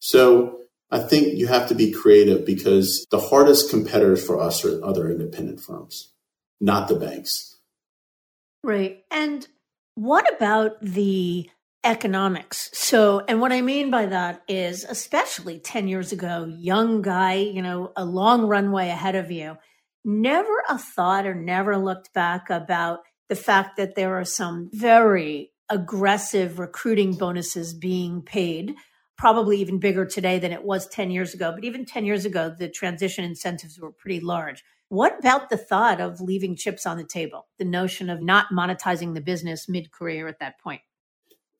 So 0.00 0.60
I 0.90 1.00
think 1.00 1.36
you 1.36 1.48
have 1.48 1.68
to 1.68 1.74
be 1.74 1.92
creative 1.92 2.46
because 2.46 3.06
the 3.10 3.20
hardest 3.20 3.68
competitors 3.68 4.26
for 4.26 4.40
us 4.40 4.64
are 4.64 4.82
other 4.82 5.10
independent 5.10 5.60
firms, 5.60 6.14
not 6.62 6.88
the 6.88 6.96
banks. 6.96 7.58
Right. 8.64 9.04
And 9.10 9.46
what 9.96 10.32
about 10.32 10.80
the 10.80 11.50
economics? 11.84 12.70
So, 12.72 13.24
and 13.28 13.40
what 13.40 13.52
I 13.52 13.60
mean 13.60 13.90
by 13.90 14.06
that 14.06 14.42
is, 14.48 14.84
especially 14.84 15.58
10 15.58 15.88
years 15.88 16.12
ago, 16.12 16.44
young 16.58 17.02
guy, 17.02 17.34
you 17.34 17.62
know, 17.62 17.92
a 17.96 18.04
long 18.04 18.46
runway 18.46 18.88
ahead 18.88 19.14
of 19.14 19.30
you, 19.30 19.56
never 20.04 20.62
a 20.68 20.78
thought 20.78 21.26
or 21.26 21.34
never 21.34 21.76
looked 21.76 22.12
back 22.12 22.50
about 22.50 23.00
the 23.28 23.36
fact 23.36 23.76
that 23.76 23.94
there 23.94 24.18
are 24.18 24.24
some 24.24 24.70
very 24.72 25.50
aggressive 25.68 26.58
recruiting 26.58 27.14
bonuses 27.14 27.74
being 27.74 28.22
paid 28.22 28.74
probably 29.18 29.60
even 29.60 29.80
bigger 29.80 30.06
today 30.06 30.38
than 30.38 30.52
it 30.52 30.62
was 30.62 30.86
10 30.86 31.10
years 31.10 31.34
ago. 31.34 31.52
But 31.52 31.64
even 31.64 31.84
10 31.84 32.06
years 32.06 32.24
ago, 32.24 32.54
the 32.56 32.68
transition 32.68 33.24
incentives 33.24 33.78
were 33.78 33.90
pretty 33.90 34.20
large. 34.20 34.62
What 34.88 35.18
about 35.18 35.50
the 35.50 35.58
thought 35.58 36.00
of 36.00 36.20
leaving 36.20 36.56
chips 36.56 36.86
on 36.86 36.96
the 36.96 37.04
table? 37.04 37.48
The 37.58 37.64
notion 37.64 38.08
of 38.08 38.22
not 38.22 38.46
monetizing 38.52 39.14
the 39.14 39.20
business 39.20 39.68
mid 39.68 39.90
career 39.90 40.28
at 40.28 40.38
that 40.38 40.58
point? 40.60 40.80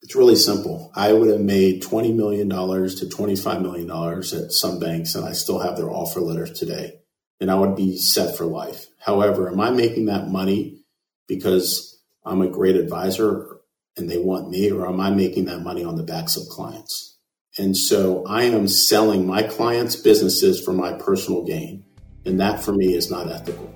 It's 0.01 0.15
really 0.15 0.35
simple. 0.35 0.91
I 0.95 1.11
would 1.13 1.29
have 1.29 1.41
made 1.41 1.83
$20 1.83 2.15
million 2.15 2.49
to 2.49 2.55
$25 2.55 3.61
million 3.61 3.91
at 3.91 4.51
some 4.51 4.79
banks, 4.79 5.15
and 5.15 5.25
I 5.25 5.33
still 5.33 5.59
have 5.59 5.75
their 5.75 5.89
offer 5.89 6.21
letters 6.21 6.57
today. 6.57 6.99
And 7.41 7.51
I 7.51 7.55
would 7.55 7.75
be 7.75 7.97
set 7.97 8.37
for 8.37 8.45
life. 8.45 8.87
However, 8.99 9.49
am 9.49 9.61
I 9.61 9.71
making 9.71 10.05
that 10.05 10.29
money 10.29 10.81
because 11.27 12.01
I'm 12.25 12.41
a 12.41 12.49
great 12.49 12.75
advisor 12.75 13.59
and 13.97 14.09
they 14.09 14.17
want 14.17 14.49
me, 14.49 14.71
or 14.71 14.87
am 14.87 14.99
I 14.99 15.09
making 15.09 15.45
that 15.45 15.59
money 15.59 15.83
on 15.83 15.95
the 15.95 16.03
backs 16.03 16.37
of 16.37 16.47
clients? 16.47 17.17
And 17.57 17.75
so 17.75 18.25
I 18.25 18.43
am 18.43 18.67
selling 18.67 19.27
my 19.27 19.43
clients' 19.43 19.95
businesses 19.95 20.63
for 20.63 20.71
my 20.71 20.93
personal 20.93 21.43
gain. 21.43 21.83
And 22.25 22.39
that 22.39 22.63
for 22.63 22.73
me 22.73 22.93
is 22.93 23.11
not 23.11 23.29
ethical. 23.29 23.68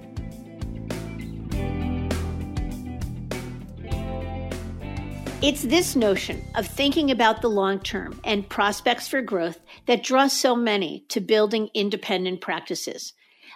It's 5.43 5.63
this 5.63 5.93
notion 5.93 6.41
of 6.55 6.65
thinking 6.65 7.11
about 7.11 7.41
the 7.41 7.49
long 7.49 7.81
term 7.81 8.17
and 8.23 8.47
prospects 8.47 9.09
for 9.09 9.21
growth 9.21 9.59
that 9.87 10.01
draws 10.01 10.31
so 10.31 10.55
many 10.55 11.03
to 11.09 11.19
building 11.19 11.69
independent 11.73 12.39
practices, 12.39 13.11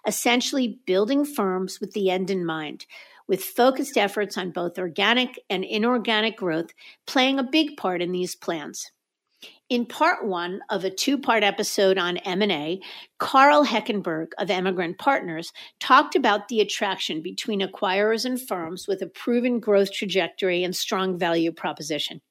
essentially 0.05 0.81
building 0.85 1.23
firms 1.23 1.79
with 1.79 1.93
the 1.93 2.09
end 2.09 2.29
in 2.29 2.45
mind, 2.45 2.85
with 3.25 3.41
focused 3.41 3.97
efforts 3.97 4.37
on 4.37 4.51
both 4.51 4.77
organic 4.77 5.39
and 5.49 5.63
inorganic 5.63 6.35
growth 6.35 6.71
playing 7.05 7.39
a 7.39 7.43
big 7.43 7.77
part 7.77 8.01
in 8.01 8.11
these 8.11 8.35
plans. 8.35 8.91
In 9.69 9.85
part 9.85 10.25
one 10.25 10.61
of 10.69 10.85
a 10.85 10.89
two-part 10.89 11.43
episode 11.43 11.97
on 11.97 12.15
M&A, 12.17 12.79
Carl 13.19 13.65
Heckenberg 13.65 14.27
of 14.37 14.49
Emigrant 14.49 14.97
Partners 14.97 15.51
talked 15.81 16.15
about 16.15 16.47
the 16.47 16.61
attraction 16.61 17.21
between 17.21 17.59
acquirers 17.59 18.23
and 18.23 18.39
firms 18.39 18.87
with 18.87 19.01
a 19.01 19.07
proven 19.07 19.59
growth 19.59 19.91
trajectory 19.91 20.63
and 20.63 20.73
strong 20.73 21.19
value 21.19 21.51
proposition. 21.51 22.21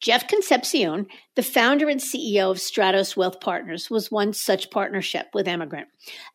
Jeff 0.00 0.26
Concepcion, 0.26 1.06
the 1.36 1.44
founder 1.44 1.88
and 1.88 2.00
CEO 2.00 2.50
of 2.50 2.56
Stratos 2.56 3.16
Wealth 3.16 3.38
Partners, 3.38 3.88
was 3.88 4.10
one 4.10 4.32
such 4.32 4.68
partnership 4.72 5.28
with 5.32 5.46
Emigrant, 5.46 5.86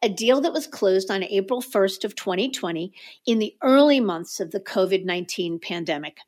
a 0.02 0.08
deal 0.08 0.40
that 0.40 0.54
was 0.54 0.66
closed 0.66 1.12
on 1.12 1.26
April 1.26 1.62
1st 1.62 2.06
of 2.06 2.16
2020 2.16 2.94
in 3.26 3.40
the 3.40 3.54
early 3.62 4.00
months 4.00 4.40
of 4.40 4.52
the 4.52 4.62
COVID-19 4.62 5.62
pandemic. 5.62 6.20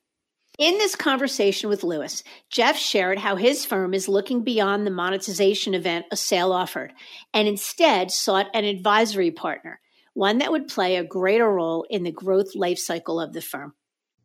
In 0.60 0.78
this 0.78 0.94
conversation 0.94 1.70
with 1.70 1.86
Louis, 1.86 2.22
Jeff 2.50 2.78
shared 2.78 3.18
how 3.18 3.38
his 3.38 3.64
firm 3.64 3.94
is 3.94 4.10
looking 4.10 4.44
beyond 4.44 4.86
the 4.86 4.92
monetization 4.92 5.74
event 5.74 6.08
a 6.12 6.18
sale 6.18 6.52
offered 6.52 6.92
and 7.34 7.48
instead 7.48 8.12
sought 8.12 8.48
an 8.54 8.66
advisory 8.66 9.32
partner, 9.32 9.80
one 10.16 10.40
that 10.40 10.52
would 10.52 10.68
play 10.68 10.98
a 10.98 11.04
greater 11.06 11.50
role 11.50 11.86
in 11.90 12.04
the 12.04 12.12
growth 12.12 12.56
life 12.56 12.78
cycle 12.78 13.22
of 13.22 13.32
the 13.32 13.40
firm. 13.42 13.74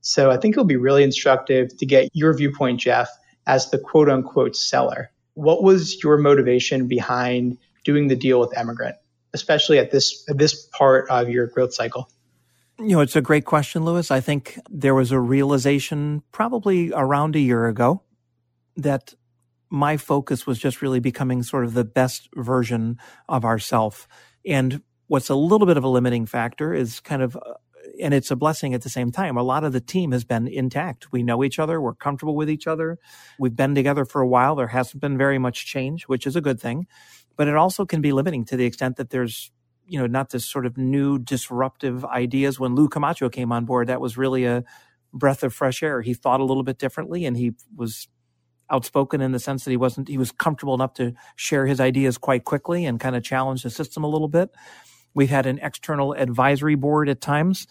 So 0.01 0.33
I 0.33 0.37
think 0.37 0.55
it'll 0.55 0.65
be 0.65 0.75
really 0.75 1.05
instructive 1.05 1.69
to 1.77 1.87
get 1.87 2.11
your 2.13 2.37
viewpoint, 2.37 2.81
Jeff, 2.81 3.09
as 3.47 3.71
the 3.71 3.79
quote 3.79 4.09
unquote 4.09 4.57
seller. 4.57 5.13
What 5.35 5.63
was 5.63 6.03
your 6.03 6.19
motivation 6.19 6.89
behind 6.89 7.59
doing 7.85 8.09
the 8.09 8.17
deal 8.17 8.41
with 8.41 8.59
Emigrant, 8.59 8.97
especially 9.35 9.79
at 9.79 9.93
this 9.93 10.29
at 10.29 10.39
this 10.39 10.67
part 10.67 11.09
of 11.11 11.29
your 11.29 11.47
growth 11.47 11.75
cycle? 11.75 12.11
You 12.79 12.97
know, 12.97 13.01
it's 13.01 13.17
a 13.17 13.23
great 13.23 13.45
question, 13.45 13.85
Louis. 13.85 14.11
I 14.11 14.21
think 14.21 14.59
there 14.69 14.95
was 14.95 15.13
a 15.13 15.21
realization 15.21 16.23
probably 16.33 16.91
around 16.93 17.37
a 17.37 17.41
year 17.41 17.67
ago 17.67 18.03
that 18.77 19.15
my 19.71 19.97
focus 19.97 20.47
was 20.47 20.59
just 20.59 20.83
really 20.83 21.01
becoming 21.01 21.43
sort 21.43 21.65
of 21.65 21.75
the 21.75 21.85
best 21.85 22.29
version 22.35 22.99
of 23.29 23.45
ourself. 23.45 24.09
And 24.45 24.83
what's 25.07 25.31
a 25.31 25.37
little 25.37 25.67
bit 25.67 25.77
of 25.77 25.85
a 25.85 25.89
limiting 25.89 26.27
factor 26.27 26.75
is 26.75 26.99
kind 26.99 27.23
of, 27.23 27.37
uh, 27.37 27.55
and 28.01 28.13
it's 28.13 28.33
a 28.33 28.37
blessing 28.37 28.75
at 28.75 28.83
the 28.83 28.91
same 28.91 29.13
time. 29.13 29.37
A 29.37 29.43
lot 29.43 29.63
of 29.63 29.73
the 29.73 29.81
team 29.81 30.11
has 30.11 30.25
been 30.25 30.49
intact. 30.49 31.13
We 31.13 31.23
know 31.23 31.45
each 31.45 31.61
other. 31.61 31.81
We're 31.81 31.95
comfortable 31.95 32.35
with 32.35 32.51
each 32.51 32.67
other. 32.67 32.99
We've 33.39 33.55
been 33.55 33.75
together 33.77 34.05
for 34.05 34.21
a 34.21 34.29
while. 34.29 34.57
There 34.57 34.67
hasn't 34.67 35.01
been 35.01 35.17
very 35.17 35.39
much 35.39 35.65
change, 35.67 36.05
which 36.05 36.27
is 36.27 36.35
a 36.35 36.41
good 36.41 36.61
thing. 36.61 36.87
But 37.37 37.47
it 37.47 37.55
also 37.55 37.87
can 37.87 38.01
be 38.01 38.13
limiting 38.13 38.45
to 38.47 38.57
the 38.57 38.65
extent 38.65 38.97
that 38.97 39.11
there's 39.11 39.53
you 39.87 39.99
know, 39.99 40.07
not 40.07 40.31
this 40.31 40.45
sort 40.45 40.67
of 40.67 40.77
new 40.77 41.19
disruptive 41.19 42.05
ideas. 42.05 42.59
When 42.61 42.75
Lou 42.75 42.89
Camacho 42.89 43.29
came 43.29 43.53
on 43.53 43.65
board, 43.65 43.89
that 43.89 44.01
was 44.01 44.17
really 44.17 44.45
a 44.45 44.65
breath 45.13 45.43
of 45.43 45.55
fresh 45.55 45.83
air. 45.83 46.03
He 46.03 46.15
thought 46.15 46.41
a 46.41 46.45
little 46.45 46.63
bit 46.63 46.79
differently 46.79 47.25
and 47.25 47.37
he 47.37 47.53
was 47.75 48.09
outspoken 48.71 49.21
in 49.21 49.33
the 49.33 49.39
sense 49.39 49.65
that 49.65 49.71
he 49.71 49.77
wasn't, 49.77 50.09
he 50.09 50.19
was 50.19 50.33
comfortable 50.33 50.75
enough 50.75 50.95
to 50.95 51.15
share 51.37 51.67
his 51.67 51.81
ideas 51.81 52.19
quite 52.19 52.45
quickly 52.45 52.87
and 52.87 52.99
kind 52.99 53.15
of 53.17 53.23
challenge 53.23 53.63
the 53.63 53.71
system 53.71 54.05
a 54.05 54.09
little 54.09 54.29
bit. 54.29 54.51
We've 55.15 55.31
had 55.31 55.47
an 55.47 55.61
external 55.63 56.13
advisory 56.15 56.75
board 56.75 57.09
at 57.09 57.21
times 57.21 57.67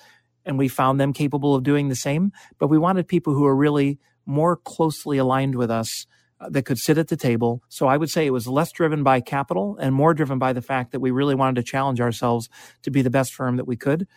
and 0.46 0.58
we 0.58 0.68
found 0.68 1.00
them 1.00 1.14
capable 1.14 1.56
of 1.56 1.64
doing 1.64 1.90
the 1.90 1.96
same, 1.96 2.32
but 2.60 2.68
we 2.68 2.78
wanted 2.78 3.08
people 3.08 3.34
who 3.34 3.46
are 3.46 3.56
really 3.56 4.00
more 4.26 4.56
closely 4.56 5.18
aligned 5.18 5.56
with 5.56 5.72
us 5.72 6.06
Uh, 6.44 6.50
that 6.50 6.64
could 6.64 6.78
sit 6.78 6.98
at 6.98 7.08
the 7.08 7.18
table. 7.18 7.62
So 7.70 7.88
I 7.88 7.98
would 7.98 8.10
say 8.10 8.26
it 8.26 8.34
was 8.34 8.48
less 8.48 8.72
driven 8.72 9.04
by 9.04 9.22
capital 9.22 9.78
and 9.80 9.94
more 9.94 10.14
driven 10.14 10.40
by 10.40 10.54
the 10.54 10.62
fact 10.62 10.92
that 10.92 11.00
we 11.00 11.12
really 11.12 11.36
wanted 11.36 11.56
to 11.56 11.64
challenge 11.64 12.02
ourselves 12.02 12.50
to 12.84 12.92
be 12.92 13.02
the 13.02 13.10
best 13.10 13.34
firm 13.34 13.58
that 13.58 13.68
we 13.68 13.78
could. 13.78 14.08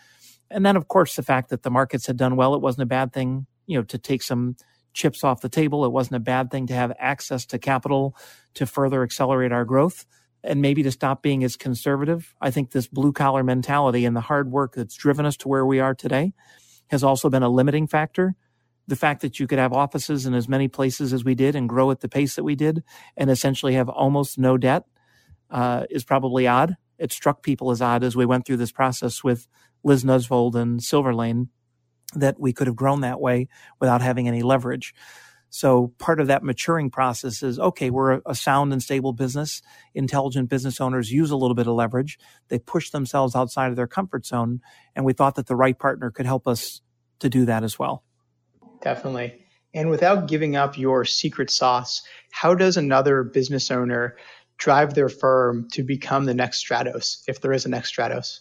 And 0.50 0.64
then, 0.64 0.76
of 0.76 0.88
course, 0.88 1.16
the 1.16 1.22
fact 1.22 1.50
that 1.50 1.62
the 1.62 1.70
markets 1.70 2.06
had 2.06 2.16
done 2.16 2.36
well, 2.36 2.54
it 2.54 2.60
wasn't 2.60 2.84
a 2.84 2.86
bad 2.86 3.12
thing, 3.12 3.46
you 3.66 3.78
know, 3.78 3.84
to 3.84 3.98
take 3.98 4.22
some 4.22 4.56
chips 4.92 5.24
off 5.24 5.40
the 5.40 5.48
table. 5.48 5.84
It 5.84 5.92
wasn't 5.92 6.16
a 6.16 6.20
bad 6.20 6.50
thing 6.50 6.66
to 6.68 6.74
have 6.74 6.92
access 6.98 7.46
to 7.46 7.58
capital 7.58 8.16
to 8.54 8.66
further 8.66 9.02
accelerate 9.02 9.52
our 9.52 9.64
growth 9.64 10.06
and 10.42 10.62
maybe 10.62 10.82
to 10.82 10.90
stop 10.90 11.22
being 11.22 11.44
as 11.44 11.56
conservative. 11.56 12.34
I 12.40 12.50
think 12.50 12.70
this 12.70 12.86
blue 12.86 13.12
collar 13.12 13.44
mentality 13.44 14.04
and 14.04 14.16
the 14.16 14.20
hard 14.20 14.50
work 14.50 14.74
that's 14.74 14.96
driven 14.96 15.26
us 15.26 15.36
to 15.38 15.48
where 15.48 15.66
we 15.66 15.80
are 15.80 15.94
today 15.94 16.32
has 16.88 17.04
also 17.04 17.28
been 17.28 17.42
a 17.42 17.48
limiting 17.48 17.86
factor 17.86 18.36
the 18.88 18.96
fact 18.96 19.22
that 19.22 19.40
you 19.40 19.46
could 19.46 19.58
have 19.58 19.72
offices 19.72 20.26
in 20.26 20.34
as 20.34 20.48
many 20.48 20.68
places 20.68 21.12
as 21.12 21.24
we 21.24 21.34
did 21.34 21.56
and 21.56 21.68
grow 21.68 21.90
at 21.90 22.00
the 22.00 22.08
pace 22.08 22.36
that 22.36 22.44
we 22.44 22.54
did 22.54 22.82
and 23.16 23.30
essentially 23.30 23.74
have 23.74 23.88
almost 23.88 24.38
no 24.38 24.56
debt 24.56 24.84
uh, 25.50 25.84
is 25.90 26.04
probably 26.04 26.46
odd. 26.46 26.76
It 26.98 27.12
struck 27.12 27.42
people 27.42 27.70
as 27.70 27.82
odd 27.82 28.04
as 28.04 28.16
we 28.16 28.26
went 28.26 28.46
through 28.46 28.58
this 28.58 28.72
process 28.72 29.22
with 29.22 29.48
Liz 29.84 30.04
Nesvold 30.04 30.54
and 30.54 30.82
Silver 30.82 31.14
Lane 31.14 31.48
that 32.14 32.38
we 32.38 32.52
could 32.52 32.66
have 32.66 32.76
grown 32.76 33.00
that 33.00 33.20
way 33.20 33.48
without 33.80 34.00
having 34.00 34.28
any 34.28 34.42
leverage. 34.42 34.94
So 35.48 35.92
part 35.98 36.20
of 36.20 36.26
that 36.26 36.42
maturing 36.42 36.90
process 36.90 37.42
is 37.42 37.58
okay, 37.58 37.90
we're 37.90 38.20
a 38.26 38.34
sound 38.34 38.72
and 38.72 38.82
stable 38.82 39.12
business. 39.12 39.62
Intelligent 39.94 40.48
business 40.48 40.80
owners 40.80 41.10
use 41.10 41.30
a 41.30 41.36
little 41.36 41.54
bit 41.54 41.66
of 41.66 41.74
leverage. 41.74 42.18
They 42.48 42.58
push 42.58 42.90
themselves 42.90 43.34
outside 43.34 43.70
of 43.70 43.76
their 43.76 43.86
comfort 43.86 44.26
zone. 44.26 44.60
And 44.94 45.04
we 45.04 45.12
thought 45.12 45.36
that 45.36 45.46
the 45.46 45.56
right 45.56 45.78
partner 45.78 46.10
could 46.10 46.26
help 46.26 46.46
us 46.46 46.82
to 47.20 47.28
do 47.28 47.44
that 47.46 47.62
as 47.64 47.78
well. 47.78 48.04
Definitely. 48.82 49.42
And 49.74 49.90
without 49.90 50.28
giving 50.28 50.56
up 50.56 50.78
your 50.78 51.04
secret 51.04 51.50
sauce, 51.50 52.02
how 52.30 52.54
does 52.54 52.76
another 52.76 53.22
business 53.22 53.70
owner 53.70 54.16
drive 54.58 54.94
their 54.94 55.08
firm 55.08 55.68
to 55.72 55.82
become 55.82 56.24
the 56.24 56.34
next 56.34 56.66
Stratos, 56.66 57.22
if 57.28 57.40
there 57.40 57.52
is 57.52 57.66
a 57.66 57.68
next 57.68 57.94
Stratos? 57.94 58.40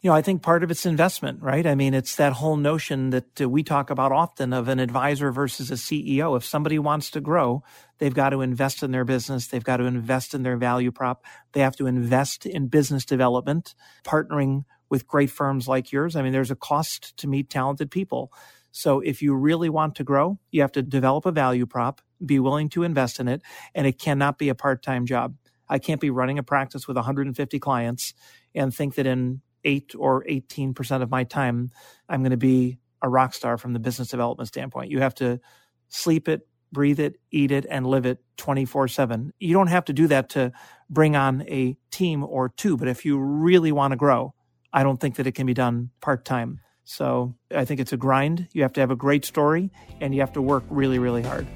You 0.00 0.10
know, 0.10 0.14
I 0.14 0.22
think 0.22 0.42
part 0.42 0.62
of 0.62 0.70
it's 0.70 0.86
investment, 0.86 1.42
right? 1.42 1.66
I 1.66 1.74
mean, 1.74 1.92
it's 1.92 2.14
that 2.16 2.34
whole 2.34 2.56
notion 2.56 3.10
that 3.10 3.40
uh, 3.40 3.48
we 3.48 3.64
talk 3.64 3.90
about 3.90 4.12
often 4.12 4.52
of 4.52 4.68
an 4.68 4.78
advisor 4.78 5.32
versus 5.32 5.72
a 5.72 5.74
CEO. 5.74 6.36
If 6.36 6.44
somebody 6.44 6.78
wants 6.78 7.10
to 7.10 7.20
grow, 7.20 7.64
they've 7.98 8.14
got 8.14 8.30
to 8.30 8.40
invest 8.40 8.84
in 8.84 8.92
their 8.92 9.04
business. 9.04 9.48
They've 9.48 9.64
got 9.64 9.78
to 9.78 9.84
invest 9.84 10.34
in 10.34 10.44
their 10.44 10.56
value 10.56 10.92
prop. 10.92 11.24
They 11.52 11.60
have 11.60 11.74
to 11.76 11.86
invest 11.86 12.46
in 12.46 12.68
business 12.68 13.04
development, 13.04 13.74
partnering 14.04 14.64
with 14.88 15.08
great 15.08 15.30
firms 15.30 15.66
like 15.66 15.90
yours. 15.90 16.14
I 16.14 16.22
mean, 16.22 16.32
there's 16.32 16.52
a 16.52 16.56
cost 16.56 17.16
to 17.16 17.26
meet 17.26 17.50
talented 17.50 17.90
people. 17.90 18.32
So 18.70 19.00
if 19.00 19.22
you 19.22 19.34
really 19.34 19.68
want 19.68 19.94
to 19.96 20.04
grow, 20.04 20.38
you 20.50 20.60
have 20.62 20.72
to 20.72 20.82
develop 20.82 21.26
a 21.26 21.32
value 21.32 21.66
prop, 21.66 22.00
be 22.24 22.38
willing 22.38 22.68
to 22.70 22.82
invest 22.82 23.20
in 23.20 23.28
it, 23.28 23.42
and 23.74 23.86
it 23.86 23.98
cannot 23.98 24.38
be 24.38 24.48
a 24.48 24.54
part-time 24.54 25.06
job. 25.06 25.34
I 25.68 25.78
can't 25.78 26.00
be 26.00 26.10
running 26.10 26.38
a 26.38 26.42
practice 26.42 26.86
with 26.88 26.96
150 26.96 27.58
clients 27.58 28.14
and 28.54 28.74
think 28.74 28.94
that 28.94 29.06
in 29.06 29.42
8 29.64 29.94
or 29.98 30.24
18% 30.24 31.02
of 31.02 31.10
my 31.10 31.24
time 31.24 31.70
I'm 32.08 32.20
going 32.22 32.30
to 32.30 32.36
be 32.36 32.78
a 33.02 33.08
rock 33.08 33.34
star 33.34 33.58
from 33.58 33.72
the 33.72 33.78
business 33.78 34.08
development 34.08 34.48
standpoint. 34.48 34.90
You 34.90 35.00
have 35.00 35.14
to 35.16 35.40
sleep 35.88 36.28
it, 36.28 36.46
breathe 36.72 37.00
it, 37.00 37.16
eat 37.30 37.50
it, 37.50 37.66
and 37.68 37.86
live 37.86 38.06
it 38.06 38.18
24 38.36 38.88
7. 38.88 39.32
You 39.38 39.54
don't 39.54 39.68
have 39.68 39.84
to 39.86 39.92
do 39.92 40.06
that 40.08 40.30
to 40.30 40.52
bring 40.90 41.16
on 41.16 41.42
a 41.42 41.76
team 41.90 42.24
or 42.24 42.48
two, 42.48 42.76
but 42.76 42.88
if 42.88 43.04
you 43.04 43.18
really 43.18 43.72
want 43.72 43.92
to 43.92 43.96
grow, 43.96 44.34
I 44.72 44.82
don't 44.82 45.00
think 45.00 45.16
that 45.16 45.26
it 45.26 45.32
can 45.32 45.46
be 45.46 45.54
done 45.54 45.90
part 46.00 46.24
time. 46.24 46.60
So 46.90 47.34
I 47.54 47.66
think 47.66 47.80
it's 47.80 47.92
a 47.92 47.98
grind. 47.98 48.48
You 48.54 48.62
have 48.62 48.72
to 48.72 48.80
have 48.80 48.90
a 48.90 48.96
great 48.96 49.26
story 49.26 49.70
and 50.00 50.14
you 50.14 50.20
have 50.20 50.32
to 50.32 50.40
work 50.40 50.64
really, 50.70 50.98
really 50.98 51.20
hard. 51.22 51.46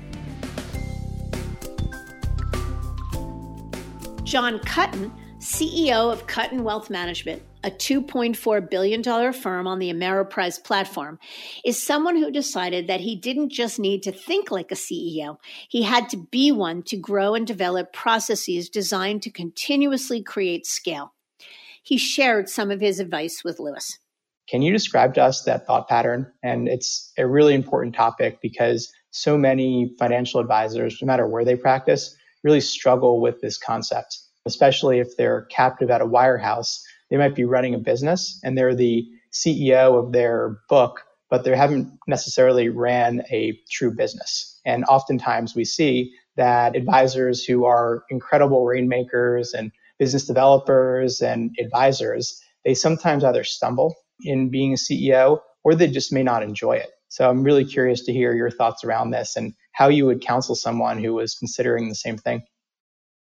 John 4.24 4.59
Kuttin, 4.59 5.11
CEO 5.39 6.12
of 6.12 6.26
Kuttin 6.26 6.61
Wealth 6.61 6.91
Management, 6.91 7.43
a 7.64 7.70
$2.4 7.70 8.68
billion 8.68 9.33
firm 9.33 9.66
on 9.66 9.78
the 9.78 9.91
Ameriprise 9.91 10.62
platform, 10.62 11.18
is 11.64 11.83
someone 11.83 12.16
who 12.16 12.30
decided 12.30 12.87
that 12.89 13.01
he 13.01 13.16
didn't 13.16 13.49
just 13.49 13.78
need 13.78 14.03
to 14.03 14.12
think 14.12 14.51
like 14.51 14.70
a 14.70 14.74
CEO. 14.74 15.39
He 15.66 15.83
had 15.83 16.11
to 16.11 16.18
be 16.18 16.53
one 16.53 16.83
to 16.83 16.99
grow 16.99 17.35
and 17.35 17.47
develop 17.47 17.95
processes 17.95 18.68
designed 18.68 19.22
to 19.22 19.30
continuously 19.30 20.22
create 20.22 20.66
scale. 20.66 21.14
He 21.83 21.97
shared 21.97 22.51
some 22.51 22.70
of 22.70 22.83
his 22.83 23.01
advice 23.01 23.43
with 23.43 23.59
Louis. 23.59 23.99
Can 24.53 24.61
you 24.61 24.70
describe 24.70 25.14
to 25.14 25.22
us 25.22 25.44
that 25.44 25.66
thought 25.66 25.88
pattern? 25.88 26.30
And 26.42 26.68
it's 26.68 27.11
a 27.16 27.26
really 27.26 27.55
important 27.55 27.94
topic 27.94 28.38
because 28.42 28.92
so 29.11 29.38
many 29.38 29.94
financial 29.98 30.40
advisors, 30.40 31.00
no 31.00 31.07
matter 31.07 31.26
where 31.26 31.42
they 31.42 31.57
practice, 31.57 32.14
really 32.44 32.61
struggle 32.61 33.18
with 33.18 33.40
this 33.40 33.57
concept, 33.57 34.18
especially 34.44 34.98
if 34.98 35.16
they're 35.16 35.46
captive 35.46 35.88
at 35.90 36.03
a 36.03 36.07
wirehouse. 36.07 36.80
They 37.09 37.16
might 37.16 37.34
be 37.34 37.46
running 37.46 37.74
a 37.74 37.78
business 37.78 38.38
and 38.44 38.59
they're 38.59 38.74
the 38.74 39.07
CEO 39.32 39.98
of 39.98 40.12
their 40.12 40.59
book, 40.68 41.00
but 41.30 41.44
they 41.44 41.57
haven't 41.57 41.90
necessarily 42.07 42.68
ran 42.68 43.22
a 43.30 43.59
true 43.70 43.90
business. 43.90 44.61
And 44.66 44.84
oftentimes 44.84 45.55
we 45.55 45.64
see 45.64 46.12
that 46.36 46.76
advisors 46.76 47.42
who 47.42 47.64
are 47.64 48.05
incredible 48.11 48.66
rainmakers 48.66 49.55
and 49.55 49.72
business 49.98 50.26
developers 50.26 51.22
and 51.22 51.57
advisors, 51.59 52.38
they 52.66 52.74
sometimes 52.74 53.24
either 53.24 53.44
stumble 53.44 53.96
in 54.24 54.50
being 54.50 54.72
a 54.72 54.76
CEO 54.76 55.40
or 55.64 55.74
they 55.74 55.88
just 55.88 56.12
may 56.12 56.22
not 56.22 56.42
enjoy 56.42 56.76
it. 56.76 56.90
So 57.08 57.28
I'm 57.28 57.42
really 57.42 57.64
curious 57.64 58.04
to 58.04 58.12
hear 58.12 58.34
your 58.34 58.50
thoughts 58.50 58.84
around 58.84 59.10
this 59.10 59.36
and 59.36 59.54
how 59.72 59.88
you 59.88 60.06
would 60.06 60.22
counsel 60.22 60.54
someone 60.54 61.02
who 61.02 61.14
was 61.14 61.34
considering 61.34 61.88
the 61.88 61.94
same 61.94 62.16
thing. 62.16 62.44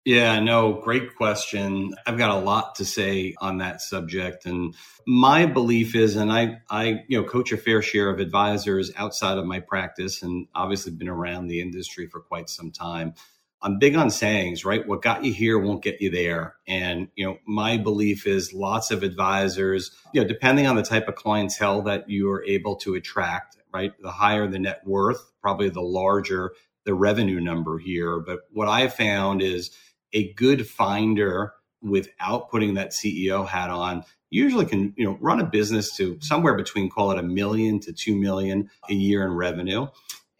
Yeah, 0.04 0.38
no, 0.38 0.72
great 0.72 1.16
question. 1.16 1.92
I've 2.06 2.16
got 2.16 2.30
a 2.30 2.38
lot 2.38 2.76
to 2.76 2.84
say 2.84 3.34
on 3.40 3.58
that 3.58 3.80
subject. 3.80 4.46
And 4.46 4.76
my 5.04 5.46
belief 5.46 5.96
is, 5.96 6.14
and 6.14 6.30
I, 6.30 6.58
I, 6.70 7.02
you 7.08 7.20
know, 7.20 7.28
coach 7.28 7.50
a 7.50 7.56
fair 7.56 7.82
share 7.82 8.08
of 8.08 8.20
advisors 8.20 8.92
outside 8.96 9.36
of 9.36 9.46
my 9.46 9.58
practice 9.58 10.22
and 10.22 10.46
obviously 10.54 10.92
been 10.92 11.08
around 11.08 11.48
the 11.48 11.60
industry 11.60 12.06
for 12.06 12.20
quite 12.20 12.48
some 12.48 12.70
time. 12.70 13.14
I'm 13.62 13.78
big 13.78 13.96
on 13.96 14.10
sayings, 14.10 14.64
right? 14.64 14.86
What 14.86 15.02
got 15.02 15.24
you 15.24 15.32
here 15.32 15.58
won't 15.58 15.82
get 15.82 16.00
you 16.00 16.10
there. 16.10 16.56
And, 16.68 17.08
you 17.16 17.26
know, 17.26 17.38
my 17.46 17.78
belief 17.78 18.26
is 18.26 18.52
lots 18.52 18.90
of 18.90 19.02
advisors, 19.02 19.90
you 20.12 20.20
know, 20.20 20.28
depending 20.28 20.66
on 20.66 20.76
the 20.76 20.82
type 20.82 21.08
of 21.08 21.14
clientele 21.14 21.82
that 21.82 22.08
you 22.08 22.30
are 22.30 22.44
able 22.44 22.76
to 22.76 22.94
attract, 22.94 23.56
right? 23.72 23.92
The 24.00 24.10
higher 24.10 24.46
the 24.46 24.58
net 24.58 24.82
worth, 24.84 25.32
probably 25.40 25.70
the 25.70 25.80
larger 25.80 26.52
the 26.84 26.94
revenue 26.94 27.40
number 27.40 27.78
here. 27.78 28.20
But 28.20 28.40
what 28.52 28.68
I 28.68 28.88
found 28.88 29.42
is 29.42 29.70
a 30.12 30.32
good 30.34 30.66
finder 30.68 31.54
without 31.82 32.50
putting 32.50 32.74
that 32.74 32.90
CEO 32.92 33.46
hat 33.46 33.70
on 33.70 34.04
usually 34.30 34.66
can 34.66 34.92
you 34.96 35.04
know 35.04 35.16
run 35.20 35.40
a 35.40 35.44
business 35.44 35.94
to 35.96 36.18
somewhere 36.20 36.54
between 36.54 36.90
call 36.90 37.12
it 37.12 37.18
a 37.18 37.22
million 37.22 37.78
to 37.80 37.92
2 37.92 38.16
million 38.16 38.68
a 38.88 38.94
year 38.94 39.24
in 39.24 39.32
revenue 39.32 39.86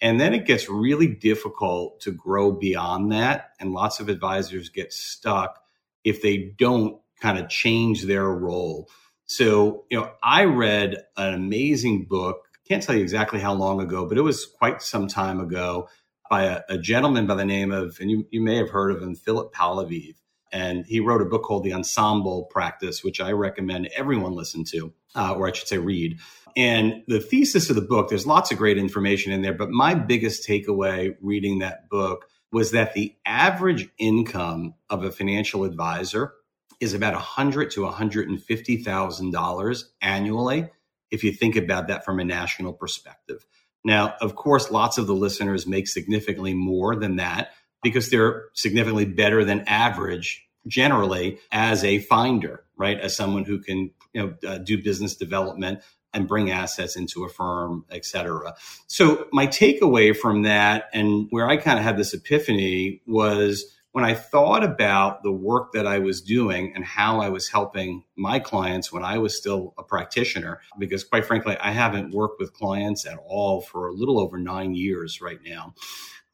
and 0.01 0.21
then 0.21 0.35
it 0.35 0.47
gets 0.47 0.69
really 0.69 1.07
difficult 1.07 2.01
to 2.01 2.13
grow 2.13 2.53
beyond 2.53 3.13
that 3.13 3.51
and 3.61 3.73
lots 3.73 4.01
of 4.01 4.09
advisors 4.09 4.69
get 4.69 4.93
stuck 4.93 5.61
if 6.05 6.23
they 6.23 6.53
don't 6.59 7.01
kind 7.21 7.39
of 7.39 7.49
change 7.49 8.05
their 8.05 8.29
role 8.29 8.89
so 9.27 9.85
you 9.91 9.99
know 9.99 10.11
i 10.23 10.45
read 10.45 10.97
an 11.17 11.35
amazing 11.35 12.05
book 12.05 12.43
can't 12.69 12.83
tell 12.83 12.97
you 12.97 13.03
exactly 13.03 13.41
how 13.41 13.55
long 13.55 13.81
ago 13.81 14.07
but 14.07 14.19
it 14.19 14.23
was 14.23 14.47
quite 14.47 14.83
some 14.83 15.07
time 15.09 15.41
ago 15.41 15.89
by 16.29 16.45
a, 16.45 16.61
a, 16.69 16.79
gentleman 16.79 17.27
by 17.27 17.35
the 17.35 17.45
name 17.45 17.73
of, 17.73 17.99
and 18.01 18.11
you, 18.11 18.27
you 18.31 18.41
may 18.41 18.57
have 18.57 18.71
heard 18.71 18.91
of 18.91 19.03
him, 19.03 19.15
Philip 19.15 19.53
Palaveev. 19.55 20.17
And 20.53 20.87
he 20.87 21.01
wrote 21.01 21.23
a 21.23 21.27
book 21.27 21.43
called 21.43 21.65
The 21.65 21.73
Ensemble 21.73 22.45
Practice, 22.45 23.03
which 23.03 23.21
I 23.21 23.33
recommend 23.33 23.89
everyone 23.97 24.33
listen 24.33 24.65
to, 24.73 24.93
uh, 25.15 25.35
or 25.35 25.49
I 25.49 25.53
should 25.53 25.69
say 25.69 25.79
read. 25.79 26.19
And 26.57 27.03
the 27.07 27.21
thesis 27.21 27.69
of 27.69 27.77
the 27.77 27.83
book, 27.83 28.09
there's 28.09 28.27
lots 28.27 28.51
of 28.51 28.59
great 28.59 28.79
information 28.79 29.33
in 29.33 29.43
there, 29.43 29.53
but 29.53 29.71
my 29.71 29.95
biggest 29.95 30.49
takeaway 30.49 31.15
reading 31.21 31.59
that 31.59 31.91
book 31.91 32.27
was 32.53 32.71
that 32.71 32.95
the 32.95 33.15
average 33.27 33.89
income 33.99 34.75
of 34.89 35.05
a 35.05 35.13
financial 35.13 35.65
advisor 35.65 36.33
is 36.81 36.95
about 36.95 37.15
100 37.15 37.71
to 37.73 37.81
$150,000 37.81 39.85
annually, 40.01 40.71
if 41.11 41.25
you 41.25 41.33
think 41.33 41.57
about 41.57 41.89
that 41.89 42.05
from 42.05 42.21
a 42.21 42.25
national 42.25 42.73
perspective. 42.73 43.45
Now, 43.85 44.15
of 44.21 44.35
course, 44.35 44.71
lots 44.71 44.99
of 44.99 45.07
the 45.07 45.15
listeners 45.15 45.67
make 45.67 45.89
significantly 45.89 46.55
more 46.55 46.97
than 46.97 47.17
that 47.17 47.51
because 47.87 48.11
they're 48.11 48.47
significantly 48.55 49.05
better 49.05 49.45
than 49.45 49.61
average 49.69 50.45
generally 50.67 51.39
as 51.53 51.85
a 51.85 52.01
finder, 52.01 52.65
right? 52.77 52.99
As 52.99 53.15
someone 53.15 53.45
who 53.45 53.61
can 53.61 53.93
you 54.13 54.21
know, 54.23 54.35
uh, 54.49 54.59
do 54.59 54.83
business 54.83 55.15
development 55.15 55.79
and 56.13 56.27
bring 56.27 56.51
assets 56.51 56.97
into 56.97 57.25
a 57.25 57.29
firm, 57.29 57.85
et 57.91 58.05
cetera. 58.05 58.55
So 58.89 59.29
my 59.33 59.47
takeaway 59.47 60.17
from 60.17 60.43
that 60.43 60.89
and 60.93 61.29
where 61.31 61.49
I 61.49 61.57
kind 61.59 61.79
of 61.79 61.85
had 61.85 61.97
this 61.97 62.15
epiphany 62.15 63.03
was 63.07 63.65
when 63.93 64.05
I 64.05 64.15
thought 64.15 64.65
about 64.65 65.23
the 65.23 65.33
work 65.33 65.73
that 65.73 65.87
I 65.87 66.01
was 66.01 66.21
doing 66.21 66.73
and 66.75 66.85
how 66.85 67.21
I 67.21 67.31
was 67.31 67.49
helping 67.49 68.05
my 68.15 68.39
clients 68.41 68.93
when 68.93 69.05
I 69.05 69.19
was 69.19 69.37
still 69.37 69.73
a 69.79 69.83
practitioner, 69.83 70.61
because 70.79 71.03
quite 71.05 71.25
frankly, 71.25 71.57
I 71.59 71.71
haven't 71.71 72.13
worked 72.13 72.39
with 72.39 72.53
clients 72.53 73.07
at 73.07 73.19
all 73.27 73.63
for 73.63 73.89
a 73.89 73.93
little 73.93 74.19
over 74.19 74.37
nine 74.39 74.75
years 74.75 75.21
right 75.23 75.41
now. 75.43 75.75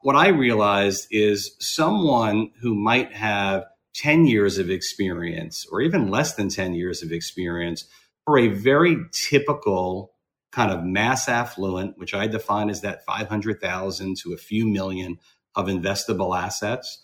What 0.02 0.16
I 0.16 0.28
realized 0.28 1.08
is 1.10 1.56
someone 1.60 2.50
who 2.60 2.74
might 2.74 3.12
have 3.12 3.64
10 3.94 4.26
years 4.26 4.58
of 4.58 4.70
experience 4.70 5.66
or 5.70 5.80
even 5.80 6.10
less 6.10 6.34
than 6.34 6.48
10 6.48 6.74
years 6.74 7.02
of 7.02 7.12
experience 7.12 7.84
for 8.24 8.38
a 8.38 8.48
very 8.48 8.96
typical 9.12 10.12
kind 10.50 10.70
of 10.70 10.84
mass 10.84 11.28
affluent, 11.28 11.98
which 11.98 12.14
I 12.14 12.26
define 12.26 12.68
as 12.68 12.82
that 12.82 13.04
500,000 13.04 14.16
to 14.18 14.32
a 14.32 14.36
few 14.36 14.66
million 14.66 15.18
of 15.54 15.66
investable 15.66 16.36
assets 16.38 17.02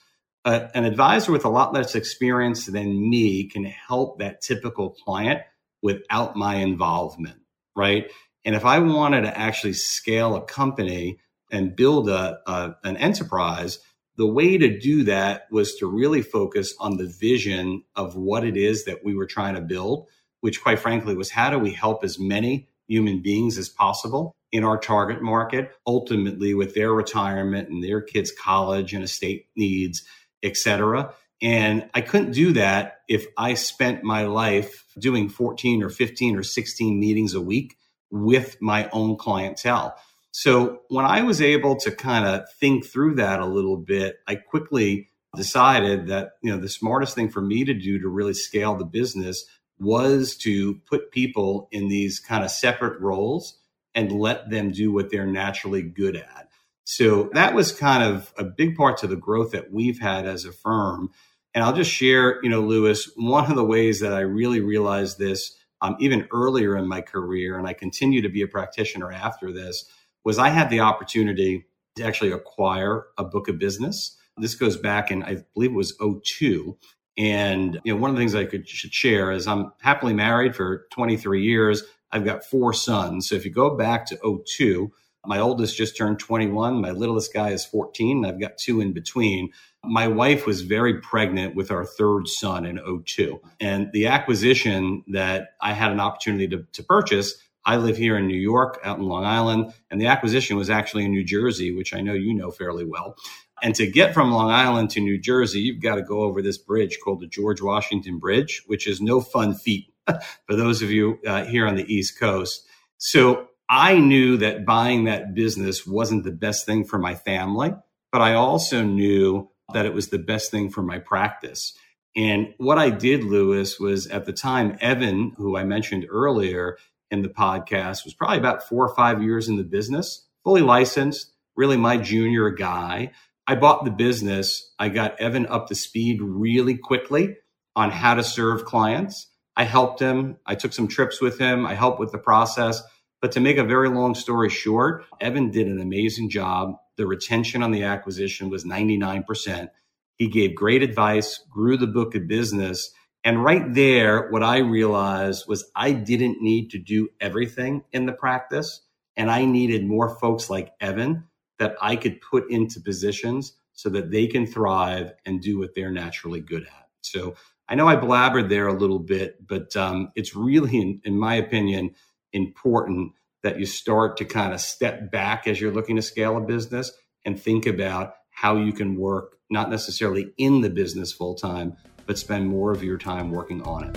uh, 0.49 0.69
an 0.75 0.85
advisor 0.85 1.33
with 1.33 1.45
a 1.45 1.49
lot 1.49 1.75
less 1.75 1.95
experience 1.95 2.67
than 2.67 3.11
me 3.11 3.45
can 3.45 3.65
help 3.65 4.19
that 4.19 4.41
typical 4.41 4.91
client 4.91 5.43
without 5.83 6.37
my 6.37 6.57
involvement, 6.57 7.39
right? 7.77 8.11
And 8.47 8.55
if 8.55 8.65
I 8.65 8.79
wanted 8.79 9.23
to 9.23 9.39
actually 9.39 9.75
scale 9.75 10.37
a 10.37 10.41
company 10.41 11.19
and 11.51 11.77
build 11.77 12.09
a, 12.09 12.39
a, 12.47 12.77
an 12.85 12.97
enterprise, 12.97 13.79
the 14.17 14.27
way 14.27 14.59
to 14.59 14.79
do 14.79 15.05
that 15.05 15.47
was 15.51 15.77
to 15.77 15.87
really 15.87 16.23
focus 16.23 16.75
on 16.81 16.97
the 16.97 17.07
vision 17.07 17.85
of 17.95 18.17
what 18.17 18.45
it 18.45 18.57
is 18.57 18.85
that 18.85 19.05
we 19.05 19.15
were 19.15 19.27
trying 19.27 19.55
to 19.55 19.61
build, 19.61 20.07
which, 20.41 20.63
quite 20.63 20.79
frankly, 20.79 21.15
was 21.15 21.31
how 21.31 21.51
do 21.51 21.59
we 21.59 21.73
help 21.73 22.03
as 22.05 22.19
many 22.19 22.69
human 22.89 23.23
beings 23.23 23.59
as 23.59 23.69
possible 23.69 24.35
in 24.51 24.65
our 24.65 24.79
target 24.79 25.23
market, 25.23 25.71
ultimately 25.87 26.55
with 26.55 26.75
their 26.75 26.93
retirement 26.93 27.69
and 27.69 27.85
their 27.85 28.01
kids' 28.01 28.33
college 28.33 28.95
and 28.95 29.05
estate 29.05 29.47
needs 29.57 30.05
etc. 30.43 31.15
And 31.41 31.89
I 31.95 32.01
couldn't 32.01 32.33
do 32.33 32.53
that 32.55 33.01
if 33.09 33.27
I 33.37 33.55
spent 33.55 34.03
my 34.03 34.25
life 34.25 34.85
doing 34.99 35.29
14 35.29 35.83
or 35.83 35.89
15 35.89 36.37
or 36.37 36.43
16 36.43 36.99
meetings 36.99 37.35
a 37.35 37.41
week 37.41 37.77
with 38.11 38.61
my 38.61 38.89
own 38.91 39.17
clientele. 39.17 39.97
So 40.39 40.83
when 40.87 41.05
I 41.05 41.23
was 41.23 41.43
able 41.43 41.75
to 41.79 41.91
kind 41.91 42.25
of 42.25 42.49
think 42.61 42.87
through 42.87 43.17
that 43.17 43.41
a 43.41 43.45
little 43.45 43.77
bit, 43.77 44.21
I 44.29 44.37
quickly 44.37 45.09
decided 45.35 46.07
that, 46.07 46.35
you 46.45 46.53
know, 46.53 46.61
the 46.61 46.69
smartest 46.69 47.17
thing 47.17 47.29
for 47.29 47.41
me 47.41 47.65
to 47.65 47.75
do 47.75 47.99
to 47.99 48.09
really 48.09 48.35
scale 48.35 48.77
the 48.77 48.85
business 48.85 49.45
was 49.81 50.37
to 50.37 50.77
put 50.89 51.11
people 51.11 51.67
in 51.73 51.89
these 51.89 52.21
kind 52.21 52.45
of 52.45 52.53
separate 52.53 53.01
roles 53.01 53.59
and 53.97 54.13
let 54.13 54.49
them 54.49 54.71
do 54.71 54.93
what 54.93 55.11
they're 55.11 55.27
naturally 55.27 55.83
good 55.83 56.15
at. 56.15 56.49
So 56.85 57.31
that 57.33 57.53
was 57.53 57.73
kind 57.73 58.05
of 58.05 58.33
a 58.39 58.45
big 58.45 58.77
part 58.77 58.99
to 58.99 59.09
the 59.09 59.17
growth 59.17 59.51
that 59.51 59.73
we've 59.73 59.99
had 59.99 60.25
as 60.25 60.45
a 60.45 60.53
firm. 60.53 61.11
And 61.53 61.65
I'll 61.65 61.75
just 61.75 61.91
share, 61.91 62.41
you 62.45 62.49
know, 62.49 62.61
Louis, 62.61 63.11
one 63.17 63.51
of 63.51 63.57
the 63.57 63.65
ways 63.65 63.99
that 63.99 64.13
I 64.13 64.21
really 64.21 64.61
realized 64.61 65.19
this 65.19 65.59
um, 65.81 65.97
even 65.99 66.29
earlier 66.33 66.77
in 66.77 66.87
my 66.87 67.01
career, 67.01 67.59
and 67.59 67.67
I 67.67 67.73
continue 67.73 68.23
to 68.23 68.29
be 68.29 68.43
a 68.43 68.49
practitioner 68.49 69.11
after 69.11 69.53
this, 69.53 69.85
was 70.25 70.39
I 70.39 70.49
had 70.49 70.71
the 70.71 70.81
opportunity 70.81 71.67
to 71.97 72.05
actually 72.05 72.33
acquire 72.33 73.07
a 73.17 73.25
book 73.25 73.49
of 73.49 73.59
business. 73.59 74.17
This 74.37 74.55
goes 74.55 74.77
back 74.77 75.11
in, 75.11 75.23
I 75.23 75.39
believe 75.55 75.71
it 75.73 75.77
was 75.77 75.97
02. 76.01 76.77
And, 77.17 77.81
you 77.85 77.93
know, 77.93 78.01
one 78.01 78.11
of 78.11 78.17
the 78.17 78.21
things 78.21 78.35
I 78.37 78.45
could 78.45 78.69
should 78.69 78.95
share 78.95 79.33
is 79.33 79.49
I'm 79.49 79.73
happily 79.81 80.15
married 80.15 80.55
for 80.55 80.87
23 80.93 81.43
years. 81.43 81.83
I've 82.13 82.25
got 82.25 82.45
four 82.45 82.73
sons. 82.73 83.29
So 83.29 83.35
if 83.35 83.45
you 83.45 83.51
go 83.51 83.77
back 83.77 84.07
to 84.07 84.43
02, 84.47 84.93
My 85.27 85.41
oldest 85.41 85.77
just 85.77 85.97
turned 85.97 86.19
21. 86.19 86.81
My 86.81 86.91
littlest 86.91 87.35
guy 87.35 87.51
is 87.51 87.65
14. 87.67 88.25
I've 88.25 88.41
got 88.41 88.57
two 88.57 88.81
in 88.81 88.93
between. 88.93 89.51
My 89.85 90.09
wife 90.09 90.47
was 90.47 90.63
very 90.63 91.01
pregnant 91.01 91.55
with 91.55 91.71
our 91.71 91.85
third 91.85 92.29
son 92.29 92.65
in 92.65 92.81
02. 93.05 93.41
And 93.61 93.91
the 93.93 94.07
acquisition 94.07 95.05
that 95.09 95.51
I 95.61 95.73
had 95.73 95.93
an 95.93 96.01
opportunity 96.01 96.49
to, 96.49 96.65
to 96.73 96.83
purchase, 96.83 97.35
I 97.69 97.77
live 97.77 97.99
here 97.99 98.17
in 98.17 98.27
New 98.27 98.39
York, 98.39 98.81
out 98.83 98.97
in 98.97 99.05
Long 99.05 99.27
Island, 99.27 99.75
and 99.91 100.01
the 100.01 100.07
acquisition 100.07 100.57
was 100.57 100.71
actually 100.71 101.05
in 101.05 101.11
New 101.11 101.23
Jersey, 101.23 101.71
which 101.71 101.93
I 101.93 102.01
know 102.01 102.15
you 102.15 102.33
know 102.33 102.51
fairly 102.51 102.87
well. 102.87 103.15
And 103.63 103.75
to 103.75 103.87
get 103.87 104.15
from 104.15 104.33
Long 104.33 104.51
Island 104.51 104.89
to 104.93 105.01
New 105.01 105.19
Jersey, 105.21 105.61
you've 105.61 105.83
got 105.83 105.97
to 105.97 106.03
go 106.03 106.23
over 106.23 106.41
this 106.41 106.57
bridge 106.57 106.97
called 107.05 107.21
the 107.21 107.27
George 107.27 107.61
Washington 107.61 108.19
Bridge, 108.19 108.63
which 108.69 108.87
is 108.87 109.03
no 109.03 109.21
fun 109.21 109.55
feat 109.55 109.93
for 110.07 110.57
those 110.57 110.81
of 110.81 110.91
you 110.91 111.19
uh, 111.27 111.45
here 111.45 111.67
on 111.67 111.77
the 111.77 111.85
East 111.93 112.19
Coast. 112.19 112.67
So 112.97 113.49
I 113.69 113.99
knew 113.99 114.39
that 114.39 114.65
buying 114.65 115.05
that 115.05 115.35
business 115.35 115.87
wasn't 115.87 116.25
the 116.25 116.33
best 116.33 116.65
thing 116.65 116.87
for 116.87 116.99
my 116.99 117.17
family, 117.17 117.75
but 118.11 118.23
I 118.23 118.33
also 118.33 118.83
knew 118.83 119.51
that 119.75 119.85
it 119.85 119.93
was 119.93 120.09
the 120.09 120.19
best 120.19 120.51
thing 120.51 120.71
for 120.71 120.83
my 120.83 121.01
practice. 121.01 121.77
And 122.17 122.55
what 122.57 122.79
I 122.79 122.89
did, 122.89 123.25
Louis, 123.25 123.79
was 123.79 124.07
at 124.07 124.25
the 124.25 124.33
time, 124.33 124.79
Evan, 124.81 125.35
who 125.37 125.55
I 125.59 125.65
mentioned 125.65 126.07
earlier 126.09 126.79
in 127.11 127.23
the 127.23 127.29
podcast, 127.29 128.05
was 128.05 128.15
probably 128.15 128.39
about 128.39 128.69
four 128.69 128.87
or 128.87 128.95
five 128.95 129.23
years 129.23 129.49
in 129.49 129.57
the 129.57 129.65
business, 129.65 130.27
fully 130.45 130.63
licensed, 130.63 131.33
really 131.57 131.77
my 131.77 131.97
junior 131.97 132.51
guy. 132.51 133.13
I 133.47 133.55
bought 133.55 133.85
the 133.85 133.91
business. 133.91 134.73
I 134.79 134.91
got 134.91 135.19
Evan 135.21 135.47
up 135.47 135.69
to 135.69 135.75
speed 135.75 136.21
really 136.21 136.77
quickly 136.77 137.37
on 137.75 137.91
how 137.91 138.15
to 138.15 138.23
serve 138.23 138.65
clients. 138.65 139.29
I 139.57 139.65
helped 139.65 140.01
him. 140.01 140.37
I 140.47 140.55
took 140.55 140.73
some 140.73 140.87
trips 140.87 141.21
with 141.21 141.39
him. 141.39 141.67
I 141.67 141.75
helped 141.75 141.99
with 141.99 142.13
the 142.13 142.19
process. 142.19 142.83
But 143.21 143.33
to 143.33 143.41
make 143.41 143.57
a 143.57 143.65
very 143.65 143.89
long 143.89 144.15
story 144.15 144.51
short, 144.51 145.05
Evan 145.21 145.51
did 145.51 145.67
an 145.67 145.81
amazing 145.81 146.31
job. 146.31 146.77
The 146.97 147.07
retention 147.07 147.63
on 147.63 147.73
the 147.73 147.85
acquisition 147.85 148.51
was 148.51 148.65
99%. 148.65 149.69
He 150.15 150.29
gave 150.29 150.55
great 150.55 150.83
advice, 150.83 151.41
grew 151.51 151.77
the 151.77 151.87
book 151.87 152.15
of 152.15 152.29
business. 152.29 152.93
And 153.25 153.45
right 153.45 153.75
there, 153.75 154.31
what 154.31 154.43
I 154.43 154.59
realized 154.59 155.47
was 155.49 155.71
I 155.75 155.93
didn't 155.93 156.41
need 156.41 156.71
to 156.71 156.79
do 156.79 157.09
everything 157.21 157.85
in 157.93 158.07
the 158.07 158.13
practice. 158.13 158.83
And 159.17 159.31
I 159.31 159.45
needed 159.45 159.85
more 159.85 160.09
folks 160.09 160.49
like 160.49 160.73
Evan 160.81 161.25
that 161.59 161.77
I 161.83 161.97
could 161.97 162.21
put 162.21 162.51
into 162.51 162.81
positions 162.81 163.55
so 163.73 163.89
that 163.91 164.11
they 164.11 164.27
can 164.27 164.47
thrive 164.47 165.13
and 165.27 165.41
do 165.41 165.59
what 165.59 165.75
they're 165.75 165.91
naturally 165.91 166.41
good 166.41 166.63
at. 166.63 166.89
So 167.01 167.35
I 167.69 167.75
know 167.75 167.89
I 167.89 167.97
blabbered 167.97 168.49
there 168.49 168.69
a 168.69 168.79
little 168.79 168.99
bit, 168.99 169.47
but 169.47 169.77
um, 169.77 170.13
it's 170.15 170.35
really, 170.35 170.81
in, 170.81 171.01
in 171.05 171.19
my 171.19 171.35
opinion, 171.35 171.95
important 172.33 173.13
that 173.43 173.59
you 173.59 173.67
start 173.67 174.17
to 174.19 174.25
kind 174.25 174.53
of 174.53 174.61
step 174.61 175.11
back 175.11 175.47
as 175.47 175.61
you're 175.61 175.73
looking 175.73 175.97
to 175.97 176.03
scale 176.03 176.37
a 176.37 176.41
business 176.41 176.93
and 177.25 177.41
think 177.41 177.67
about 177.67 178.15
how 178.31 178.57
you 178.57 178.73
can 178.73 178.97
work 178.97 179.39
not 179.51 179.71
necessarily 179.71 180.33
in 180.37 180.61
the 180.61 180.71
business 180.71 181.13
full 181.13 181.35
time, 181.35 181.77
but 182.09 182.19
spend 182.19 182.49
more 182.49 182.73
of 182.73 182.83
your 182.83 182.99
time 182.99 183.31
working 183.31 183.63
on 183.63 183.85
it. 183.85 183.97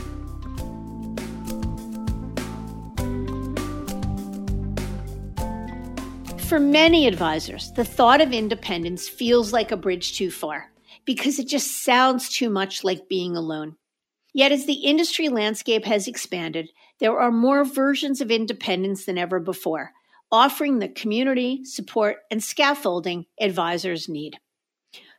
For 6.44 6.60
many 6.60 7.08
advisors, 7.08 7.72
the 7.72 7.86
thought 7.86 8.20
of 8.20 8.34
independence 8.34 9.08
feels 9.08 9.54
like 9.54 9.72
a 9.72 9.78
bridge 9.78 10.18
too 10.18 10.30
far 10.30 10.70
because 11.06 11.40
it 11.40 11.48
just 11.48 11.86
sounds 11.86 12.28
too 12.28 12.50
much 12.50 12.84
like 12.84 13.08
being 13.08 13.38
alone. 13.38 13.78
Yet, 14.34 14.52
as 14.52 14.66
the 14.66 14.74
industry 14.74 15.30
landscape 15.30 15.86
has 15.86 16.08
expanded, 16.08 16.70
there 17.00 17.18
are 17.18 17.32
more 17.32 17.64
versions 17.64 18.20
of 18.20 18.30
independence 18.30 19.06
than 19.06 19.18
ever 19.18 19.40
before, 19.40 19.92
offering 20.30 20.80
the 20.80 20.90
community, 20.90 21.64
support, 21.64 22.18
and 22.30 22.44
scaffolding 22.44 23.26
advisors 23.40 24.10
need. 24.10 24.38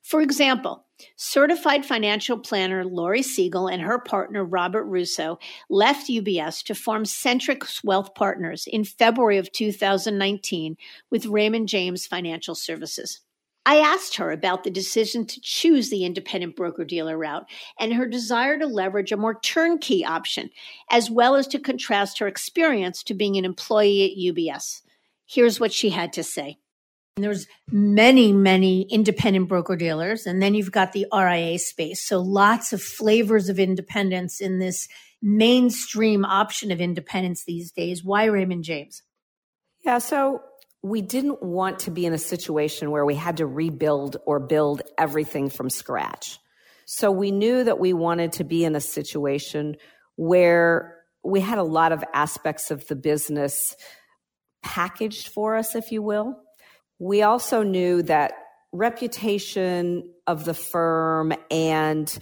For 0.03 0.20
example, 0.20 0.84
certified 1.16 1.86
financial 1.86 2.38
planner 2.38 2.84
Laurie 2.84 3.22
Siegel 3.22 3.68
and 3.68 3.80
her 3.82 4.00
partner 4.00 4.44
Robert 4.44 4.84
Russo 4.84 5.38
left 5.70 6.11
UBS 6.11 6.64
to 6.64 6.74
form 6.74 7.05
Centrix 7.05 7.84
Wealth 7.84 8.14
Partners 8.14 8.64
in 8.66 8.84
February 8.84 9.38
of 9.38 9.53
2019 9.53 10.76
with 11.11 11.26
Raymond 11.26 11.68
James 11.68 12.07
Financial 12.07 12.57
Services. 12.57 13.20
I 13.64 13.76
asked 13.76 14.16
her 14.16 14.32
about 14.32 14.64
the 14.64 14.70
decision 14.70 15.24
to 15.26 15.40
choose 15.40 15.88
the 15.88 16.05
independent 16.05 16.57
broker 16.57 16.84
dealer 16.84 17.16
route 17.16 17.48
and 17.78 17.94
her 17.94 18.07
desire 18.07 18.59
to 18.59 18.66
leverage 18.66 19.12
a 19.12 19.16
more 19.16 19.38
turnkey 19.38 20.05
option, 20.05 20.50
as 20.90 21.11
well 21.11 21.36
as 21.36 21.46
to 21.48 21.61
contrast 21.61 22.18
her 22.18 22.26
experience 22.26 23.05
to 23.05 23.14
being 23.14 23.36
an 23.36 23.44
employee 23.44 24.05
at 24.05 24.34
UBS. 24.34 24.82
Here's 25.26 25.61
what 25.61 25.72
she 25.72 25.90
had 25.90 26.12
to 26.14 26.24
say. 26.24 26.59
There's 27.17 27.47
many, 27.71 28.33
many 28.33 28.83
independent 28.83 29.49
broker 29.49 29.77
dealers, 29.77 30.27
and 30.27 30.41
then 30.41 30.55
you've 30.55 30.73
got 30.73 30.93
the 30.93 31.07
RIA 31.13 31.59
space. 31.59 32.07
So 32.07 32.21
lots 32.21 32.73
of 32.73 32.83
flavors 32.83 33.51
of 33.51 33.59
independence 33.59 34.41
in 34.41 34.59
this 34.59 34.89
mainstream 35.21 36.25
option 36.25 36.71
of 36.71 36.81
independence 36.81 37.45
these 37.45 37.71
days. 37.71 38.03
Why 38.03 38.25
Raymond 38.25 38.65
James? 38.65 39.03
Yeah, 39.85 39.99
so 39.99 40.41
we 40.83 41.03
didn't 41.03 41.43
want 41.43 41.81
to 41.81 41.91
be 41.91 42.07
in 42.07 42.15
a 42.15 42.19
situation 42.19 42.91
where 42.91 43.05
we 43.05 43.15
had 43.15 43.37
to 43.37 43.47
rebuild 43.47 44.17
or 44.25 44.41
build 44.41 44.81
everything 44.97 45.51
from 45.51 45.69
scratch. 45.69 46.39
So 46.87 47.11
we 47.11 47.31
knew 47.31 47.63
that 47.63 47.79
we 47.79 47.93
wanted 47.93 48.33
to 48.35 48.45
be 48.45 48.65
in 48.65 48.75
a 48.75 48.81
situation 48.81 49.77
where 50.17 50.97
we 51.23 51.41
had 51.41 51.59
a 51.59 51.63
lot 51.63 51.93
of 51.93 52.03
aspects 52.15 52.71
of 52.71 52.87
the 52.89 52.97
business 52.97 53.77
packaged 54.63 55.29
for 55.29 55.57
us, 55.57 55.75
if 55.75 55.93
you 55.93 56.03
will. 56.03 56.39
We 56.99 57.22
also 57.22 57.62
knew 57.62 58.03
that 58.03 58.32
reputation 58.72 60.11
of 60.26 60.45
the 60.45 60.55
firm 60.55 61.32
and 61.51 62.18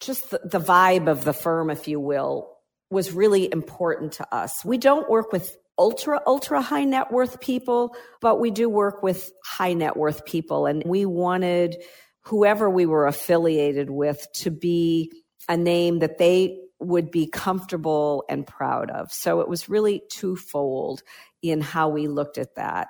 just 0.00 0.30
the, 0.30 0.40
the, 0.44 0.60
vibe 0.60 1.08
of 1.08 1.24
the 1.24 1.32
firm, 1.32 1.70
if 1.70 1.88
you 1.88 1.98
will, 1.98 2.50
was 2.90 3.12
really 3.12 3.50
important 3.50 4.12
to 4.14 4.34
us. 4.34 4.64
We 4.64 4.76
don't 4.76 5.08
work 5.08 5.32
with 5.32 5.56
ultra, 5.78 6.20
ultra 6.26 6.60
high 6.60 6.84
net 6.84 7.10
worth 7.10 7.40
people, 7.40 7.96
but 8.20 8.38
we 8.38 8.50
do 8.50 8.68
work 8.68 9.02
with 9.02 9.30
high 9.44 9.72
net 9.72 9.96
worth 9.96 10.24
people. 10.24 10.66
And 10.66 10.82
we 10.84 11.06
wanted 11.06 11.76
whoever 12.22 12.68
we 12.68 12.86
were 12.86 13.06
affiliated 13.06 13.90
with 13.90 14.26
to 14.34 14.50
be 14.50 15.12
a 15.48 15.56
name 15.56 16.00
that 16.00 16.18
they 16.18 16.60
would 16.80 17.10
be 17.10 17.26
comfortable 17.26 18.24
and 18.28 18.46
proud 18.46 18.90
of. 18.90 19.12
So 19.12 19.40
it 19.40 19.48
was 19.48 19.68
really 19.68 20.02
twofold 20.10 21.02
in 21.42 21.60
how 21.60 21.88
we 21.88 22.08
looked 22.08 22.38
at 22.38 22.56
that. 22.56 22.88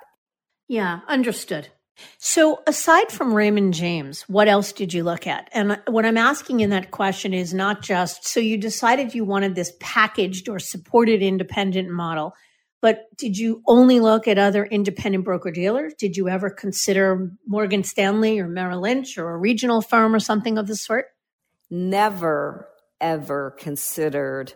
Yeah, 0.67 1.01
understood. 1.07 1.69
So, 2.17 2.61
aside 2.67 3.11
from 3.11 3.33
Raymond 3.33 3.73
James, 3.73 4.23
what 4.23 4.49
else 4.49 4.73
did 4.73 4.93
you 4.93 5.03
look 5.03 5.27
at? 5.27 5.49
And 5.53 5.79
what 5.87 6.05
I'm 6.05 6.17
asking 6.17 6.59
in 6.59 6.71
that 6.71 6.91
question 6.91 7.33
is 7.33 7.53
not 7.53 7.81
just 7.81 8.27
so 8.27 8.39
you 8.39 8.57
decided 8.57 9.15
you 9.15 9.23
wanted 9.23 9.55
this 9.55 9.71
packaged 9.79 10.49
or 10.49 10.59
supported 10.59 11.21
independent 11.21 11.89
model, 11.89 12.33
but 12.81 13.05
did 13.17 13.37
you 13.37 13.63
only 13.65 13.99
look 13.99 14.27
at 14.27 14.37
other 14.37 14.65
independent 14.65 15.23
broker 15.23 15.51
dealers? 15.51 15.93
Did 15.97 16.17
you 16.17 16.27
ever 16.27 16.49
consider 16.49 17.31
Morgan 17.47 17.83
Stanley 17.83 18.39
or 18.39 18.47
Merrill 18.47 18.81
Lynch 18.81 19.17
or 19.17 19.31
a 19.31 19.37
regional 19.37 19.81
firm 19.81 20.13
or 20.13 20.19
something 20.19 20.57
of 20.57 20.67
the 20.67 20.75
sort? 20.75 21.05
Never, 21.69 22.67
ever 22.99 23.55
considered 23.57 24.53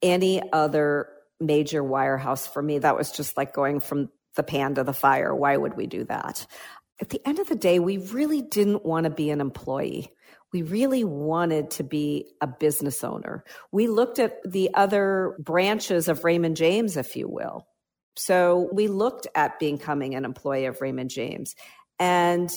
any 0.00 0.40
other 0.52 1.08
major 1.40 1.82
wirehouse 1.82 2.48
for 2.48 2.62
me. 2.62 2.78
That 2.78 2.96
was 2.96 3.10
just 3.10 3.36
like 3.36 3.52
going 3.52 3.80
from 3.80 4.10
the 4.38 4.42
pan 4.42 4.76
to 4.76 4.84
the 4.84 4.94
fire. 4.94 5.34
Why 5.34 5.58
would 5.58 5.76
we 5.76 5.86
do 5.86 6.04
that? 6.04 6.46
At 7.02 7.10
the 7.10 7.20
end 7.28 7.38
of 7.38 7.48
the 7.48 7.56
day, 7.56 7.78
we 7.78 7.98
really 7.98 8.40
didn't 8.40 8.86
want 8.86 9.04
to 9.04 9.10
be 9.10 9.28
an 9.28 9.42
employee. 9.42 10.10
We 10.52 10.62
really 10.62 11.04
wanted 11.04 11.72
to 11.72 11.84
be 11.84 12.32
a 12.40 12.46
business 12.46 13.04
owner. 13.04 13.44
We 13.70 13.88
looked 13.88 14.18
at 14.18 14.38
the 14.50 14.70
other 14.72 15.36
branches 15.38 16.08
of 16.08 16.24
Raymond 16.24 16.56
James, 16.56 16.96
if 16.96 17.16
you 17.16 17.28
will. 17.28 17.66
So 18.16 18.70
we 18.72 18.88
looked 18.88 19.26
at 19.34 19.58
becoming 19.58 20.14
an 20.14 20.24
employee 20.24 20.64
of 20.64 20.80
Raymond 20.80 21.10
James. 21.10 21.54
And 21.98 22.50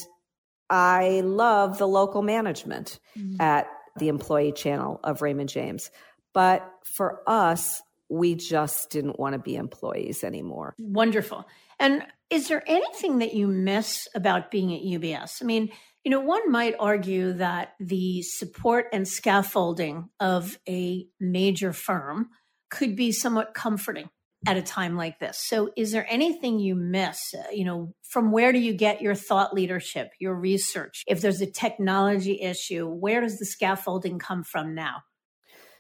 I 0.70 1.22
love 1.22 1.78
the 1.78 1.88
local 1.88 2.22
management 2.22 3.00
mm-hmm. 3.18 3.42
at 3.42 3.68
the 3.98 4.08
employee 4.08 4.54
channel 4.54 5.00
of 5.04 5.22
Raymond 5.22 5.50
James. 5.50 5.92
But 6.34 6.68
for 6.86 7.22
us, 7.28 7.82
we 8.12 8.36
just 8.36 8.90
didn't 8.90 9.18
want 9.18 9.34
to 9.34 9.40
be 9.40 9.56
employees 9.56 10.24
anymore. 10.24 10.76
Wonderful. 10.78 11.48
And 11.80 12.04
is 12.30 12.50
there 12.50 12.62
anything 12.68 13.20
that 13.20 13.34
you 13.34 13.48
miss 13.48 14.08
about 14.14 14.52
being 14.52 14.74
at 14.74 14.82
UBS? 14.82 15.42
I 15.42 15.46
mean, 15.46 15.70
you 16.04 16.12
know, 16.12 16.20
one 16.20 16.52
might 16.52 16.76
argue 16.78 17.34
that 17.34 17.74
the 17.80 18.22
support 18.22 18.88
and 18.92 19.08
scaffolding 19.08 20.10
of 20.20 20.58
a 20.68 21.08
major 21.20 21.72
firm 21.72 22.30
could 22.70 22.96
be 22.96 23.12
somewhat 23.14 23.54
comforting 23.54 24.10
at 24.46 24.58
a 24.58 24.62
time 24.62 24.98
like 24.98 25.20
this. 25.20 25.38
So, 25.40 25.70
is 25.78 25.92
there 25.92 26.06
anything 26.10 26.60
you 26.60 26.76
miss? 26.76 27.34
Uh, 27.34 27.44
you 27.52 27.64
know, 27.64 27.94
from 28.10 28.32
where 28.32 28.52
do 28.52 28.60
you 28.60 28.74
get 28.74 29.02
your 29.02 29.16
thought 29.16 29.54
leadership, 29.54 30.10
your 30.20 30.36
research? 30.36 31.04
If 31.08 31.22
there's 31.22 31.42
a 31.42 31.52
technology 31.52 32.42
issue, 32.42 32.88
where 32.88 33.22
does 33.22 33.38
the 33.38 33.46
scaffolding 33.46 34.20
come 34.20 34.44
from 34.44 34.74
now? 34.74 35.04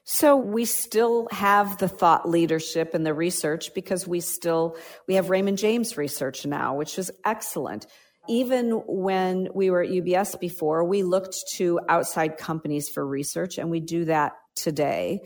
So 0.04 0.36
we 0.36 0.66
still 0.66 1.28
have 1.32 1.78
the 1.78 1.88
thought 1.88 2.28
leadership 2.28 2.93
and 2.93 3.06
the 3.06 3.14
research 3.14 3.74
because 3.74 4.08
we 4.08 4.20
still 4.20 4.78
we 5.08 5.16
have 5.16 5.30
Raymond 5.30 5.58
James 5.58 5.95
research 5.95 6.45
now, 6.45 6.76
which 6.76 6.97
is 6.97 7.12
excellent. 7.24 7.86
Even 8.28 8.72
when 8.88 9.49
we 9.54 9.70
were 9.70 9.82
at 9.82 9.89
UBS 9.89 10.39
before, 10.39 10.84
we 10.84 11.04
looked 11.04 11.36
to 11.54 11.80
outside 11.89 12.38
companies 12.38 12.89
for 12.89 13.06
research 13.06 13.58
and 13.58 13.70
we 13.70 13.80
do 13.80 14.06
that 14.06 14.34
today. 14.56 15.22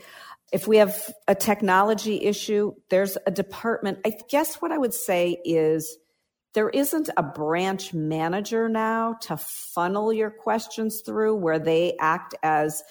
If 0.52 0.68
we 0.68 0.76
have 0.78 1.10
a 1.26 1.34
technology 1.34 2.22
issue, 2.22 2.72
there's 2.88 3.18
a 3.26 3.30
department. 3.30 3.98
I 4.04 4.12
guess 4.28 4.56
what 4.56 4.72
I 4.72 4.78
would 4.78 4.94
say 4.94 5.38
is 5.44 5.98
there 6.54 6.70
isn't 6.70 7.10
a 7.16 7.22
branch 7.22 7.92
manager 7.92 8.68
now 8.68 9.14
to 9.22 9.36
funnel 9.36 10.12
your 10.12 10.30
questions 10.30 11.02
through 11.04 11.36
where 11.36 11.58
they 11.58 11.96
act 12.00 12.34
as 12.42 12.82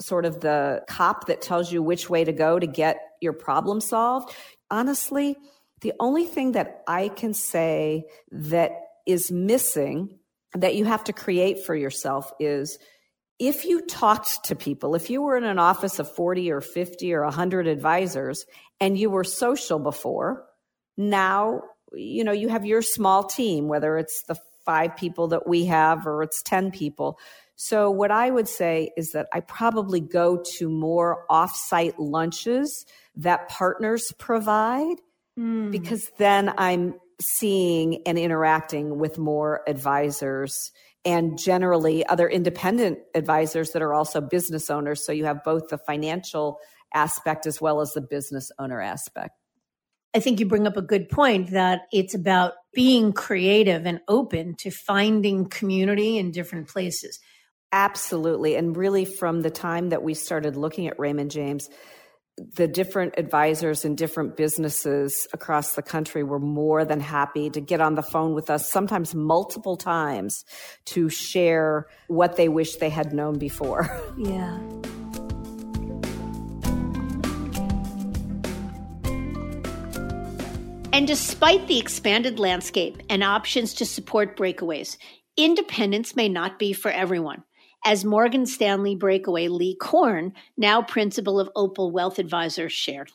sort 0.00 0.24
of 0.24 0.40
the 0.40 0.82
cop 0.88 1.26
that 1.26 1.42
tells 1.42 1.72
you 1.72 1.82
which 1.82 2.08
way 2.08 2.24
to 2.24 2.32
go 2.32 2.58
to 2.58 2.66
get 2.66 2.98
your 3.20 3.32
problem 3.32 3.80
solved. 3.80 4.34
Honestly, 4.70 5.36
the 5.80 5.92
only 6.00 6.26
thing 6.26 6.52
that 6.52 6.82
I 6.86 7.08
can 7.08 7.34
say 7.34 8.04
that 8.30 8.72
is 9.06 9.30
missing 9.30 10.18
that 10.54 10.74
you 10.74 10.84
have 10.84 11.04
to 11.04 11.12
create 11.12 11.64
for 11.64 11.74
yourself 11.74 12.32
is 12.38 12.78
if 13.38 13.64
you 13.64 13.82
talked 13.82 14.44
to 14.44 14.56
people, 14.56 14.94
if 14.94 15.10
you 15.10 15.22
were 15.22 15.36
in 15.36 15.44
an 15.44 15.58
office 15.58 15.98
of 15.98 16.12
40 16.14 16.50
or 16.50 16.60
50 16.60 17.14
or 17.14 17.22
100 17.24 17.66
advisors 17.66 18.44
and 18.80 18.98
you 18.98 19.10
were 19.10 19.24
social 19.24 19.78
before, 19.78 20.44
now, 20.96 21.62
you 21.92 22.24
know, 22.24 22.32
you 22.32 22.48
have 22.48 22.66
your 22.66 22.82
small 22.82 23.24
team, 23.24 23.68
whether 23.68 23.96
it's 23.96 24.24
the 24.24 24.36
five 24.64 24.96
people 24.96 25.28
that 25.28 25.46
we 25.46 25.66
have 25.66 26.06
or 26.06 26.22
it's 26.22 26.42
10 26.42 26.72
people. 26.72 27.18
So, 27.60 27.90
what 27.90 28.12
I 28.12 28.30
would 28.30 28.46
say 28.46 28.92
is 28.96 29.10
that 29.12 29.26
I 29.32 29.40
probably 29.40 30.00
go 30.00 30.40
to 30.58 30.68
more 30.68 31.24
offsite 31.28 31.94
lunches 31.98 32.86
that 33.16 33.48
partners 33.48 34.12
provide 34.16 34.98
mm. 35.36 35.72
because 35.72 36.08
then 36.18 36.54
I'm 36.56 36.94
seeing 37.20 38.06
and 38.06 38.16
interacting 38.16 39.00
with 39.00 39.18
more 39.18 39.62
advisors 39.66 40.70
and 41.04 41.36
generally 41.36 42.06
other 42.06 42.28
independent 42.28 43.00
advisors 43.16 43.72
that 43.72 43.82
are 43.82 43.92
also 43.92 44.20
business 44.20 44.70
owners. 44.70 45.04
So 45.04 45.10
you 45.10 45.24
have 45.24 45.42
both 45.42 45.66
the 45.66 45.78
financial 45.78 46.60
aspect 46.94 47.44
as 47.44 47.60
well 47.60 47.80
as 47.80 47.92
the 47.92 48.00
business 48.00 48.52
owner 48.60 48.80
aspect. 48.80 49.32
I 50.14 50.20
think 50.20 50.38
you 50.38 50.46
bring 50.46 50.68
up 50.68 50.76
a 50.76 50.82
good 50.82 51.08
point 51.08 51.50
that 51.50 51.82
it's 51.92 52.14
about 52.14 52.52
being 52.72 53.12
creative 53.12 53.84
and 53.84 54.00
open 54.06 54.54
to 54.60 54.70
finding 54.70 55.48
community 55.48 56.18
in 56.18 56.30
different 56.30 56.68
places. 56.68 57.18
Absolutely. 57.72 58.56
And 58.56 58.76
really, 58.76 59.04
from 59.04 59.42
the 59.42 59.50
time 59.50 59.90
that 59.90 60.02
we 60.02 60.14
started 60.14 60.56
looking 60.56 60.86
at 60.86 60.98
Raymond 60.98 61.30
James, 61.30 61.68
the 62.54 62.68
different 62.68 63.14
advisors 63.16 63.84
and 63.84 63.96
different 63.96 64.36
businesses 64.36 65.26
across 65.32 65.74
the 65.74 65.82
country 65.82 66.22
were 66.22 66.38
more 66.38 66.84
than 66.84 67.00
happy 67.00 67.50
to 67.50 67.60
get 67.60 67.80
on 67.80 67.94
the 67.94 68.02
phone 68.02 68.34
with 68.34 68.48
us, 68.48 68.70
sometimes 68.70 69.14
multiple 69.14 69.76
times, 69.76 70.44
to 70.86 71.08
share 71.08 71.86
what 72.06 72.36
they 72.36 72.48
wish 72.48 72.76
they 72.76 72.90
had 72.90 73.12
known 73.12 73.38
before. 73.38 73.88
Yeah. 74.18 74.58
And 80.92 81.06
despite 81.06 81.68
the 81.68 81.78
expanded 81.78 82.40
landscape 82.40 83.00
and 83.08 83.22
options 83.22 83.74
to 83.74 83.86
support 83.86 84.36
breakaways, 84.36 84.96
independence 85.36 86.16
may 86.16 86.28
not 86.28 86.58
be 86.58 86.72
for 86.72 86.90
everyone 86.90 87.44
as 87.88 88.04
Morgan 88.04 88.44
Stanley 88.44 88.94
breakaway 88.94 89.48
Lee 89.48 89.74
Korn, 89.74 90.34
now 90.58 90.82
principal 90.82 91.40
of 91.40 91.48
Opal 91.56 91.90
Wealth 91.90 92.18
Advisors, 92.18 92.70
shared. 92.70 93.10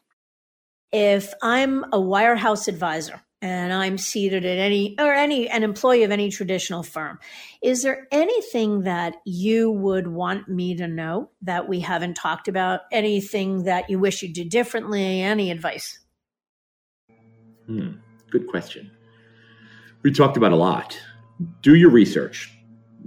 If 0.91 1.31
I'm 1.43 1.83
a 1.93 1.99
wirehouse 1.99 2.67
advisor 2.67 3.21
and 3.39 3.71
I'm 3.71 3.99
seated 3.99 4.45
at 4.45 4.57
any 4.57 4.95
or 4.97 5.13
any 5.13 5.47
an 5.47 5.61
employee 5.61 6.01
of 6.01 6.09
any 6.09 6.31
traditional 6.31 6.81
firm, 6.81 7.19
is 7.61 7.83
there 7.83 8.07
anything 8.11 8.81
that 8.81 9.17
you 9.25 9.69
would 9.69 10.07
want 10.07 10.49
me 10.49 10.75
to 10.77 10.87
know 10.87 11.29
that 11.43 11.69
we 11.69 11.79
haven't 11.81 12.15
talked 12.15 12.47
about? 12.47 12.81
Anything 12.91 13.65
that 13.65 13.91
you 13.91 13.99
wish 13.99 14.23
you 14.23 14.33
did 14.33 14.49
differently? 14.49 15.21
Any 15.21 15.51
advice? 15.51 15.99
Hmm, 17.67 17.97
good 18.31 18.47
question. 18.47 18.89
We 20.01 20.11
talked 20.11 20.35
about 20.35 20.51
a 20.51 20.55
lot. 20.55 20.99
Do 21.61 21.75
your 21.75 21.91
research 21.91 22.51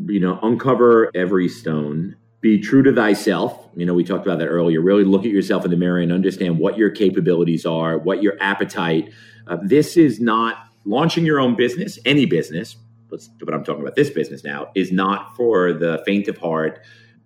you 0.07 0.21
know, 0.21 0.39
uncover 0.43 1.11
every 1.15 1.49
stone, 1.49 2.17
be 2.41 2.61
true 2.61 2.83
to 2.83 2.93
thyself. 2.93 3.69
You 3.75 3.87
know, 3.87 3.95
we 3.95 4.05
talked 4.05 4.27
about 4.27 4.39
that 4.39 4.47
earlier. 4.47 4.81
Really 4.81 5.05
look 5.05 5.25
at 5.25 5.31
yourself 5.31 5.65
in 5.65 5.71
the 5.71 5.77
mirror 5.77 5.99
and 5.99 6.13
understand 6.13 6.59
what 6.59 6.77
your 6.77 6.91
capabilities 6.91 7.67
are, 7.67 7.99
what 7.99 8.23
your 8.23 8.35
appetite. 8.41 9.11
Uh, 9.47 9.59
this 9.63 9.97
is 9.97 10.21
not 10.21 10.59
launching 10.85 11.25
your 11.25 11.41
own 11.41 11.57
business, 11.57 11.99
any 12.05 12.27
business, 12.27 12.77
let's, 13.11 13.29
but 13.29 13.53
I'm 13.53 13.65
talking 13.65 13.83
about 13.83 13.97
this 13.97 14.11
business 14.11 14.45
now, 14.45 14.69
is 14.75 14.93
not 14.93 15.35
for 15.37 15.73
the 15.73 16.03
faint 16.07 16.29
of 16.29 16.39
heart. 16.39 16.81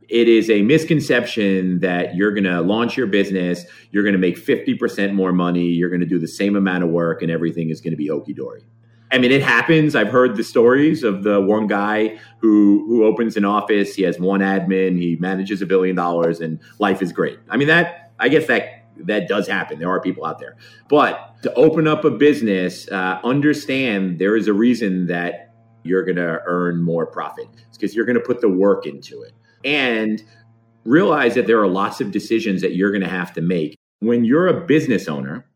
It 0.08 0.28
is 0.28 0.50
a 0.50 0.62
misconception 0.62 1.80
that 1.80 2.16
you're 2.16 2.32
going 2.32 2.44
to 2.44 2.60
launch 2.62 2.96
your 2.96 3.06
business, 3.06 3.64
you're 3.90 4.02
going 4.02 4.14
to 4.14 4.18
make 4.18 4.36
50% 4.36 5.12
more 5.12 5.32
money, 5.32 5.66
you're 5.66 5.90
going 5.90 6.00
to 6.00 6.06
do 6.06 6.18
the 6.18 6.28
same 6.28 6.56
amount 6.56 6.82
of 6.82 6.90
work, 6.90 7.22
and 7.22 7.30
everything 7.30 7.70
is 7.70 7.80
going 7.80 7.92
to 7.92 7.96
be 7.96 8.08
hokey 8.08 8.32
dory. 8.32 8.64
I 9.12 9.18
mean, 9.18 9.32
it 9.32 9.42
happens. 9.42 9.96
I've 9.96 10.08
heard 10.08 10.36
the 10.36 10.44
stories 10.44 11.02
of 11.02 11.24
the 11.24 11.40
one 11.40 11.66
guy 11.66 12.18
who 12.38 12.84
who 12.86 13.04
opens 13.04 13.36
an 13.36 13.44
office. 13.44 13.94
He 13.94 14.02
has 14.02 14.18
one 14.18 14.40
admin. 14.40 14.98
He 14.98 15.16
manages 15.16 15.60
a 15.62 15.66
billion 15.66 15.96
dollars, 15.96 16.40
and 16.40 16.60
life 16.78 17.02
is 17.02 17.12
great. 17.12 17.38
I 17.48 17.56
mean, 17.56 17.68
that 17.68 18.12
I 18.18 18.28
guess 18.28 18.46
that 18.46 18.86
that 18.96 19.28
does 19.28 19.48
happen. 19.48 19.78
There 19.78 19.90
are 19.90 20.00
people 20.00 20.24
out 20.24 20.38
there, 20.38 20.56
but 20.88 21.42
to 21.42 21.52
open 21.54 21.88
up 21.88 22.04
a 22.04 22.10
business, 22.10 22.88
uh, 22.90 23.18
understand 23.24 24.18
there 24.18 24.36
is 24.36 24.46
a 24.46 24.52
reason 24.52 25.06
that 25.06 25.54
you're 25.82 26.04
going 26.04 26.16
to 26.16 26.40
earn 26.46 26.82
more 26.82 27.06
profit. 27.06 27.48
It's 27.68 27.78
because 27.78 27.94
you're 27.94 28.04
going 28.04 28.18
to 28.18 28.24
put 28.24 28.40
the 28.40 28.48
work 28.48 28.86
into 28.86 29.22
it, 29.22 29.32
and 29.64 30.22
realize 30.84 31.34
that 31.34 31.46
there 31.46 31.60
are 31.60 31.68
lots 31.68 32.00
of 32.00 32.10
decisions 32.10 32.60
that 32.62 32.74
you're 32.74 32.90
going 32.90 33.02
to 33.02 33.08
have 33.08 33.32
to 33.34 33.40
make 33.40 33.76
when 34.00 34.24
you're 34.24 34.46
a 34.46 34.66
business 34.66 35.08
owner 35.08 35.46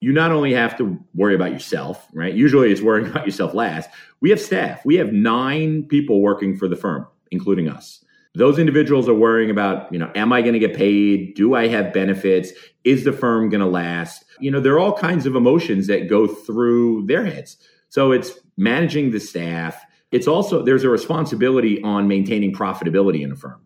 you 0.00 0.12
not 0.12 0.32
only 0.32 0.52
have 0.54 0.76
to 0.78 0.98
worry 1.14 1.34
about 1.34 1.52
yourself, 1.52 2.08
right? 2.12 2.34
Usually 2.34 2.72
it's 2.72 2.80
worrying 2.80 3.06
about 3.10 3.26
yourself 3.26 3.54
last. 3.54 3.90
We 4.20 4.30
have 4.30 4.40
staff. 4.40 4.84
We 4.84 4.96
have 4.96 5.12
nine 5.12 5.84
people 5.84 6.20
working 6.20 6.56
for 6.56 6.68
the 6.68 6.76
firm, 6.76 7.06
including 7.30 7.68
us. 7.68 8.04
Those 8.34 8.58
individuals 8.58 9.08
are 9.08 9.14
worrying 9.14 9.50
about, 9.50 9.92
you 9.92 9.98
know, 9.98 10.10
am 10.14 10.32
I 10.32 10.40
going 10.40 10.52
to 10.52 10.60
get 10.60 10.74
paid? 10.74 11.34
Do 11.34 11.54
I 11.54 11.66
have 11.66 11.92
benefits? 11.92 12.52
Is 12.84 13.04
the 13.04 13.12
firm 13.12 13.48
going 13.48 13.60
to 13.60 13.66
last? 13.66 14.24
You 14.38 14.50
know, 14.52 14.60
there 14.60 14.72
are 14.74 14.78
all 14.78 14.96
kinds 14.96 15.26
of 15.26 15.34
emotions 15.34 15.88
that 15.88 16.08
go 16.08 16.26
through 16.26 17.06
their 17.06 17.24
heads. 17.24 17.56
So 17.88 18.12
it's 18.12 18.38
managing 18.56 19.10
the 19.10 19.18
staff. 19.18 19.84
It's 20.12 20.28
also, 20.28 20.62
there's 20.62 20.84
a 20.84 20.88
responsibility 20.88 21.82
on 21.82 22.06
maintaining 22.06 22.54
profitability 22.54 23.22
in 23.22 23.32
a 23.32 23.36
firm, 23.36 23.60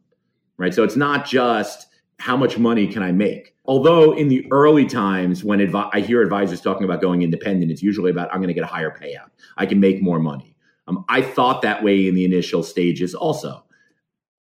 right? 0.57 0.73
So 0.73 0.83
it's 0.83 0.97
not 0.97 1.27
just, 1.27 1.87
how 2.19 2.37
much 2.37 2.59
money 2.59 2.87
can 2.87 3.03
I 3.03 3.13
make? 3.13 3.55
Although 3.67 4.13
in 4.13 4.29
the 4.29 4.47
early 4.51 4.87
times 4.87 5.43
when 5.43 5.59
advi- 5.59 5.91
I 5.93 6.01
hear 6.01 6.23
advisors 6.23 6.61
talking 6.61 6.85
about 6.85 7.01
going 7.01 7.23
independent, 7.23 7.71
it's 7.71 7.83
usually 7.83 8.11
about 8.11 8.29
I'm 8.33 8.39
going 8.39 8.49
to 8.49 8.55
get 8.55 8.65
a 8.65 8.69
higher 8.69 8.91
payout. 8.91 9.31
I 9.57 9.67
can 9.67 9.81
make 9.81 10.03
more 10.03 10.19
money. 10.19 10.57
Um, 10.87 11.05
I 11.09 11.23
thought 11.23 11.63
that 11.63 11.83
way 11.83 12.07
in 12.07 12.15
the 12.15 12.25
initial 12.25 12.63
stages 12.63 13.15
also. 13.15 13.65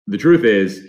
The 0.08 0.18
truth 0.18 0.44
is, 0.44 0.86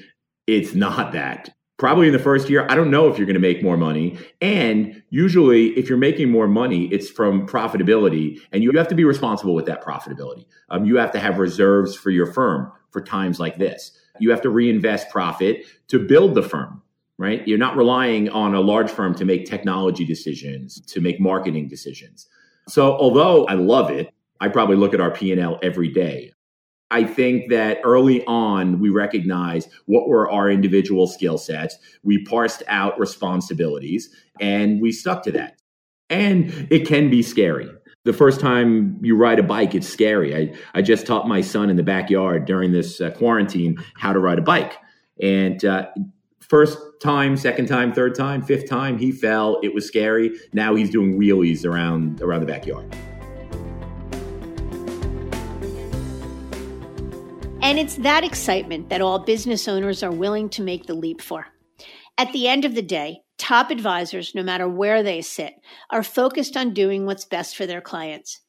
it's 0.47 0.75
not 0.75 1.13
that. 1.13 1.51
Probably 1.79 2.07
in 2.07 2.15
the 2.15 2.19
first 2.19 2.49
year, 2.49 2.67
I 2.71 2.75
don't 2.75 2.91
know 2.91 3.09
if 3.09 3.19
you're 3.19 3.27
going 3.27 3.35
to 3.35 3.41
make 3.41 3.63
more 3.63 3.77
money. 3.77 4.19
And 4.41 5.03
usually, 5.11 5.77
if 5.79 5.91
you're 5.91 5.99
making 5.99 6.31
more 6.31 6.49
money, 6.49 6.87
it's 6.87 7.11
from 7.11 7.47
profitability, 7.47 8.41
and 8.51 8.63
you 8.63 8.73
have 8.73 8.89
to 8.89 8.95
be 8.95 9.05
responsible 9.05 9.55
with 9.55 9.67
that 9.67 9.85
profitability. 9.85 10.47
Um, 10.71 10.87
you 10.87 10.97
have 10.97 11.13
to 11.13 11.19
have 11.19 11.39
reserves 11.39 11.95
for 11.95 12.09
your 12.09 12.33
firm 12.33 12.73
for 12.91 13.03
times 13.03 13.39
like 13.39 13.59
this. 13.59 13.93
You 14.21 14.31
have 14.31 14.41
to 14.43 14.51
reinvest 14.51 15.11
profit 15.11 15.65
to 15.89 15.99
build 15.99 16.35
the 16.35 16.43
firm, 16.43 16.83
right? 17.19 17.47
You're 17.47 17.59
not 17.59 17.77
relying 17.77 18.29
on 18.31 18.55
a 18.55 18.61
large 18.61 18.91
firm 18.91 19.15
to 19.17 19.25
make 19.25 19.47
technology 19.47 20.05
decisions, 20.05 20.81
to 20.87 21.01
make 21.01 21.21
marketing 21.21 21.69
decisions. 21.69 22.29
So 22.69 22.97
although 22.97 23.47
I 23.47 23.55
love 23.55 23.91
it, 23.91 24.13
I 24.41 24.49
probably 24.49 24.77
look 24.77 24.95
at 24.95 25.01
our 25.01 25.11
P&L 25.11 25.59
every 25.63 25.89
day. 25.89 26.33
I 26.91 27.05
think 27.05 27.51
that 27.51 27.79
early 27.85 28.25
on, 28.27 28.79
we 28.79 28.91
recognized 28.91 29.69
what 29.87 30.09
were 30.09 30.31
our 30.31 30.51
individual 30.51 31.07
skill 31.07 31.37
sets. 31.39 31.77
We 32.05 32.25
parsed 32.25 32.63
out 32.69 32.99
responsibilities 32.99 34.11
and 34.41 34.81
we 34.81 34.93
stuck 34.93 35.25
to 35.25 35.33
that. 35.33 35.59
And 36.11 36.69
it 36.71 36.87
can 36.87 37.11
be 37.11 37.23
scary 37.23 37.71
the 38.07 38.13
first 38.13 38.39
time 38.41 38.99
you 39.03 39.17
ride 39.17 39.41
a 39.41 39.43
bike, 39.43 39.75
it's 39.75 39.89
scary. 39.89 40.35
I, 40.35 40.55
I 40.75 40.81
just 40.81 41.07
taught 41.09 41.27
my 41.27 41.41
son 41.41 41.69
in 41.69 41.77
the 41.77 41.83
backyard 41.83 42.45
during 42.45 42.71
this 42.71 43.01
uh, 43.01 43.11
quarantine 43.11 43.77
how 43.97 44.13
to 44.13 44.21
ride 44.21 44.39
a 44.39 44.43
bike. 44.43 44.79
And 45.21 45.63
uh, 45.65 45.89
first 46.39 46.79
time, 47.03 47.37
second 47.37 47.67
time, 47.67 47.93
third 47.93 48.15
time, 48.15 48.43
fifth 48.43 48.69
time, 48.69 48.97
he 48.97 49.11
fell. 49.11 49.59
It 49.65 49.75
was 49.75 49.87
scary. 49.87 50.39
Now 50.53 50.77
he's 50.77 50.89
doing 50.89 51.19
wheelies 51.19 51.67
around 51.67 52.23
around 52.23 52.41
the 52.41 52.47
backyard. 52.47 52.95
And 57.61 57.81
it's 57.81 57.97
that 57.97 58.23
excitement 58.23 58.89
that 58.91 59.01
all 59.01 59.19
business 59.19 59.67
owners 59.67 60.05
are 60.05 60.13
willing 60.13 60.49
to 60.51 60.63
make 60.63 60.87
the 60.87 60.95
leap 60.95 61.21
for. 61.21 61.49
At 62.17 62.33
the 62.33 62.47
end 62.47 62.65
of 62.65 62.77
the 62.77 62.83
day, 62.83 63.23
top 63.39 63.71
advisors, 63.71 64.35
no 64.35 64.43
matter 64.43 64.69
where 64.69 65.03
they 65.03 65.23
sit, 65.23 65.55
are 65.91 66.03
focused 66.03 66.57
on 66.57 66.75
doing 66.75 67.07
what's 67.07 67.25
best 67.25 67.57
for 67.57 67.67
their 67.67 67.81
clients. 67.81 68.41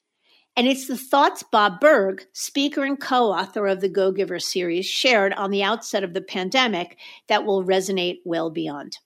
And 0.56 0.68
it's 0.68 0.88
the 0.88 0.98
thoughts 0.98 1.44
Bob 1.44 1.80
Burg, 1.80 2.26
speaker 2.34 2.84
and 2.84 3.00
co 3.00 3.32
author 3.32 3.68
of 3.68 3.80
the 3.80 3.90
Go 3.90 4.12
Giver 4.12 4.40
series, 4.40 4.88
shared 4.88 5.34
on 5.34 5.52
the 5.52 5.62
outset 5.62 6.04
of 6.04 6.16
the 6.16 6.22
pandemic 6.22 6.98
that 7.28 7.46
will 7.46 7.64
resonate 7.64 8.18
well 8.26 8.50
beyond. 8.50 8.98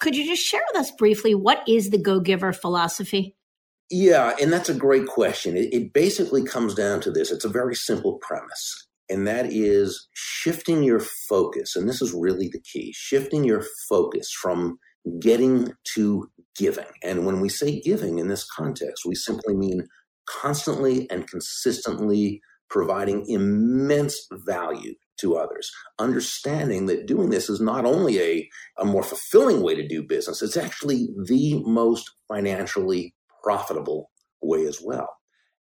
Could 0.00 0.16
you 0.16 0.26
just 0.26 0.42
share 0.42 0.62
with 0.72 0.80
us 0.80 0.90
briefly 0.90 1.34
what 1.34 1.62
is 1.68 1.90
the 1.90 1.98
Go 1.98 2.20
Giver 2.20 2.54
philosophy? 2.54 3.36
Yeah, 3.90 4.34
and 4.40 4.50
that's 4.50 4.70
a 4.70 4.74
great 4.74 5.06
question. 5.06 5.58
It, 5.58 5.74
it, 5.74 5.92
basically 5.92 6.42
comes 6.42 6.74
down 6.74 7.02
to 7.02 7.10
this 7.10 7.30
it's 7.30 7.44
a 7.44 7.50
very 7.50 7.74
simple 7.74 8.18
premise, 8.22 8.88
and 9.10 9.26
that 9.26 9.52
is 9.52 10.08
shifting 10.14 10.82
your 10.82 11.00
focus. 11.00 11.76
And 11.76 11.86
this 11.86 12.00
is 12.00 12.14
really 12.14 12.48
the 12.48 12.60
key 12.60 12.94
shifting 12.96 13.44
your 13.44 13.62
focus 13.90 14.32
from 14.32 14.78
getting 15.20 15.72
to 15.94 16.30
giving. 16.56 16.86
And 17.02 17.26
when 17.26 17.40
we 17.40 17.48
say 17.48 17.80
giving 17.80 18.18
in 18.18 18.28
this 18.28 18.44
context, 18.44 19.04
we 19.06 19.14
simply 19.14 19.54
mean 19.54 19.86
constantly 20.26 21.10
and 21.10 21.26
consistently 21.26 22.40
providing 22.68 23.24
immense 23.28 24.26
value 24.46 24.94
to 25.20 25.36
others, 25.36 25.70
understanding 25.98 26.86
that 26.86 27.06
doing 27.06 27.30
this 27.30 27.48
is 27.48 27.60
not 27.60 27.84
only 27.84 28.20
a, 28.20 28.48
a 28.78 28.84
more 28.84 29.02
fulfilling 29.02 29.62
way 29.62 29.74
to 29.74 29.86
do 29.86 30.02
business, 30.02 30.42
it's 30.42 30.56
actually 30.56 31.08
the 31.26 31.62
most 31.64 32.10
financially 32.28 33.14
profitable 33.42 34.10
way 34.42 34.64
as 34.64 34.80
well. 34.82 35.08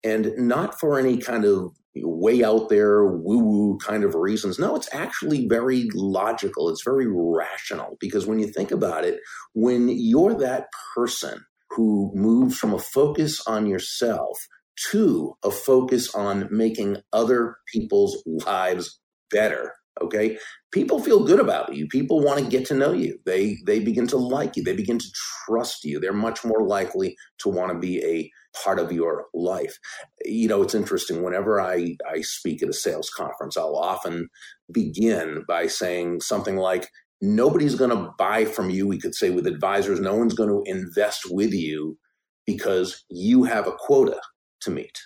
And 0.05 0.32
not 0.36 0.78
for 0.78 0.99
any 0.99 1.16
kind 1.16 1.45
of 1.45 1.72
way 2.03 2.44
out 2.44 2.68
there, 2.68 3.05
woo 3.05 3.38
woo 3.38 3.78
kind 3.78 4.05
of 4.05 4.14
reasons. 4.14 4.59
No, 4.59 4.76
it's 4.76 4.92
actually 4.92 5.46
very 5.49 5.88
logical. 5.94 6.68
It's 6.68 6.84
very 6.84 7.07
rational 7.09 7.96
because 8.01 8.26
when 8.26 8.38
you 8.38 8.49
think 8.49 8.70
about 8.70 9.05
it, 9.05 9.20
when 9.55 9.88
you're 9.88 10.34
that 10.34 10.66
person 10.94 11.44
who 11.70 12.11
moves 12.14 12.59
from 12.59 12.74
a 12.74 12.78
focus 12.78 13.42
on 13.46 13.66
yourself 13.66 14.38
to 14.90 15.34
a 15.44 15.51
focus 15.51 16.14
on 16.14 16.49
making 16.51 16.99
other 17.12 17.57
people's 17.72 18.22
lives 18.26 19.01
better, 19.30 19.72
okay 20.01 20.38
people 20.72 21.00
feel 21.00 21.24
good 21.24 21.40
about 21.40 21.74
you. 21.74 21.86
People 21.88 22.20
want 22.20 22.40
to 22.40 22.46
get 22.50 22.66
to 22.66 22.74
know 22.74 22.92
you. 22.92 23.18
They 23.24 23.58
they 23.66 23.78
begin 23.78 24.06
to 24.08 24.16
like 24.16 24.56
you. 24.56 24.64
They 24.64 24.74
begin 24.74 24.98
to 24.98 25.12
trust 25.46 25.84
you. 25.84 25.98
They're 25.98 26.12
much 26.12 26.44
more 26.44 26.66
likely 26.66 27.16
to 27.38 27.48
want 27.48 27.72
to 27.72 27.78
be 27.78 28.04
a 28.04 28.30
part 28.62 28.78
of 28.78 28.92
your 28.92 29.26
life. 29.34 29.78
You 30.24 30.48
know 30.48 30.62
it's 30.62 30.74
interesting. 30.74 31.22
Whenever 31.22 31.60
i 31.60 31.96
i 32.08 32.20
speak 32.20 32.62
at 32.62 32.68
a 32.68 32.72
sales 32.74 33.10
conference 33.10 33.56
i'll 33.56 33.76
often 33.76 34.28
begin 34.72 35.44
by 35.48 35.66
saying 35.66 36.20
something 36.20 36.56
like 36.56 36.88
nobody's 37.20 37.74
going 37.74 37.90
to 37.90 38.12
buy 38.18 38.44
from 38.44 38.70
you 38.70 38.86
we 38.86 39.00
could 39.00 39.14
say 39.14 39.30
with 39.30 39.46
advisors. 39.46 40.00
No 40.00 40.14
one's 40.16 40.34
going 40.34 40.50
to 40.50 40.70
invest 40.70 41.22
with 41.30 41.52
you 41.52 41.98
because 42.46 43.04
you 43.10 43.44
have 43.44 43.66
a 43.66 43.72
quota 43.72 44.20
to 44.60 44.70
meet 44.70 44.98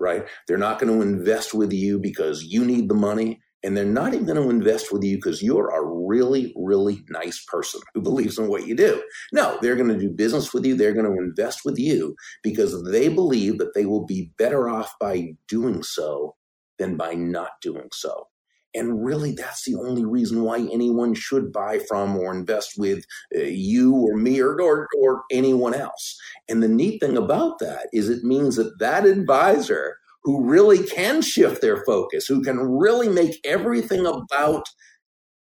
right? 0.00 0.26
They're 0.46 0.58
not 0.58 0.80
going 0.80 0.92
to 0.92 1.00
invest 1.00 1.54
with 1.54 1.72
you 1.72 1.98
because 1.98 2.42
you 2.42 2.64
need 2.64 2.88
the 2.88 2.94
money 2.94 3.40
and 3.64 3.74
they're 3.74 3.84
not 3.86 4.12
even 4.12 4.26
going 4.26 4.40
to 4.40 4.50
invest 4.50 4.92
with 4.92 5.02
you 5.02 5.16
because 5.16 5.42
you're 5.42 5.70
a 5.70 5.82
really, 5.82 6.52
really 6.54 7.02
nice 7.08 7.42
person 7.48 7.80
who 7.94 8.02
believes 8.02 8.38
in 8.38 8.48
what 8.48 8.66
you 8.66 8.76
do. 8.76 9.02
No, 9.32 9.58
they're 9.60 9.74
going 9.74 9.88
to 9.88 9.98
do 9.98 10.10
business 10.10 10.52
with 10.52 10.66
you. 10.66 10.76
They're 10.76 10.92
going 10.92 11.06
to 11.06 11.22
invest 11.22 11.60
with 11.64 11.78
you 11.78 12.14
because 12.42 12.84
they 12.84 13.08
believe 13.08 13.58
that 13.58 13.74
they 13.74 13.86
will 13.86 14.04
be 14.04 14.30
better 14.36 14.68
off 14.68 14.92
by 15.00 15.32
doing 15.48 15.82
so 15.82 16.36
than 16.78 16.96
by 16.96 17.14
not 17.14 17.52
doing 17.62 17.88
so. 17.92 18.28
And 18.76 19.04
really, 19.04 19.32
that's 19.32 19.64
the 19.64 19.76
only 19.76 20.04
reason 20.04 20.42
why 20.42 20.58
anyone 20.58 21.14
should 21.14 21.52
buy 21.52 21.78
from 21.88 22.16
or 22.16 22.34
invest 22.34 22.72
with 22.76 23.04
uh, 23.34 23.42
you 23.42 23.94
or 23.94 24.16
me 24.16 24.40
or, 24.40 24.60
or, 24.60 24.88
or 25.00 25.22
anyone 25.30 25.74
else. 25.74 26.18
And 26.48 26.62
the 26.62 26.68
neat 26.68 27.00
thing 27.00 27.16
about 27.16 27.60
that 27.60 27.86
is 27.92 28.10
it 28.10 28.24
means 28.24 28.56
that 28.56 28.78
that 28.80 29.06
advisor 29.06 29.96
who 30.24 30.42
really 30.48 30.82
can 30.82 31.20
shift 31.20 31.60
their 31.60 31.84
focus, 31.84 32.26
who 32.26 32.42
can 32.42 32.58
really 32.58 33.08
make 33.08 33.38
everything 33.44 34.06
about 34.06 34.64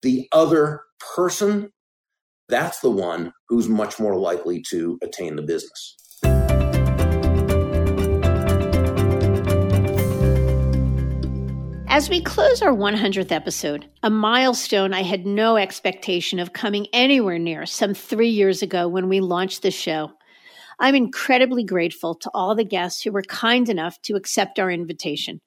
the 0.02 0.28
other 0.32 0.82
person, 1.16 1.72
that's 2.50 2.82
the 2.82 2.92
one 2.92 3.32
who's 3.48 3.68
much 3.68 4.00
more 4.00 4.18
likely 4.18 4.62
to 4.70 5.00
attain 5.02 5.36
the 5.36 5.42
business. 5.42 5.96
As 11.88 12.10
we 12.10 12.22
close 12.22 12.62
our 12.62 12.74
100th 12.74 13.32
episode, 13.32 13.90
a 14.04 14.10
milestone 14.10 14.94
I 14.94 15.04
had 15.04 15.26
no 15.26 15.56
expectation 15.56 16.40
of 16.40 16.52
coming 16.52 16.88
anywhere 16.92 17.40
near 17.40 17.66
some 17.66 17.94
three 17.94 18.28
years 18.28 18.62
ago 18.62 18.90
when 18.90 19.08
we 19.08 19.22
launched 19.22 19.62
the 19.62 19.72
show, 19.72 20.12
I'm 20.80 20.96
incredibly 20.96 21.64
grateful 21.64 22.16
to 22.16 22.32
all 22.34 22.56
the 22.56 22.66
guests 22.66 23.02
who 23.02 23.12
were 23.12 23.22
kind 23.22 23.70
enough 23.70 24.02
to 24.04 24.16
accept 24.16 24.60
our 24.60 24.70
invitation. 24.70 25.42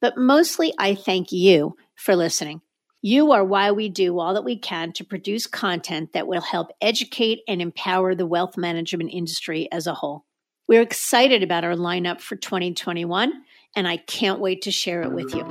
But 0.00 0.16
mostly, 0.16 0.72
I 0.78 0.94
thank 0.94 1.32
you 1.32 1.74
for 1.96 2.14
listening. 2.14 2.60
You 3.02 3.32
are 3.32 3.44
why 3.44 3.70
we 3.72 3.88
do 3.88 4.18
all 4.18 4.34
that 4.34 4.44
we 4.44 4.58
can 4.58 4.92
to 4.94 5.04
produce 5.04 5.46
content 5.46 6.12
that 6.12 6.26
will 6.26 6.40
help 6.40 6.68
educate 6.80 7.40
and 7.46 7.62
empower 7.62 8.14
the 8.14 8.26
wealth 8.26 8.56
management 8.56 9.10
industry 9.12 9.68
as 9.70 9.86
a 9.86 9.94
whole. 9.94 10.24
We're 10.66 10.82
excited 10.82 11.42
about 11.42 11.64
our 11.64 11.74
lineup 11.74 12.20
for 12.20 12.36
2021, 12.36 13.32
and 13.76 13.88
I 13.88 13.96
can't 13.96 14.40
wait 14.40 14.62
to 14.62 14.70
share 14.70 15.02
it 15.02 15.12
with 15.12 15.34
you. 15.34 15.44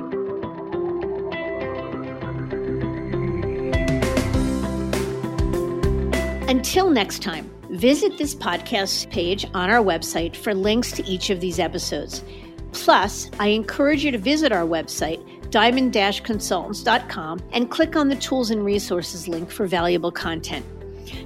Until 6.48 6.90
next 6.90 7.22
time, 7.22 7.50
Visit 7.70 8.16
this 8.16 8.34
podcast 8.34 9.10
page 9.10 9.44
on 9.52 9.68
our 9.68 9.84
website 9.84 10.34
for 10.34 10.54
links 10.54 10.90
to 10.92 11.04
each 11.04 11.28
of 11.28 11.40
these 11.40 11.58
episodes. 11.58 12.24
Plus, 12.72 13.30
I 13.38 13.48
encourage 13.48 14.04
you 14.04 14.10
to 14.10 14.16
visit 14.16 14.52
our 14.52 14.66
website, 14.66 15.22
diamond 15.50 15.92
consultants.com, 15.92 17.40
and 17.52 17.70
click 17.70 17.94
on 17.94 18.08
the 18.08 18.16
tools 18.16 18.50
and 18.50 18.64
resources 18.64 19.28
link 19.28 19.50
for 19.50 19.66
valuable 19.66 20.10
content. 20.10 20.64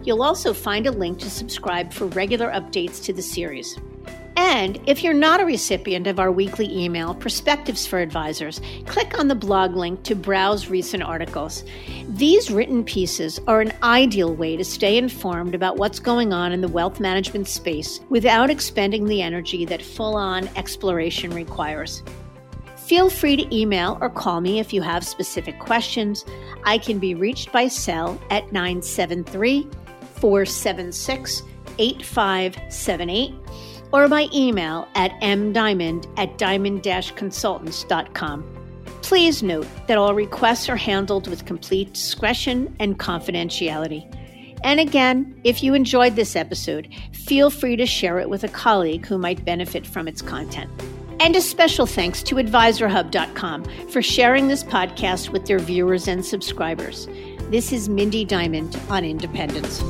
You'll 0.03 0.25
also 0.25 0.53
find 0.53 0.89
a 0.89 0.93
link 0.93 1.21
to 1.21 1.31
subscribe 1.31 1.93
for 1.93 2.07
regular 2.07 2.51
updates 2.51 3.01
to 3.05 3.13
the 3.13 3.23
series. 3.23 3.79
And 4.37 4.81
if 4.87 5.03
you're 5.03 5.13
not 5.13 5.41
a 5.41 5.45
recipient 5.45 6.07
of 6.07 6.19
our 6.19 6.33
weekly 6.33 6.71
email, 6.75 7.15
Perspectives 7.15 7.87
for 7.87 7.99
Advisors, 7.99 8.61
click 8.87 9.19
on 9.19 9.29
the 9.29 9.35
blog 9.35 9.77
link 9.77 10.03
to 10.05 10.15
browse 10.15 10.69
recent 10.69 11.03
articles. 11.03 11.65
These 12.09 12.51
written 12.51 12.83
pieces 12.83 13.41
are 13.47 13.61
an 13.61 13.73
ideal 13.83 14.35
way 14.35 14.57
to 14.57 14.65
stay 14.65 14.97
informed 14.97 15.55
about 15.55 15.77
what's 15.77 15.99
going 15.99 16.33
on 16.33 16.53
in 16.53 16.63
the 16.63 16.69
wealth 16.69 16.99
management 16.99 17.47
space 17.47 18.01
without 18.09 18.49
expending 18.49 19.05
the 19.07 19.21
energy 19.21 19.65
that 19.67 19.83
full 19.83 20.17
on 20.17 20.49
exploration 20.57 21.31
requires. 21.33 22.03
Feel 22.77 23.11
free 23.11 23.37
to 23.37 23.55
email 23.55 23.99
or 24.01 24.11
call 24.11 24.41
me 24.41 24.59
if 24.59 24.73
you 24.73 24.83
have 24.83 25.05
specific 25.05 25.59
questions. 25.59 26.25
I 26.65 26.79
can 26.79 26.99
be 26.99 27.15
reached 27.15 27.53
by 27.53 27.69
cell 27.69 28.21
at 28.31 28.53
973 28.53 29.69
476 30.21 31.43
8578 31.79 33.35
or 33.93 34.09
by 34.09 34.29
email 34.33 34.89
at 34.95 35.13
mdiamond 35.21 36.11
at 36.17 36.39
diamond-consultants.com. 36.39 38.59
Please 39.03 39.43
note 39.43 39.67
that 39.89 39.99
all 39.99 40.15
requests 40.15 40.69
are 40.69 40.77
handled 40.77 41.29
with 41.29 41.45
complete 41.45 41.93
discretion 41.93 42.75
and 42.79 42.99
confidentiality. 42.99 44.09
And 44.65 44.81
again, 44.81 45.39
if 45.45 45.63
you 45.63 45.75
enjoyed 45.75 46.17
this 46.17 46.37
episode, 46.37 46.89
feel 47.13 47.51
free 47.51 47.77
to 47.77 47.85
share 47.85 48.21
it 48.21 48.31
with 48.31 48.45
a 48.45 48.49
colleague 48.49 49.07
who 49.07 49.19
might 49.19 49.45
benefit 49.45 49.87
from 49.87 50.07
its 50.07 50.23
content. 50.23 50.71
And 51.21 51.37
a 51.37 51.41
special 51.41 51.87
thanks 51.87 52.23
to 52.25 52.37
AdvisorHub.com 52.37 53.65
for 53.91 54.03
sharing 54.03 54.49
this 54.49 54.65
podcast 54.65 55.31
with 55.31 55.47
their 55.47 55.59
viewers 55.59 56.09
and 56.09 56.25
subscribers. 56.25 57.07
This 57.51 57.73
is 57.73 57.89
Mindy 57.89 58.25
Diamond 58.25 58.81
on 58.89 59.05
Independence. 59.05 59.83